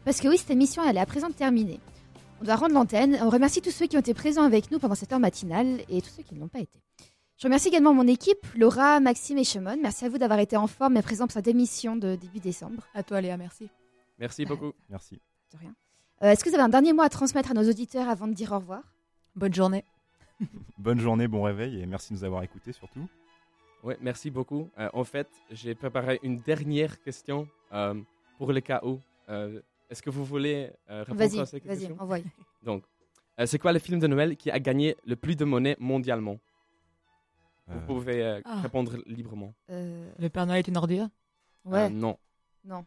Parce 0.05 0.21
que 0.21 0.29
oui, 0.29 0.39
cette 0.39 0.51
émission, 0.51 0.83
elle 0.89 0.97
est 0.97 1.01
à 1.01 1.07
présent 1.07 1.31
terminée. 1.31 1.81
On 2.41 2.45
doit 2.45 2.57
rendre 2.57 2.75
l'antenne. 2.75 3.19
On 3.23 3.29
remercie 3.31 3.61
tous 3.61 3.71
ceux 3.71 3.87
qui 3.87 3.97
ont 3.97 4.01
été 4.01 4.15
présents 4.15 4.45
avec 4.45 4.71
nous 4.71 4.79
pendant 4.79 4.95
cette 4.95 5.13
heure 5.13 5.21
matinale 5.21 5.81
et 5.89 6.01
tous 6.03 6.11
ceux 6.17 6.23
qui 6.23 6.35
ne 6.35 6.41
l'ont 6.41 6.49
pas 6.49 6.61
été. 6.61 6.79
Je 7.39 7.47
remercie 7.47 7.69
également 7.69 7.93
mon 7.93 8.07
équipe, 8.07 8.47
Laura, 8.55 8.99
Maxime 9.01 9.37
et 9.37 9.45
Shimon. 9.45 9.77
Merci 9.83 10.07
à 10.07 10.09
vous 10.09 10.17
d'avoir 10.17 10.39
été 10.39 10.57
en 10.57 10.67
forme 10.67 10.97
et 10.97 11.03
présents 11.03 11.27
pour 11.27 11.33
cette 11.35 11.49
émission 11.49 11.95
de 11.97 12.17
début 12.17 12.41
décembre. 12.41 12.87
À 12.95 13.03
toi, 13.03 13.21
Léa, 13.21 13.37
merci. 13.37 13.69
Merci 14.19 14.47
beaucoup. 14.47 14.73
Merci. 14.89 15.21
De 15.53 15.59
rien. 15.59 15.75
Euh, 16.23 16.31
Est-ce 16.33 16.43
que 16.43 16.49
vous 16.49 16.55
avez 16.55 16.65
un 16.65 16.71
dernier 16.71 16.95
mot 16.95 17.03
à 17.03 17.11
transmettre 17.11 17.51
à 17.51 17.55
nos 17.55 17.69
auditeurs 17.69 18.09
avant 18.09 18.27
de 18.27 18.33
dire 18.33 18.53
au 18.53 18.57
revoir? 18.57 18.83
Bonne 19.35 19.53
journée. 19.53 19.85
Bonne 20.79 21.01
journée, 21.01 21.29
bon 21.29 21.43
réveil 21.43 21.81
et 21.81 21.87
merci 21.87 22.13
de 22.13 22.19
nous 22.19 22.25
avoir 22.25 22.43
écoutés 22.43 22.73
surtout. 22.73 23.07
Ouais, 23.87 23.97
merci 24.01 24.31
beaucoup. 24.33 24.69
Euh, 24.79 24.89
en 24.93 25.05
fait, 25.05 25.29
j'ai 25.51 25.77
préparé 25.77 26.19
une 26.25 26.39
dernière 26.41 27.01
question 27.01 27.47
euh, 27.73 27.95
pour 28.37 28.53
le 28.53 28.61
cas 28.61 28.81
où. 28.83 28.99
Euh, 29.29 29.61
Est-ce 29.89 30.03
que 30.03 30.11
vous 30.11 30.25
voulez 30.25 30.73
euh, 30.91 31.05
répondre 31.05 31.21
Vas-y, 31.21 31.39
à 31.41 31.47
cette 31.47 31.65
vas-y, 31.65 31.79
question 31.79 31.97
envoie. 32.01 32.19
Donc, 32.63 32.83
euh, 33.39 33.47
c'est 33.47 33.61
quoi 33.61 33.73
le 33.73 33.79
film 33.79 34.01
de 34.01 34.09
Noël 34.09 34.37
qui 34.37 34.51
a 34.51 34.59
gagné 34.59 34.97
le 35.07 35.15
plus 35.15 35.37
de 35.37 35.45
monnaie 35.45 35.77
mondialement? 35.79 36.39
Vous 37.69 37.79
Euh, 37.79 37.87
pouvez 37.87 38.25
euh, 38.25 38.41
Ah. 38.45 38.61
répondre 38.61 38.97
librement. 39.07 39.55
Euh, 39.71 40.11
Le 40.19 40.29
Père 40.31 40.47
Noël 40.47 40.59
est 40.59 40.69
une 40.69 40.77
ordure? 40.77 41.09
ouais, 41.65 41.87
Euh, 41.87 41.89
non. 41.91 42.19
non. 42.65 42.85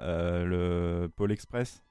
euh, 0.00 0.44
le 0.44 1.08
Pôle 1.08 1.32
Express? 1.32 1.82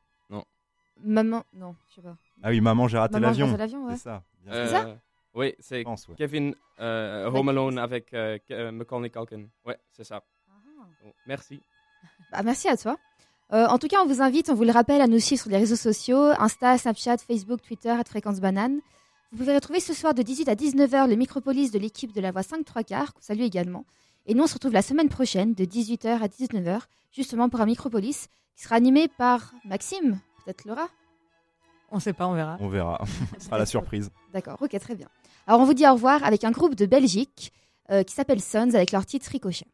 Maman, 0.98 1.44
non, 1.52 1.76
je 1.90 1.96
sais 1.96 2.02
pas. 2.02 2.16
Ah 2.42 2.50
oui, 2.52 2.62
maman, 2.62 2.88
j'ai 2.88 2.98
raté 2.98 3.16
Maman, 3.16 3.28
l'avion. 3.28 3.46
j'ai 3.48 3.52
raté 3.52 3.58
l'avion, 3.64 3.86
ouais. 3.88 3.96
C'est 3.98 4.04
ça 4.04 4.24
Oui, 5.36 5.54
c'est 5.60 5.80
je 5.80 5.84
pense, 5.84 6.08
ouais. 6.08 6.16
Kevin 6.18 6.56
euh, 6.80 7.30
Home 7.30 7.50
Alone 7.50 7.78
avec 7.78 8.14
euh, 8.14 8.40
euh, 8.52 8.72
Macaulay 8.72 9.10
Culkin. 9.10 9.46
Ouais, 9.66 9.78
c'est 9.92 10.06
ça. 10.06 10.24
Bon, 11.04 11.12
merci. 11.28 11.60
Bah, 12.32 12.42
merci 12.44 12.70
à 12.70 12.78
toi. 12.78 12.98
Euh, 13.54 13.68
en 13.68 13.78
tout 13.78 13.88
cas, 13.88 13.98
on 14.02 14.08
vous 14.08 14.22
invite, 14.22 14.50
on 14.50 14.56
vous 14.56 14.64
le 14.64 14.72
rappelle, 14.72 15.02
à 15.02 15.08
nous 15.08 15.20
suivre 15.20 15.42
sur 15.42 15.52
les 15.52 15.58
réseaux 15.58 15.76
sociaux 15.76 16.32
Insta, 16.40 16.78
Snapchat, 16.78 17.18
Facebook, 17.18 17.62
Twitter, 17.62 17.90
à 17.90 18.04
Fréquence 18.04 18.40
Banane. 18.40 18.80
Vous 19.32 19.40
pouvez 19.40 19.54
retrouver 19.54 19.82
ce 19.82 19.94
soir 19.94 20.14
de 20.14 20.22
18 20.22 20.48
à 20.48 20.56
19h 20.56 21.10
le 21.10 21.16
Micropolis 21.16 21.70
de 21.72 21.78
l'équipe 21.78 22.14
de 22.14 22.22
la 22.22 22.32
Voix 22.32 22.42
5 22.42 22.64
3 22.64 22.84
quarts, 22.84 23.14
qu'on 23.14 23.22
salue 23.22 23.42
également. 23.42 23.86
Et 24.26 24.34
nous, 24.34 24.44
on 24.44 24.48
se 24.48 24.54
retrouve 24.56 24.74
la 24.74 24.82
semaine 24.82 25.10
prochaine 25.10 25.54
de 25.54 25.66
18h 25.66 26.22
à 26.22 26.28
19h, 26.28 26.80
justement 27.12 27.50
pour 27.50 27.62
un 27.62 27.66
Micropolis 27.66 28.28
qui 28.56 28.64
sera 28.64 28.76
animé 28.76 29.08
par 29.10 29.54
Maxime, 29.66 30.20
peut-être 30.44 30.66
Laura? 30.66 30.88
On 31.92 32.00
sait 32.00 32.14
pas, 32.14 32.28
on 32.28 32.34
verra. 32.34 32.58
On 32.60 32.68
verra. 32.68 33.02
Ce 33.38 33.46
sera 33.46 33.58
la 33.58 33.66
surprise. 33.66 34.10
D'accord, 34.34 34.58
ok, 34.62 34.78
très 34.80 34.96
bien. 34.96 35.08
Alors, 35.48 35.62
on 35.62 35.66
vous 35.66 35.74
dit 35.74 35.88
au 35.88 35.94
revoir 35.94 36.24
avec 36.24 36.44
un 36.44 36.52
groupe 36.52 36.76
de 36.76 36.86
Belgique 36.86 37.54
euh, 37.92 38.04
qui 38.04 38.14
s'appelle 38.14 38.42
Sons 38.42 38.74
avec 38.74 38.92
leur 38.92 39.06
titre 39.06 39.30
Ricochet. 39.30 39.68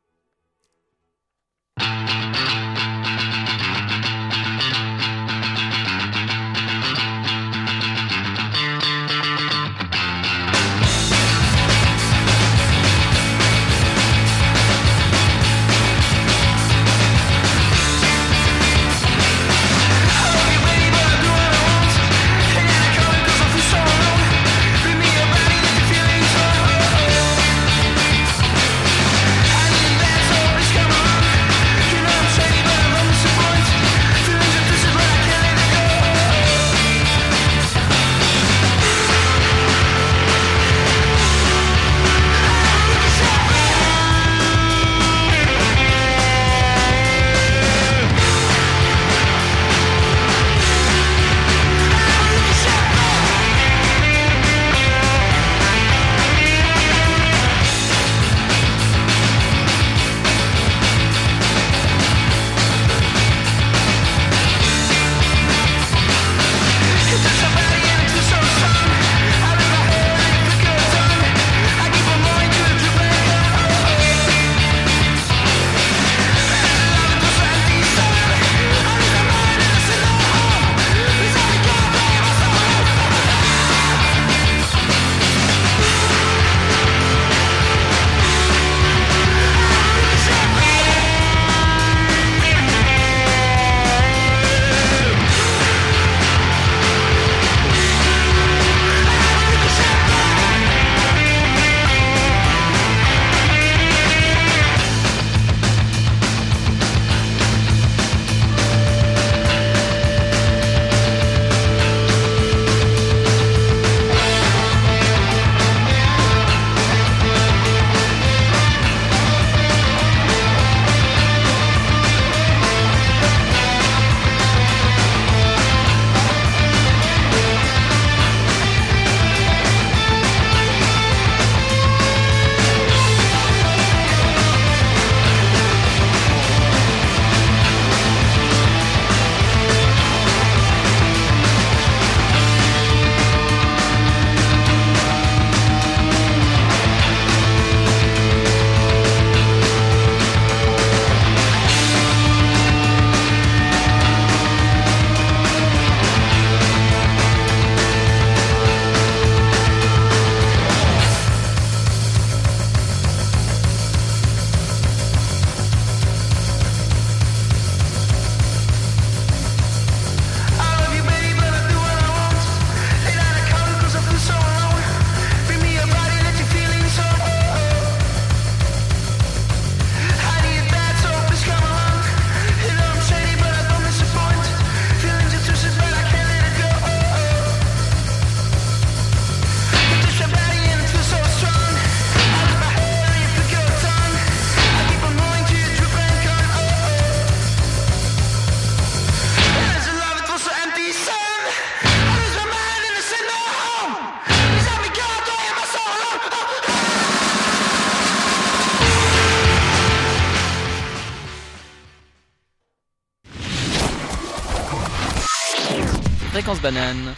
Fréquence 216.41 216.61
banane. 216.63 217.13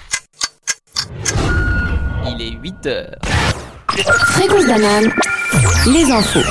Il 2.27 2.41
est 2.41 2.61
8 2.61 2.85
heures. 2.87 3.17
Fréquence 3.87 4.65
banane, 4.65 5.13
les 5.93 6.11
infos. 6.11 6.41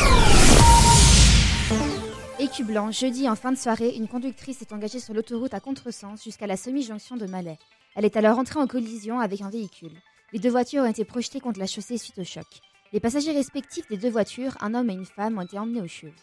Écu 2.38 2.64
blanc, 2.64 2.90
jeudi 2.90 3.28
en 3.28 3.36
fin 3.36 3.52
de 3.52 3.58
soirée, 3.58 3.94
une 3.94 4.08
conductrice 4.08 4.62
est 4.62 4.72
engagée 4.72 5.00
sur 5.00 5.12
l'autoroute 5.12 5.52
à 5.52 5.60
contresens 5.60 6.24
jusqu'à 6.24 6.46
la 6.46 6.56
semi-jonction 6.56 7.18
de 7.18 7.26
Malais. 7.26 7.58
Elle 7.94 8.06
est 8.06 8.16
alors 8.16 8.38
entrée 8.38 8.58
en 8.58 8.66
collision 8.66 9.20
avec 9.20 9.42
un 9.42 9.50
véhicule. 9.50 9.92
Les 10.32 10.38
deux 10.38 10.48
voitures 10.48 10.84
ont 10.84 10.90
été 10.90 11.04
projetées 11.04 11.40
contre 11.40 11.60
la 11.60 11.66
chaussée 11.66 11.98
suite 11.98 12.20
au 12.20 12.24
choc. 12.24 12.46
Les 12.94 13.00
passagers 13.00 13.32
respectifs 13.32 13.88
des 13.90 13.98
deux 13.98 14.08
voitures, 14.08 14.56
un 14.62 14.72
homme 14.72 14.88
et 14.88 14.94
une 14.94 15.04
femme, 15.04 15.36
ont 15.36 15.42
été 15.42 15.58
emmenés 15.58 15.82
au 15.82 15.88
CHUV. 15.88 16.14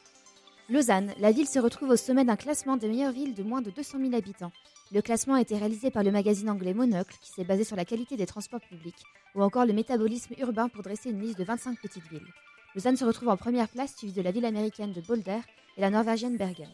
Lausanne, 0.68 1.14
la 1.20 1.32
ville 1.32 1.48
se 1.48 1.60
retrouve 1.60 1.90
au 1.90 1.96
sommet 1.96 2.26
d'un 2.26 2.36
classement 2.36 2.76
des 2.76 2.88
meilleures 2.88 3.12
villes 3.12 3.36
de 3.36 3.44
moins 3.44 3.62
de 3.62 3.70
200 3.70 4.00
000 4.00 4.16
habitants. 4.16 4.52
Le 4.92 5.04
classement 5.04 5.36
a 5.36 5.42
été 5.42 5.56
réalisé 5.56 5.92
par 5.92 6.04
le 6.04 6.12
magazine 6.12 6.50
anglais 6.50 6.74
Monocle, 6.74 7.16
qui 7.22 7.32
s'est 7.32 7.44
basé 7.44 7.64
sur 7.64 7.76
la 7.76 7.86
qualité 7.86 8.18
des 8.18 8.26
transports 8.26 8.60
publics, 8.60 9.04
ou 9.36 9.44
encore 9.44 9.68
le 9.68 9.74
métabolisme 9.74 10.34
urbain 10.40 10.68
pour 10.68 10.82
dresser 10.82 11.12
une 11.12 11.22
liste 11.22 11.38
de 11.38 11.44
25 11.44 11.80
petites 11.80 12.10
villes. 12.10 12.26
Lausanne 12.74 12.98
se 12.98 13.06
retrouve 13.06 13.30
en 13.30 13.38
première 13.38 13.70
place, 13.70 13.96
suivie 13.96 14.14
de 14.14 14.24
la 14.24 14.32
ville 14.32 14.46
américaine 14.46 14.92
de 14.92 15.02
Boulder 15.02 15.42
et 15.78 15.82
la 15.82 15.92
norvégienne 15.92 16.38
Bergen. 16.38 16.70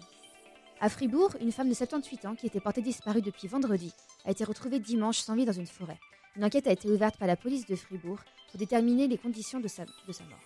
À 0.80 0.88
Fribourg, 0.88 1.36
une 1.41 1.51
femme 1.51 1.68
de 1.68 1.74
78 1.74 2.26
ans 2.26 2.36
qui 2.36 2.47
était 2.47 2.61
portée 2.61 2.82
disparue 2.82 3.22
depuis 3.22 3.49
vendredi 3.49 3.93
a 4.24 4.32
été 4.32 4.45
retrouvée 4.45 4.80
dimanche 4.80 5.20
sans 5.20 5.36
vie 5.36 5.45
dans 5.45 5.51
une 5.51 5.68
forêt. 5.68 5.99
Une 6.38 6.45
enquête 6.45 6.68
a 6.68 6.72
été 6.72 6.89
ouverte 6.89 7.18
par 7.18 7.28
la 7.28 7.36
police 7.36 7.66
de 7.66 7.76
Fribourg 7.76 8.20
pour 8.49 8.59
déterminer 8.59 9.07
les 9.07 9.18
conditions 9.18 9.59
de 9.59 9.68
sa, 9.68 9.84
de 9.84 10.11
sa 10.13 10.24
mort. 10.24 10.39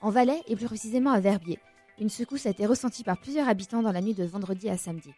En 0.00 0.08
Valais, 0.08 0.40
et 0.46 0.56
plus 0.56 0.66
précisément 0.66 1.12
à 1.12 1.20
Verbier, 1.20 1.58
une 1.98 2.08
secousse 2.08 2.46
a 2.46 2.50
été 2.50 2.64
ressentie 2.64 3.04
par 3.04 3.20
plusieurs 3.20 3.48
habitants 3.48 3.82
dans 3.82 3.92
la 3.92 4.00
nuit 4.00 4.14
de 4.14 4.24
vendredi 4.24 4.70
à 4.70 4.78
samedi. 4.78 5.10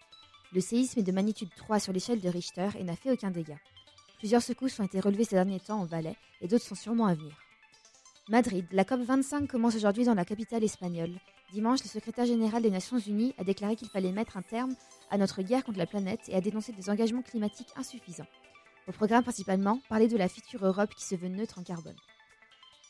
Le 0.54 0.60
séisme 0.60 1.00
est 1.00 1.02
de 1.02 1.10
magnitude 1.10 1.48
3 1.56 1.80
sur 1.80 1.92
l'échelle 1.92 2.20
de 2.20 2.28
Richter 2.28 2.68
et 2.78 2.84
n'a 2.84 2.94
fait 2.94 3.10
aucun 3.10 3.32
dégât. 3.32 3.58
Plusieurs 4.18 4.40
secousses 4.40 4.78
ont 4.78 4.84
été 4.84 5.00
relevées 5.00 5.24
ces 5.24 5.34
derniers 5.34 5.58
temps 5.58 5.80
en 5.80 5.84
Valais 5.84 6.14
et 6.40 6.46
d'autres 6.46 6.64
sont 6.64 6.76
sûrement 6.76 7.06
à 7.06 7.14
venir. 7.14 7.36
Madrid, 8.28 8.64
la 8.70 8.84
COP25 8.84 9.48
commence 9.48 9.74
aujourd'hui 9.74 10.04
dans 10.04 10.14
la 10.14 10.24
capitale 10.24 10.62
espagnole. 10.62 11.10
Dimanche, 11.52 11.82
le 11.82 11.88
secrétaire 11.88 12.24
général 12.24 12.62
des 12.62 12.70
Nations 12.70 13.00
Unies 13.00 13.34
a 13.36 13.42
déclaré 13.42 13.74
qu'il 13.74 13.88
fallait 13.88 14.12
mettre 14.12 14.36
un 14.36 14.42
terme 14.42 14.76
à 15.10 15.18
notre 15.18 15.42
guerre 15.42 15.64
contre 15.64 15.78
la 15.78 15.86
planète 15.86 16.20
et 16.28 16.36
a 16.36 16.40
dénoncé 16.40 16.70
des 16.70 16.88
engagements 16.88 17.22
climatiques 17.22 17.72
insuffisants. 17.74 18.28
Au 18.86 18.92
programme 18.92 19.24
principalement, 19.24 19.80
parler 19.88 20.06
de 20.06 20.16
la 20.16 20.28
future 20.28 20.64
Europe 20.64 20.94
qui 20.94 21.04
se 21.04 21.16
veut 21.16 21.28
neutre 21.28 21.58
en 21.58 21.64
carbone. 21.64 21.96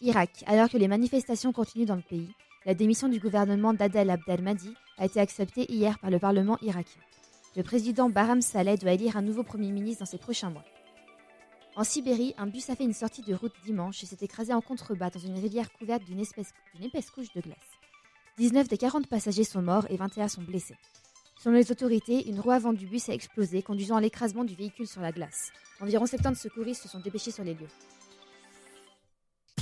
Irak, 0.02 0.44
alors 0.46 0.68
que 0.68 0.76
les 0.76 0.88
manifestations 0.88 1.54
continuent 1.54 1.86
dans 1.86 1.96
le 1.96 2.02
pays, 2.02 2.28
la 2.66 2.74
démission 2.74 3.08
du 3.08 3.20
gouvernement 3.20 3.72
d'Adel 3.72 4.10
Abdelmadi 4.10 4.74
a 4.98 5.06
été 5.06 5.18
acceptée 5.18 5.64
hier 5.72 5.98
par 5.98 6.10
le 6.10 6.18
Parlement 6.18 6.58
irakien. 6.60 7.00
Le 7.56 7.62
président 7.62 8.10
Bahram 8.10 8.42
Saleh 8.42 8.76
doit 8.76 8.92
élire 8.92 9.16
un 9.16 9.22
nouveau 9.22 9.44
Premier 9.44 9.70
ministre 9.70 10.00
dans 10.00 10.10
ces 10.10 10.18
prochains 10.18 10.50
mois. 10.50 10.64
En 11.76 11.84
Sibérie, 11.84 12.34
un 12.36 12.48
bus 12.48 12.68
a 12.68 12.74
fait 12.74 12.82
une 12.82 12.92
sortie 12.92 13.22
de 13.22 13.32
route 13.32 13.54
dimanche 13.64 14.02
et 14.02 14.06
s'est 14.06 14.16
écrasé 14.22 14.52
en 14.52 14.60
contrebas 14.60 15.10
dans 15.10 15.20
une 15.20 15.38
rivière 15.38 15.72
couverte 15.72 16.02
d'une 16.04 16.20
épaisse 16.20 17.10
couche 17.10 17.32
de 17.32 17.40
glace. 17.40 17.56
19 18.38 18.66
des 18.66 18.76
40 18.76 19.06
passagers 19.06 19.44
sont 19.44 19.62
morts 19.62 19.86
et 19.88 19.96
21 19.96 20.26
sont 20.26 20.42
blessés. 20.42 20.74
Selon 21.40 21.54
les 21.54 21.70
autorités, 21.70 22.28
une 22.28 22.40
roue 22.40 22.50
avant 22.50 22.72
du 22.72 22.86
bus 22.86 23.08
a 23.08 23.12
explosé, 23.12 23.62
conduisant 23.62 23.96
à 23.96 24.00
l'écrasement 24.00 24.44
du 24.44 24.56
véhicule 24.56 24.88
sur 24.88 25.00
la 25.00 25.12
glace. 25.12 25.52
Environ 25.80 26.06
70 26.06 26.40
secouristes 26.40 26.82
se 26.82 26.88
sont 26.88 27.00
dépêchés 27.00 27.30
sur 27.30 27.44
les 27.44 27.54
lieux. 27.54 27.68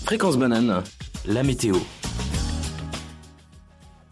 Fréquence 0.03 0.39
banane, 0.39 0.83
la 1.27 1.43
météo. 1.43 1.77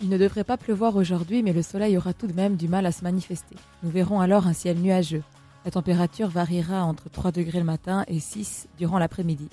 Il 0.03 0.09
ne 0.09 0.17
devrait 0.17 0.45
pas 0.45 0.57
pleuvoir 0.57 0.97
aujourd'hui, 0.97 1.43
mais 1.43 1.53
le 1.53 1.63
soleil 1.63 1.99
aura 1.99 2.15
tout 2.15 2.27
de 2.27 2.33
même 2.33 2.57
du 2.57 2.69
mal 2.69 2.87
à 2.87 2.93
se 2.93 3.05
manifester. 3.05 3.57
Nous 3.83 3.91
verrons 3.91 4.21
alors 4.21 4.47
un 4.47 4.55
ciel 4.55 4.79
nuageux. 4.79 5.23
La 5.67 5.71
température 5.71 6.29
variera 6.29 6.85
entre 6.85 7.11
3 7.11 7.33
degrés 7.33 7.59
le 7.59 7.67
matin 7.67 8.05
et 8.09 8.19
6 8.19 8.69
durant 8.79 8.99
l'après-midi. 8.99 9.49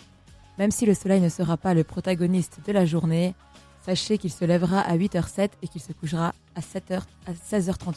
Même 0.58 0.72
si 0.72 0.86
le 0.86 0.93
soleil 0.93 1.20
ne 1.20 1.28
sera 1.28 1.58
pas 1.58 1.74
le 1.74 1.84
protagoniste 1.84 2.60
de 2.66 2.72
la 2.72 2.86
journée, 2.86 3.36
sachez 3.86 4.18
qu'il 4.18 4.32
se 4.32 4.45
lèvera 4.45 4.80
à 4.80 4.98
8h07 4.98 5.50
et 5.62 5.68
qu'il 5.68 5.82
se 5.82 5.91
couchera 5.91 6.34
à, 6.56 6.62
7h, 6.62 7.02
à 7.26 7.34
16h38. 7.34 7.95